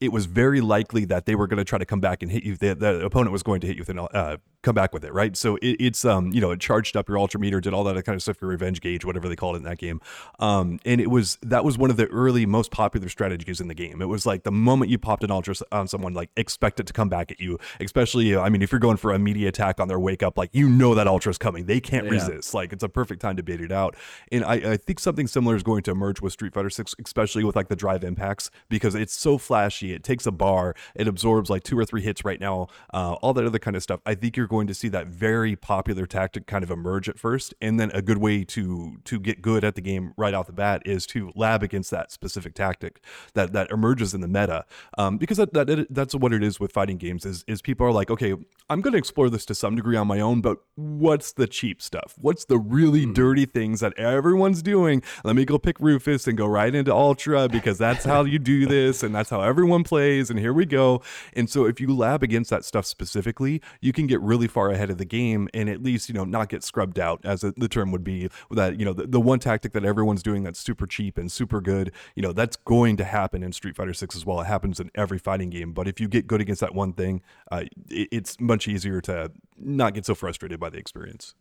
it 0.00 0.10
was 0.10 0.26
very 0.26 0.60
likely 0.60 1.04
that 1.04 1.26
they 1.26 1.36
were 1.36 1.46
going 1.46 1.58
to 1.58 1.64
try 1.64 1.78
to 1.78 1.84
come 1.84 2.00
back 2.00 2.22
and 2.22 2.32
hit 2.32 2.42
you. 2.42 2.56
The, 2.56 2.74
the 2.74 3.04
opponent 3.04 3.30
was 3.30 3.44
going 3.44 3.60
to 3.60 3.68
hit 3.68 3.76
you 3.76 3.82
with 3.82 3.90
an 3.90 4.00
uh, 4.00 4.38
come 4.62 4.74
back 4.74 4.92
with 4.92 5.04
it, 5.04 5.12
right? 5.12 5.36
So 5.36 5.56
it, 5.56 5.76
it's 5.80 6.04
um, 6.04 6.32
you 6.32 6.40
know, 6.40 6.50
it 6.50 6.60
charged 6.60 6.96
up 6.96 7.08
your 7.08 7.18
Ultra 7.18 7.40
meter, 7.40 7.60
did 7.60 7.72
all 7.72 7.84
that 7.84 8.04
kind 8.04 8.14
of 8.16 8.22
stuff, 8.22 8.40
your 8.40 8.50
revenge 8.50 8.80
gauge, 8.80 9.04
whatever 9.04 9.28
they 9.28 9.36
called 9.36 9.56
it 9.56 9.58
in 9.58 9.64
that 9.64 9.78
game. 9.78 10.00
Um, 10.38 10.78
and 10.84 11.00
it 11.00 11.10
was 11.10 11.38
that 11.42 11.64
was 11.64 11.78
one 11.78 11.90
of 11.90 11.96
the 11.96 12.06
early, 12.08 12.46
most 12.46 12.70
popular 12.70 13.08
strategies 13.08 13.60
in 13.60 13.68
the 13.68 13.74
game. 13.74 14.00
It 14.02 14.06
was 14.06 14.26
like 14.26 14.42
the 14.42 14.52
moment 14.52 14.90
you 14.90 14.98
popped 14.98 15.24
an 15.24 15.30
Ultra 15.30 15.54
on 15.72 15.88
someone, 15.88 16.12
like 16.14 16.30
expect 16.36 16.80
it 16.80 16.86
to 16.86 16.92
come 16.92 17.08
back 17.08 17.30
at 17.30 17.40
you. 17.40 17.58
Especially, 17.80 18.34
uh, 18.34 18.40
I 18.42 18.48
mean, 18.48 18.62
if 18.62 18.72
you're 18.72 18.78
going 18.78 18.96
for 18.96 19.12
a 19.12 19.18
meaty 19.18 19.46
attack 19.46 19.80
on 19.80 19.88
their 19.88 19.98
wake 20.00 20.22
up, 20.22 20.36
like 20.36 20.50
you 20.52 20.68
know 20.68 20.94
that 20.94 21.06
ultra 21.08 21.30
is 21.30 21.38
coming, 21.38 21.66
they 21.66 21.80
can't 21.80 22.04
Yeah. 22.04 22.12
resist. 22.12 22.54
Like 22.54 22.72
it's 22.72 22.82
a 22.84 22.88
perfect 22.88 23.20
time 23.20 23.36
to 23.36 23.42
bait 23.42 23.60
it 23.60 23.72
out. 23.72 23.96
And 24.30 24.44
I, 24.44 24.54
I 24.72 24.76
think 24.76 25.00
something 25.00 25.26
similar 25.26 25.56
is 25.56 25.62
going 25.62 25.82
to 25.84 25.90
emerge 25.90 26.20
with 26.20 26.32
Street 26.32 26.52
Fighter 26.54 26.70
6, 26.70 26.94
especially 27.04 27.44
with 27.44 27.56
like 27.56 27.68
the 27.68 27.76
drive 27.76 28.04
impacts, 28.04 28.50
because 28.68 28.94
it's 28.94 29.14
so 29.14 29.38
flashy. 29.38 29.92
It 29.92 30.04
takes 30.04 30.26
a 30.26 30.32
bar, 30.32 30.74
it 30.94 31.08
absorbs 31.08 31.50
like 31.50 31.62
two 31.62 31.78
or 31.78 31.84
three 31.84 32.02
hits 32.02 32.24
right 32.24 32.40
now, 32.40 32.68
uh, 32.92 33.14
all 33.14 33.32
that 33.34 33.44
other 33.44 33.58
kind 33.58 33.76
of 33.76 33.82
stuff. 33.82 34.00
I 34.06 34.14
think 34.14 34.36
you're 34.36 34.46
going 34.50 34.66
to 34.66 34.74
see 34.74 34.88
that 34.88 35.06
very 35.06 35.56
popular 35.56 36.04
tactic 36.06 36.46
kind 36.46 36.64
of 36.64 36.70
emerge 36.70 37.08
at 37.08 37.18
first. 37.18 37.54
And 37.62 37.78
then 37.78 37.90
a 37.94 38.02
good 38.02 38.18
way 38.18 38.44
to 38.44 38.98
to 39.04 39.20
get 39.20 39.40
good 39.40 39.64
at 39.64 39.76
the 39.76 39.80
game 39.80 40.12
right 40.18 40.34
off 40.34 40.48
the 40.48 40.52
bat 40.52 40.82
is 40.84 41.06
to 41.06 41.32
lab 41.34 41.62
against 41.62 41.90
that 41.92 42.10
specific 42.10 42.54
tactic 42.54 43.00
that 43.34 43.52
that 43.52 43.70
emerges 43.70 44.12
in 44.12 44.20
the 44.20 44.28
meta. 44.28 44.66
Um, 44.98 45.16
because 45.16 45.38
that, 45.38 45.54
that 45.54 45.86
that's 45.88 46.14
what 46.14 46.32
it 46.32 46.42
is 46.42 46.58
with 46.58 46.72
fighting 46.72 46.98
games 46.98 47.24
is 47.24 47.44
is 47.46 47.62
people 47.62 47.86
are 47.86 47.92
like, 47.92 48.10
okay, 48.10 48.34
I'm 48.68 48.80
going 48.80 48.92
to 48.92 48.98
explore 48.98 49.30
this 49.30 49.46
to 49.46 49.54
some 49.54 49.76
degree 49.76 49.96
on 49.96 50.08
my 50.08 50.20
own, 50.20 50.40
but 50.40 50.58
what's 50.74 51.32
the 51.32 51.46
cheap 51.46 51.80
stuff? 51.80 52.14
What's 52.20 52.44
the 52.44 52.58
really 52.58 53.06
dirty 53.06 53.46
things 53.46 53.80
that 53.80 53.96
everyone's 53.98 54.62
doing? 54.62 55.02
Let 55.24 55.36
me 55.36 55.44
go 55.44 55.58
pick 55.58 55.78
Rufus 55.78 56.26
and 56.26 56.36
go 56.36 56.46
right 56.46 56.74
into 56.74 56.92
Ultra 56.92 57.48
because 57.48 57.78
that's 57.78 58.04
how 58.04 58.24
you 58.24 58.38
do 58.38 58.66
this 58.66 59.02
and 59.02 59.14
that's 59.14 59.30
how 59.30 59.42
everyone 59.42 59.84
plays. 59.84 60.30
And 60.30 60.38
here 60.38 60.52
we 60.52 60.66
go. 60.66 61.02
And 61.34 61.48
so 61.48 61.66
if 61.66 61.80
you 61.80 61.94
lab 61.94 62.22
against 62.22 62.50
that 62.50 62.64
stuff 62.64 62.86
specifically, 62.86 63.60
you 63.80 63.92
can 63.92 64.06
get 64.06 64.20
really 64.20 64.39
far 64.46 64.70
ahead 64.70 64.90
of 64.90 64.98
the 64.98 65.04
game 65.04 65.48
and 65.54 65.68
at 65.68 65.82
least, 65.82 66.08
you 66.08 66.14
know, 66.14 66.24
not 66.24 66.48
get 66.48 66.62
scrubbed 66.62 66.98
out, 66.98 67.20
as 67.24 67.40
the 67.40 67.68
term 67.68 67.92
would 67.92 68.04
be. 68.04 68.28
That, 68.50 68.78
you 68.78 68.84
know, 68.84 68.92
the, 68.92 69.06
the 69.06 69.20
one 69.20 69.38
tactic 69.38 69.72
that 69.72 69.84
everyone's 69.84 70.22
doing 70.22 70.42
that's 70.42 70.60
super 70.60 70.86
cheap 70.86 71.18
and 71.18 71.30
super 71.30 71.60
good, 71.60 71.92
you 72.14 72.22
know, 72.22 72.32
that's 72.32 72.56
going 72.56 72.96
to 72.98 73.04
happen 73.04 73.42
in 73.42 73.52
Street 73.52 73.76
Fighter 73.76 73.94
6 73.94 74.16
as 74.16 74.26
well. 74.26 74.40
It 74.40 74.46
happens 74.46 74.80
in 74.80 74.90
every 74.94 75.18
fighting 75.18 75.50
game. 75.50 75.72
But 75.72 75.88
if 75.88 76.00
you 76.00 76.08
get 76.08 76.26
good 76.26 76.40
against 76.40 76.60
that 76.60 76.74
one 76.74 76.92
thing, 76.92 77.22
uh, 77.50 77.64
it, 77.88 78.08
it's 78.10 78.40
much 78.40 78.68
easier 78.68 79.00
to 79.02 79.30
not 79.56 79.94
get 79.94 80.06
so 80.06 80.14
frustrated 80.14 80.60
by 80.60 80.70
the 80.70 80.78
experience. 80.78 81.34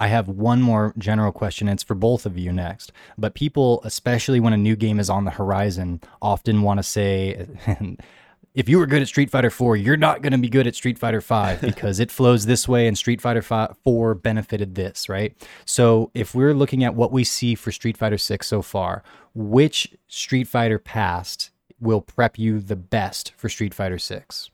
I 0.00 0.06
have 0.06 0.28
one 0.28 0.62
more 0.62 0.94
general 0.96 1.30
question. 1.30 1.68
It's 1.68 1.82
for 1.82 1.94
both 1.94 2.24
of 2.24 2.38
you 2.38 2.52
next. 2.52 2.90
But 3.18 3.34
people, 3.34 3.82
especially 3.84 4.40
when 4.40 4.54
a 4.54 4.56
new 4.56 4.74
game 4.74 4.98
is 4.98 5.10
on 5.10 5.26
the 5.26 5.30
horizon, 5.30 6.00
often 6.22 6.62
want 6.62 6.78
to 6.78 6.82
say, 6.82 7.46
if 8.54 8.68
you 8.68 8.78
were 8.78 8.86
good 8.86 9.02
at 9.02 9.08
Street 9.08 9.30
Fighter 9.30 9.50
4, 9.50 9.76
you're 9.76 9.96
not 9.96 10.22
going 10.22 10.32
to 10.32 10.38
be 10.38 10.48
good 10.48 10.66
at 10.66 10.74
Street 10.74 10.98
Fighter 10.98 11.20
5 11.20 11.60
because 11.60 12.00
it 12.00 12.10
flows 12.10 12.46
this 12.46 12.66
way 12.66 12.86
and 12.86 12.98
Street 12.98 13.20
Fighter 13.20 13.42
4 13.42 14.14
benefited 14.16 14.74
this, 14.74 15.08
right? 15.08 15.36
So 15.64 16.10
if 16.14 16.34
we're 16.34 16.54
looking 16.54 16.82
at 16.84 16.94
what 16.94 17.12
we 17.12 17.24
see 17.24 17.54
for 17.54 17.70
Street 17.70 17.96
Fighter 17.96 18.18
6 18.18 18.46
so 18.46 18.62
far, 18.62 19.02
which 19.34 19.94
Street 20.08 20.48
Fighter 20.48 20.78
past 20.78 21.50
will 21.78 22.00
prep 22.00 22.38
you 22.38 22.60
the 22.60 22.76
best 22.76 23.32
for 23.36 23.48
Street 23.48 23.72
Fighter 23.72 23.98
6? 23.98 24.50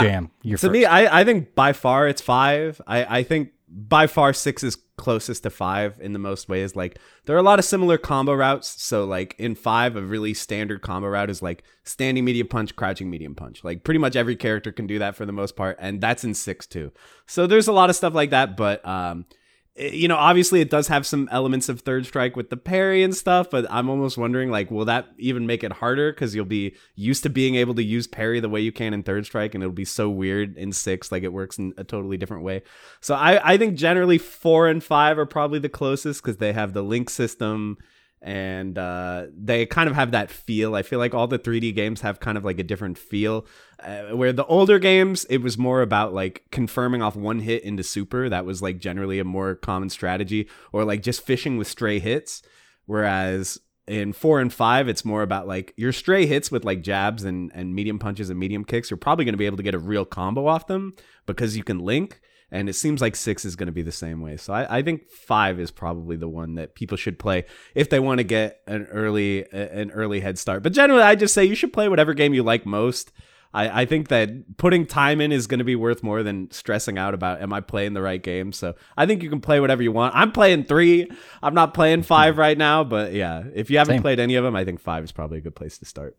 Jam, 0.00 0.30
you're 0.42 0.58
to 0.58 0.66
first. 0.66 0.72
me, 0.72 0.84
I, 0.84 1.20
I 1.20 1.24
think 1.24 1.54
by 1.54 1.72
far 1.72 2.06
it's 2.06 2.20
five. 2.20 2.80
I, 2.86 3.18
I 3.18 3.22
think 3.22 3.52
by 3.74 4.06
far 4.06 4.32
six 4.32 4.62
is 4.62 4.76
closest 4.96 5.44
to 5.44 5.50
five 5.50 5.98
in 6.00 6.12
the 6.12 6.18
most 6.18 6.48
ways. 6.48 6.76
Like 6.76 6.98
there 7.24 7.34
are 7.34 7.38
a 7.38 7.42
lot 7.42 7.58
of 7.58 7.64
similar 7.64 7.96
combo 7.96 8.34
routes. 8.34 8.82
So 8.82 9.04
like 9.04 9.34
in 9.38 9.54
five, 9.54 9.96
a 9.96 10.02
really 10.02 10.34
standard 10.34 10.82
combo 10.82 11.08
route 11.08 11.30
is 11.30 11.42
like 11.42 11.64
standing 11.82 12.24
medium 12.24 12.48
punch, 12.48 12.76
crouching 12.76 13.08
medium 13.08 13.34
punch. 13.34 13.64
Like 13.64 13.82
pretty 13.82 13.98
much 13.98 14.14
every 14.14 14.36
character 14.36 14.72
can 14.72 14.86
do 14.86 14.98
that 14.98 15.16
for 15.16 15.24
the 15.24 15.32
most 15.32 15.56
part, 15.56 15.78
and 15.80 16.00
that's 16.00 16.22
in 16.24 16.34
six 16.34 16.66
too. 16.66 16.92
So 17.26 17.46
there's 17.46 17.68
a 17.68 17.72
lot 17.72 17.90
of 17.90 17.96
stuff 17.96 18.14
like 18.14 18.30
that, 18.30 18.56
but 18.56 18.86
um. 18.86 19.26
It- 19.74 19.94
You 19.94 20.06
know, 20.08 20.16
obviously, 20.16 20.60
it 20.60 20.68
does 20.70 20.88
have 20.88 21.06
some 21.06 21.28
elements 21.32 21.68
of 21.68 21.80
third 21.80 22.04
strike 22.06 22.36
with 22.36 22.50
the 22.50 22.56
parry 22.56 23.02
and 23.02 23.14
stuff, 23.14 23.48
but 23.50 23.66
I'm 23.70 23.88
almost 23.88 24.18
wondering, 24.18 24.50
like, 24.50 24.70
will 24.70 24.84
that 24.84 25.08
even 25.18 25.46
make 25.46 25.64
it 25.64 25.72
harder? 25.72 26.12
Because 26.12 26.34
you'll 26.34 26.44
be 26.44 26.74
used 26.94 27.22
to 27.22 27.30
being 27.30 27.54
able 27.54 27.74
to 27.76 27.82
use 27.82 28.06
parry 28.06 28.38
the 28.40 28.48
way 28.50 28.60
you 28.60 28.72
can 28.72 28.92
in 28.92 29.02
third 29.02 29.24
strike, 29.24 29.54
and 29.54 29.62
it'll 29.62 29.72
be 29.72 29.84
so 29.84 30.10
weird 30.10 30.56
in 30.58 30.72
six, 30.72 31.10
like 31.10 31.22
it 31.22 31.32
works 31.32 31.58
in 31.58 31.72
a 31.78 31.84
totally 31.84 32.16
different 32.16 32.42
way. 32.44 32.62
So 33.00 33.14
I, 33.14 33.52
I 33.54 33.56
think 33.56 33.76
generally 33.76 34.18
four 34.18 34.68
and 34.68 34.84
five 34.84 35.18
are 35.18 35.26
probably 35.26 35.58
the 35.58 35.68
closest 35.68 36.22
because 36.22 36.36
they 36.36 36.52
have 36.52 36.74
the 36.74 36.82
link 36.82 37.08
system 37.08 37.78
and 38.22 38.78
uh, 38.78 39.26
they 39.36 39.66
kind 39.66 39.88
of 39.90 39.96
have 39.96 40.12
that 40.12 40.30
feel. 40.30 40.76
I 40.76 40.82
feel 40.82 41.00
like 41.00 41.12
all 41.12 41.26
the 41.26 41.38
3D 41.38 41.74
games 41.74 42.02
have 42.02 42.20
kind 42.20 42.38
of 42.38 42.44
like 42.44 42.58
a 42.60 42.62
different 42.62 42.96
feel. 42.96 43.46
Uh, 43.82 44.14
where 44.16 44.32
the 44.32 44.46
older 44.46 44.78
games, 44.78 45.24
it 45.24 45.38
was 45.38 45.58
more 45.58 45.82
about 45.82 46.14
like 46.14 46.44
confirming 46.52 47.02
off 47.02 47.16
one 47.16 47.40
hit 47.40 47.64
into 47.64 47.82
super. 47.82 48.28
That 48.28 48.46
was 48.46 48.62
like 48.62 48.78
generally 48.78 49.18
a 49.18 49.24
more 49.24 49.56
common 49.56 49.90
strategy, 49.90 50.48
or 50.72 50.84
like 50.84 51.02
just 51.02 51.22
fishing 51.22 51.58
with 51.58 51.66
stray 51.66 51.98
hits. 51.98 52.42
Whereas 52.86 53.58
in 53.88 54.12
four 54.12 54.40
and 54.40 54.52
five, 54.52 54.88
it's 54.88 55.04
more 55.04 55.22
about 55.22 55.48
like 55.48 55.74
your 55.76 55.92
stray 55.92 56.26
hits 56.26 56.52
with 56.52 56.64
like 56.64 56.82
jabs 56.82 57.24
and, 57.24 57.50
and 57.54 57.74
medium 57.74 57.98
punches 57.98 58.30
and 58.30 58.38
medium 58.38 58.64
kicks. 58.64 58.88
You're 58.88 58.98
probably 58.98 59.24
going 59.24 59.34
to 59.34 59.38
be 59.38 59.46
able 59.46 59.56
to 59.56 59.62
get 59.64 59.74
a 59.74 59.80
real 59.80 60.04
combo 60.04 60.46
off 60.46 60.68
them 60.68 60.94
because 61.26 61.56
you 61.56 61.64
can 61.64 61.80
link. 61.80 62.20
And 62.52 62.68
it 62.68 62.74
seems 62.74 63.00
like 63.00 63.16
six 63.16 63.44
is 63.44 63.56
going 63.56 63.66
to 63.66 63.72
be 63.72 63.82
the 63.82 63.90
same 63.90 64.20
way. 64.20 64.36
So 64.36 64.52
I, 64.52 64.78
I 64.78 64.82
think 64.82 65.10
five 65.10 65.58
is 65.58 65.70
probably 65.70 66.16
the 66.16 66.28
one 66.28 66.54
that 66.56 66.74
people 66.74 66.98
should 66.98 67.18
play 67.18 67.46
if 67.74 67.88
they 67.88 67.98
want 67.98 68.18
to 68.18 68.24
get 68.24 68.60
an 68.66 68.86
early 68.92 69.50
an 69.50 69.90
early 69.90 70.20
head 70.20 70.38
start. 70.38 70.62
But 70.62 70.74
generally, 70.74 71.02
I 71.02 71.14
just 71.14 71.32
say 71.32 71.44
you 71.44 71.54
should 71.54 71.72
play 71.72 71.88
whatever 71.88 72.12
game 72.12 72.34
you 72.34 72.42
like 72.42 72.66
most. 72.66 73.10
I, 73.54 73.82
I 73.82 73.84
think 73.86 74.08
that 74.08 74.56
putting 74.56 74.86
time 74.86 75.20
in 75.20 75.32
is 75.32 75.46
going 75.46 75.58
to 75.58 75.64
be 75.64 75.76
worth 75.76 76.02
more 76.02 76.22
than 76.22 76.50
stressing 76.50 76.98
out 76.98 77.14
about 77.14 77.42
am 77.42 77.52
I 77.52 77.60
playing 77.60 77.94
the 77.94 78.02
right 78.02 78.22
game. 78.22 78.52
So 78.52 78.74
I 78.96 79.06
think 79.06 79.22
you 79.22 79.30
can 79.30 79.40
play 79.40 79.60
whatever 79.60 79.82
you 79.82 79.92
want. 79.92 80.14
I'm 80.14 80.32
playing 80.32 80.64
three. 80.64 81.10
I'm 81.42 81.54
not 81.54 81.74
playing 81.74 82.02
five 82.02 82.34
hmm. 82.34 82.40
right 82.40 82.56
now, 82.56 82.84
but 82.84 83.12
yeah, 83.12 83.44
if 83.54 83.70
you 83.70 83.78
haven't 83.78 83.96
Same. 83.96 84.02
played 84.02 84.20
any 84.20 84.36
of 84.36 84.44
them, 84.44 84.56
I 84.56 84.64
think 84.64 84.80
five 84.80 85.04
is 85.04 85.12
probably 85.12 85.38
a 85.38 85.42
good 85.42 85.56
place 85.56 85.78
to 85.78 85.84
start. 85.84 86.16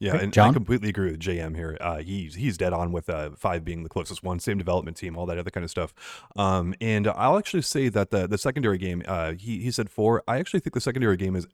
Yeah, 0.00 0.12
Great. 0.12 0.22
and 0.22 0.32
John? 0.32 0.50
I 0.50 0.52
completely 0.52 0.88
agree 0.90 1.10
with 1.10 1.20
JM 1.20 1.56
here. 1.56 1.76
Uh, 1.80 1.96
he's 1.98 2.34
he's 2.36 2.56
dead 2.56 2.72
on 2.72 2.92
with 2.92 3.10
uh, 3.10 3.30
five 3.36 3.64
being 3.64 3.82
the 3.82 3.88
closest 3.88 4.22
one, 4.22 4.38
same 4.38 4.56
development 4.56 4.96
team, 4.96 5.16
all 5.16 5.26
that 5.26 5.38
other 5.38 5.50
kind 5.50 5.64
of 5.64 5.70
stuff. 5.70 5.92
Um, 6.36 6.74
and 6.80 7.08
I'll 7.08 7.36
actually 7.36 7.62
say 7.62 7.88
that 7.88 8.10
the 8.10 8.28
the 8.28 8.38
secondary 8.38 8.78
game, 8.78 9.02
uh, 9.08 9.32
he 9.32 9.60
he 9.60 9.70
said 9.72 9.90
four. 9.90 10.22
I 10.28 10.38
actually 10.38 10.60
think 10.60 10.74
the 10.74 10.80
secondary 10.80 11.16
game 11.16 11.34
is 11.34 11.48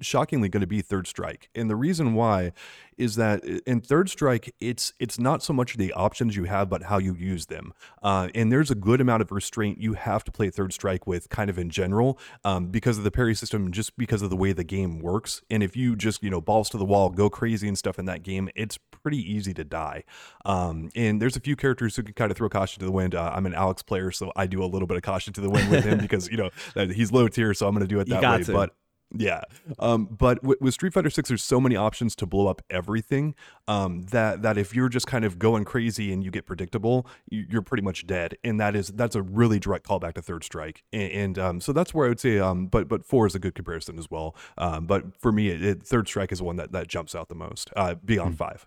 shockingly 0.00 0.48
going 0.48 0.62
to 0.62 0.66
be 0.66 0.80
third 0.80 1.06
strike. 1.06 1.48
And 1.54 1.68
the 1.68 1.76
reason 1.76 2.14
why 2.14 2.52
is 2.96 3.16
that 3.16 3.44
in 3.44 3.80
third 3.80 4.08
strike 4.08 4.54
it's 4.58 4.94
it's 4.98 5.18
not 5.18 5.42
so 5.42 5.52
much 5.52 5.76
the 5.76 5.92
options 5.92 6.34
you 6.34 6.44
have 6.44 6.70
but 6.70 6.84
how 6.84 6.98
you 6.98 7.14
use 7.14 7.46
them. 7.46 7.72
Uh, 8.02 8.28
and 8.34 8.50
there's 8.50 8.70
a 8.70 8.74
good 8.74 9.00
amount 9.00 9.22
of 9.22 9.30
restraint 9.30 9.78
you 9.80 9.94
have 9.94 10.24
to 10.24 10.32
play 10.32 10.50
third 10.50 10.72
strike 10.72 11.06
with 11.06 11.28
kind 11.28 11.50
of 11.50 11.58
in 11.58 11.68
general 11.68 12.18
um, 12.44 12.68
because 12.68 12.96
of 12.98 13.04
the 13.04 13.10
parry 13.10 13.34
system 13.34 13.70
just 13.70 13.96
because 13.96 14.22
of 14.22 14.30
the 14.30 14.36
way 14.36 14.52
the 14.52 14.64
game 14.64 14.98
works. 14.98 15.42
And 15.50 15.62
if 15.62 15.76
you 15.76 15.94
just 15.94 16.22
you 16.22 16.30
know 16.30 16.40
balls 16.40 16.70
to 16.70 16.78
the 16.78 16.84
wall 16.84 17.10
go 17.10 17.28
crazy 17.28 17.68
and 17.68 17.76
stuff 17.76 17.98
in 17.98 18.06
that 18.06 18.22
game 18.22 18.48
it's 18.54 18.78
pretty 18.90 19.18
easy 19.18 19.52
to 19.54 19.64
die. 19.64 20.04
Um, 20.44 20.90
and 20.96 21.20
there's 21.20 21.36
a 21.36 21.40
few 21.40 21.56
characters 21.56 21.96
who 21.96 22.02
can 22.02 22.14
kind 22.14 22.30
of 22.30 22.36
throw 22.36 22.48
caution 22.48 22.80
to 22.80 22.86
the 22.86 22.92
wind. 22.92 23.14
Uh, 23.14 23.30
i'm 23.34 23.46
an 23.46 23.54
alex 23.54 23.82
player 23.82 24.10
so 24.10 24.32
i 24.36 24.46
do 24.46 24.62
a 24.62 24.66
little 24.66 24.86
bit 24.86 24.96
of 24.96 25.02
caution 25.02 25.32
to 25.32 25.40
the 25.40 25.50
wind 25.50 25.70
with 25.70 25.84
him 25.84 25.98
because 26.06 26.28
you 26.28 26.36
know 26.36 26.50
he's 26.74 27.12
low 27.12 27.28
tier 27.28 27.54
so 27.54 27.66
i'm 27.66 27.74
going 27.74 27.86
to 27.86 27.88
do 27.88 28.00
it 28.00 28.08
that 28.08 28.20
way. 28.38 28.44
to. 28.44 28.52
but 28.52 28.74
yeah, 29.14 29.42
um, 29.78 30.06
but 30.06 30.42
with, 30.42 30.60
with 30.60 30.74
Street 30.74 30.92
Fighter 30.92 31.10
Six, 31.10 31.28
there's 31.28 31.44
so 31.44 31.60
many 31.60 31.76
options 31.76 32.16
to 32.16 32.26
blow 32.26 32.48
up 32.48 32.62
everything 32.68 33.34
um, 33.68 34.02
that 34.06 34.42
that 34.42 34.58
if 34.58 34.74
you're 34.74 34.88
just 34.88 35.06
kind 35.06 35.24
of 35.24 35.38
going 35.38 35.64
crazy 35.64 36.12
and 36.12 36.24
you 36.24 36.30
get 36.30 36.44
predictable, 36.44 37.06
you, 37.30 37.46
you're 37.48 37.62
pretty 37.62 37.82
much 37.82 38.06
dead. 38.06 38.36
And 38.42 38.58
that 38.60 38.74
is 38.74 38.88
that's 38.88 39.14
a 39.14 39.22
really 39.22 39.60
direct 39.60 39.86
callback 39.86 40.14
to 40.14 40.22
Third 40.22 40.42
Strike. 40.42 40.82
And, 40.92 41.12
and 41.12 41.38
um, 41.38 41.60
so 41.60 41.72
that's 41.72 41.94
where 41.94 42.06
I 42.06 42.08
would 42.08 42.20
say, 42.20 42.38
um, 42.38 42.66
but 42.66 42.88
but 42.88 43.04
four 43.04 43.26
is 43.26 43.34
a 43.34 43.38
good 43.38 43.54
comparison 43.54 43.98
as 43.98 44.10
well. 44.10 44.34
Um, 44.58 44.86
but 44.86 45.20
for 45.20 45.30
me, 45.30 45.48
it, 45.48 45.64
it, 45.64 45.82
Third 45.84 46.08
Strike 46.08 46.32
is 46.32 46.38
the 46.38 46.44
one 46.44 46.56
that 46.56 46.72
that 46.72 46.88
jumps 46.88 47.14
out 47.14 47.28
the 47.28 47.34
most 47.36 47.70
uh, 47.76 47.94
beyond 47.94 48.36
five. 48.36 48.66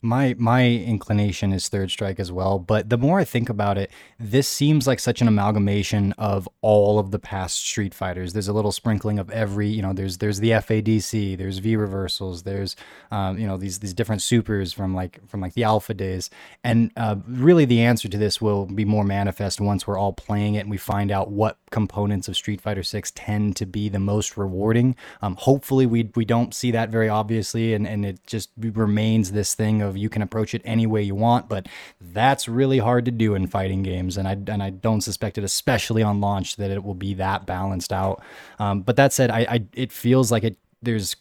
My 0.00 0.36
my 0.38 0.64
inclination 0.64 1.52
is 1.52 1.66
third 1.66 1.90
strike 1.90 2.20
as 2.20 2.30
well, 2.30 2.60
but 2.60 2.88
the 2.88 2.96
more 2.96 3.18
I 3.18 3.24
think 3.24 3.48
about 3.48 3.76
it, 3.76 3.90
this 4.16 4.46
seems 4.46 4.86
like 4.86 5.00
such 5.00 5.20
an 5.20 5.26
amalgamation 5.26 6.12
of 6.12 6.48
all 6.60 7.00
of 7.00 7.10
the 7.10 7.18
past 7.18 7.56
Street 7.56 7.92
Fighters. 7.92 8.32
There's 8.32 8.46
a 8.46 8.52
little 8.52 8.70
sprinkling 8.70 9.18
of 9.18 9.28
every, 9.30 9.66
you 9.66 9.82
know, 9.82 9.92
there's 9.92 10.18
there's 10.18 10.38
the 10.38 10.50
FADC, 10.50 11.36
there's 11.36 11.58
V 11.58 11.74
reversals, 11.74 12.44
there's 12.44 12.76
um, 13.10 13.40
you 13.40 13.46
know 13.48 13.56
these 13.56 13.80
these 13.80 13.92
different 13.92 14.22
supers 14.22 14.72
from 14.72 14.94
like 14.94 15.18
from 15.28 15.40
like 15.40 15.54
the 15.54 15.64
alpha 15.64 15.94
days, 15.94 16.30
and 16.62 16.92
uh, 16.96 17.16
really 17.26 17.64
the 17.64 17.80
answer 17.80 18.08
to 18.08 18.16
this 18.16 18.40
will 18.40 18.66
be 18.66 18.84
more 18.84 19.02
manifest 19.02 19.60
once 19.60 19.84
we're 19.84 19.98
all 19.98 20.12
playing 20.12 20.54
it 20.54 20.60
and 20.60 20.70
we 20.70 20.76
find 20.76 21.10
out 21.10 21.32
what 21.32 21.58
components 21.72 22.28
of 22.28 22.36
Street 22.36 22.60
Fighter 22.60 22.84
Six 22.84 23.10
tend 23.16 23.56
to 23.56 23.66
be 23.66 23.88
the 23.88 23.98
most 23.98 24.36
rewarding. 24.36 24.94
Um, 25.22 25.34
hopefully 25.34 25.86
we 25.86 26.08
we 26.14 26.24
don't 26.24 26.54
see 26.54 26.70
that 26.70 26.88
very 26.90 27.08
obviously, 27.08 27.74
and 27.74 27.84
and 27.84 28.06
it 28.06 28.24
just 28.28 28.50
remains 28.56 29.32
this 29.32 29.54
thing 29.54 29.82
of 29.82 29.87
you 29.96 30.08
can 30.08 30.22
approach 30.22 30.54
it 30.54 30.62
any 30.64 30.86
way 30.86 31.02
you 31.02 31.14
want, 31.14 31.48
but 31.48 31.68
that's 32.00 32.48
really 32.48 32.78
hard 32.78 33.04
to 33.04 33.10
do 33.10 33.34
in 33.34 33.46
fighting 33.46 33.82
games, 33.82 34.16
and 34.16 34.28
I 34.28 34.32
and 34.32 34.62
I 34.62 34.70
don't 34.70 35.00
suspect 35.00 35.38
it, 35.38 35.44
especially 35.44 36.02
on 36.02 36.20
launch, 36.20 36.56
that 36.56 36.70
it 36.70 36.84
will 36.84 36.94
be 36.94 37.14
that 37.14 37.46
balanced 37.46 37.92
out. 37.92 38.22
Um, 38.58 38.82
but 38.82 38.96
that 38.96 39.12
said, 39.12 39.30
I, 39.30 39.40
I 39.48 39.64
it 39.74 39.92
feels 39.92 40.32
like 40.32 40.44
it 40.44 40.56
there's 40.82 41.16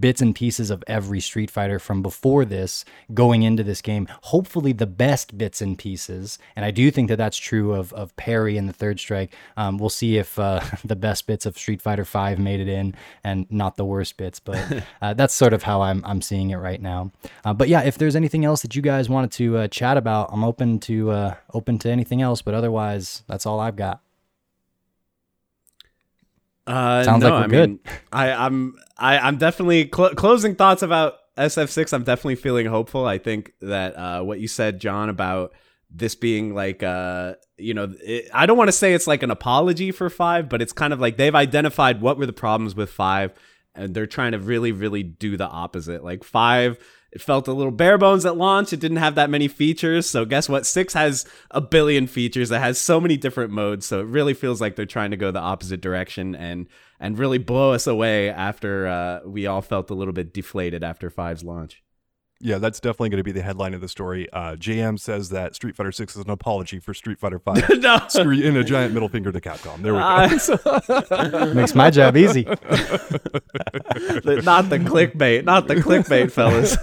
bits 0.00 0.20
and 0.20 0.34
pieces 0.34 0.70
of 0.70 0.84
every 0.86 1.20
Street 1.20 1.50
Fighter 1.50 1.78
from 1.78 2.02
before 2.02 2.44
this 2.44 2.84
going 3.12 3.42
into 3.42 3.62
this 3.62 3.80
game. 3.80 4.08
Hopefully, 4.22 4.72
the 4.72 4.86
best 4.86 5.36
bits 5.36 5.60
and 5.60 5.78
pieces, 5.78 6.38
and 6.56 6.64
I 6.64 6.70
do 6.70 6.90
think 6.90 7.08
that 7.08 7.16
that's 7.16 7.36
true 7.36 7.74
of 7.74 7.92
of 7.92 8.14
Parry 8.16 8.56
and 8.56 8.68
the 8.68 8.72
Third 8.72 9.00
Strike. 9.00 9.34
Um, 9.56 9.78
we'll 9.78 9.90
see 9.90 10.16
if 10.16 10.38
uh, 10.38 10.60
the 10.84 10.96
best 10.96 11.26
bits 11.26 11.46
of 11.46 11.58
Street 11.58 11.82
Fighter 11.82 12.04
Five 12.04 12.38
made 12.38 12.60
it 12.60 12.68
in, 12.68 12.94
and 13.22 13.46
not 13.50 13.76
the 13.76 13.84
worst 13.84 14.16
bits. 14.16 14.40
But 14.40 14.84
uh, 15.02 15.14
that's 15.14 15.34
sort 15.34 15.52
of 15.52 15.62
how 15.62 15.82
I'm 15.82 16.02
I'm 16.04 16.22
seeing 16.22 16.50
it 16.50 16.56
right 16.56 16.80
now. 16.80 17.12
Uh, 17.44 17.54
but 17.54 17.68
yeah, 17.68 17.82
if 17.82 17.98
there's 17.98 18.16
anything 18.16 18.44
else 18.44 18.62
that 18.62 18.74
you 18.74 18.82
guys 18.82 19.08
wanted 19.08 19.32
to 19.32 19.58
uh, 19.58 19.68
chat 19.68 19.96
about, 19.96 20.30
I'm 20.32 20.44
open 20.44 20.78
to 20.80 21.10
uh, 21.10 21.34
open 21.52 21.78
to 21.80 21.90
anything 21.90 22.22
else. 22.22 22.42
But 22.42 22.54
otherwise, 22.54 23.22
that's 23.26 23.46
all 23.46 23.60
I've 23.60 23.76
got. 23.76 24.03
Uh, 26.66 27.04
Sounds 27.04 27.22
no, 27.22 27.30
like 27.30 27.38
we're 27.38 27.44
I 27.44 27.48
good. 27.48 27.70
mean, 27.70 27.80
I, 28.12 28.32
I'm 28.32 28.76
I, 28.96 29.18
I'm 29.18 29.36
definitely 29.36 29.90
cl- 29.94 30.14
closing 30.14 30.54
thoughts 30.54 30.82
about 30.82 31.14
SF6. 31.36 31.92
I'm 31.92 32.04
definitely 32.04 32.36
feeling 32.36 32.66
hopeful. 32.66 33.06
I 33.06 33.18
think 33.18 33.52
that 33.60 33.96
uh, 33.96 34.22
what 34.22 34.40
you 34.40 34.48
said, 34.48 34.80
John, 34.80 35.08
about 35.08 35.52
this 35.96 36.14
being 36.14 36.54
like 36.54 36.82
uh 36.82 37.34
you 37.56 37.72
know 37.72 37.94
it, 38.02 38.28
i 38.34 38.46
don't 38.46 38.58
want 38.58 38.68
to 38.68 38.72
say 38.72 38.94
it's 38.94 39.06
like 39.06 39.22
an 39.22 39.30
apology 39.30 39.92
for 39.92 40.10
five 40.10 40.48
but 40.48 40.60
it's 40.60 40.72
kind 40.72 40.92
of 40.92 41.00
like 41.00 41.16
they've 41.16 41.36
identified 41.36 42.00
what 42.00 42.18
were 42.18 42.26
the 42.26 42.32
problems 42.32 42.74
with 42.74 42.90
five 42.90 43.32
and 43.76 43.94
they're 43.94 44.06
trying 44.06 44.32
to 44.32 44.38
really 44.38 44.72
really 44.72 45.04
do 45.04 45.36
the 45.36 45.46
opposite 45.46 46.02
like 46.02 46.24
five 46.24 46.78
it 47.14 47.22
felt 47.22 47.46
a 47.46 47.52
little 47.52 47.70
bare 47.70 47.96
bones 47.96 48.26
at 48.26 48.36
launch. 48.36 48.72
It 48.72 48.80
didn't 48.80 48.96
have 48.96 49.14
that 49.14 49.30
many 49.30 49.46
features. 49.46 50.08
So 50.08 50.24
guess 50.24 50.48
what? 50.48 50.66
Six 50.66 50.94
has 50.94 51.24
a 51.52 51.60
billion 51.60 52.08
features. 52.08 52.50
It 52.50 52.60
has 52.60 52.76
so 52.76 53.00
many 53.00 53.16
different 53.16 53.52
modes. 53.52 53.86
So 53.86 54.00
it 54.00 54.06
really 54.06 54.34
feels 54.34 54.60
like 54.60 54.74
they're 54.74 54.84
trying 54.84 55.12
to 55.12 55.16
go 55.16 55.30
the 55.30 55.38
opposite 55.38 55.80
direction 55.80 56.34
and 56.34 56.66
and 56.98 57.18
really 57.18 57.38
blow 57.38 57.72
us 57.72 57.86
away 57.86 58.30
after 58.30 58.86
uh, 58.88 59.20
we 59.24 59.46
all 59.46 59.62
felt 59.62 59.90
a 59.90 59.94
little 59.94 60.12
bit 60.12 60.34
deflated 60.34 60.82
after 60.82 61.08
five's 61.08 61.44
launch 61.44 61.83
Yeah, 62.40 62.58
that's 62.58 62.80
definitely 62.80 63.08
going 63.10 63.18
to 63.18 63.24
be 63.24 63.32
the 63.32 63.42
headline 63.42 63.74
of 63.74 63.80
the 63.80 63.88
story. 63.88 64.28
Uh, 64.30 64.56
JM 64.56 64.98
says 65.00 65.30
that 65.30 65.54
Street 65.54 65.76
Fighter 65.76 65.92
Six 65.92 66.16
is 66.16 66.24
an 66.24 66.30
apology 66.30 66.78
for 66.78 66.92
Street 66.92 67.18
Fighter 67.18 67.38
Five. 67.38 67.64
no 67.78 67.98
Screw 68.08 68.32
in 68.32 68.56
a 68.56 68.64
giant 68.64 68.92
middle 68.92 69.08
finger 69.08 69.32
to 69.32 69.40
Capcom. 69.40 69.82
There 69.82 69.94
we 69.94 70.00
go. 70.00 71.50
Uh, 71.50 71.54
Makes 71.54 71.74
my 71.74 71.90
job 71.90 72.16
easy. 72.16 72.42
not 72.44 72.58
the 74.68 74.78
clickbait, 74.78 75.44
not 75.44 75.68
the 75.68 75.76
clickbait, 75.76 76.30
fellas. 76.32 76.76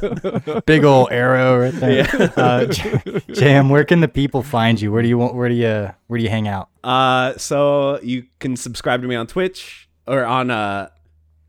Big 0.65 0.83
old 0.83 1.11
arrow 1.11 1.59
right 1.59 1.73
there. 1.73 2.07
Uh, 2.35 2.65
J- 2.65 3.21
Jam, 3.31 3.69
where 3.69 3.83
can 3.83 3.99
the 3.99 4.07
people 4.07 4.41
find 4.41 4.81
you? 4.81 4.91
Where 4.91 5.01
do 5.03 5.07
you 5.09 5.17
want? 5.17 5.35
Where 5.35 5.49
do 5.49 5.55
you? 5.55 5.93
Where 6.07 6.17
do 6.17 6.23
you 6.23 6.29
hang 6.29 6.47
out? 6.47 6.69
Uh, 6.83 7.37
so 7.37 7.99
you 8.01 8.25
can 8.39 8.55
subscribe 8.55 9.01
to 9.01 9.07
me 9.07 9.15
on 9.15 9.27
Twitch 9.27 9.89
or 10.07 10.25
on 10.25 10.49
uh, 10.49 10.89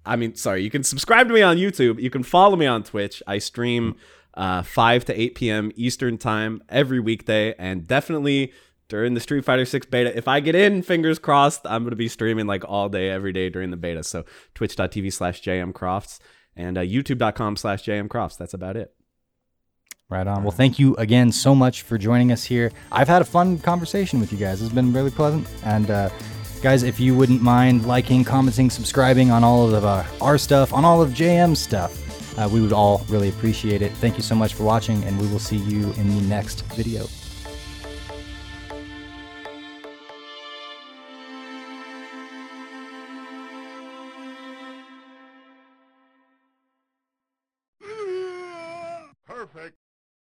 I 0.04 0.16
mean, 0.16 0.34
sorry, 0.34 0.62
you 0.62 0.70
can 0.70 0.82
subscribe 0.82 1.28
to 1.28 1.34
me 1.34 1.42
on 1.42 1.56
YouTube. 1.56 2.00
You 2.00 2.10
can 2.10 2.22
follow 2.22 2.56
me 2.56 2.66
on 2.66 2.82
Twitch. 2.82 3.22
I 3.26 3.38
stream 3.38 3.96
uh 4.34 4.62
5 4.62 5.04
to 5.06 5.20
8 5.20 5.34
p.m. 5.34 5.72
Eastern 5.76 6.18
time 6.18 6.62
every 6.68 7.00
weekday, 7.00 7.54
and 7.58 7.86
definitely 7.86 8.52
during 8.88 9.14
the 9.14 9.20
Street 9.20 9.44
Fighter 9.44 9.64
6 9.64 9.86
beta. 9.86 10.16
If 10.16 10.28
I 10.28 10.40
get 10.40 10.54
in, 10.54 10.82
fingers 10.82 11.18
crossed, 11.18 11.62
I'm 11.64 11.84
gonna 11.84 11.96
be 11.96 12.08
streaming 12.08 12.46
like 12.46 12.64
all 12.68 12.88
day, 12.88 13.08
every 13.10 13.32
day 13.32 13.48
during 13.48 13.70
the 13.70 13.76
beta. 13.76 14.02
So 14.02 14.24
twitch.tv 14.54 15.12
slash 15.12 15.42
jmcrofts 15.42 16.18
and 16.56 16.76
uh, 16.76 16.82
youtube.com 16.82 17.56
slash 17.56 17.84
jmcrofts. 17.84 18.36
That's 18.36 18.54
about 18.54 18.76
it. 18.76 18.94
Right 20.08 20.26
on. 20.26 20.42
Well, 20.42 20.52
thank 20.52 20.78
you 20.78 20.94
again 20.96 21.32
so 21.32 21.54
much 21.54 21.82
for 21.82 21.96
joining 21.96 22.32
us 22.32 22.44
here. 22.44 22.70
I've 22.90 23.08
had 23.08 23.22
a 23.22 23.24
fun 23.24 23.58
conversation 23.58 24.20
with 24.20 24.30
you 24.30 24.36
guys. 24.36 24.60
It's 24.60 24.74
been 24.74 24.92
really 24.92 25.10
pleasant. 25.10 25.48
And 25.64 25.90
uh, 25.90 26.10
guys, 26.62 26.84
if 26.84 27.00
you 27.00 27.14
wouldn't 27.14 27.42
mind 27.42 27.86
liking, 27.86 28.22
commenting, 28.22 28.70
subscribing 28.70 29.32
on 29.32 29.42
all 29.42 29.74
of 29.74 29.84
uh, 29.84 30.04
our 30.20 30.38
stuff, 30.38 30.72
on 30.72 30.84
all 30.84 31.02
of 31.02 31.10
JM 31.10 31.56
stuff, 31.56 31.98
uh, 32.38 32.48
we 32.48 32.60
would 32.62 32.72
all 32.72 33.04
really 33.08 33.28
appreciate 33.28 33.82
it. 33.82 33.90
Thank 33.92 34.16
you 34.16 34.22
so 34.22 34.36
much 34.36 34.54
for 34.54 34.62
watching, 34.62 35.02
and 35.04 35.20
we 35.20 35.26
will 35.26 35.40
see 35.40 35.56
you 35.56 35.92
in 35.94 36.14
the 36.14 36.22
next 36.22 36.62
video. 36.66 37.06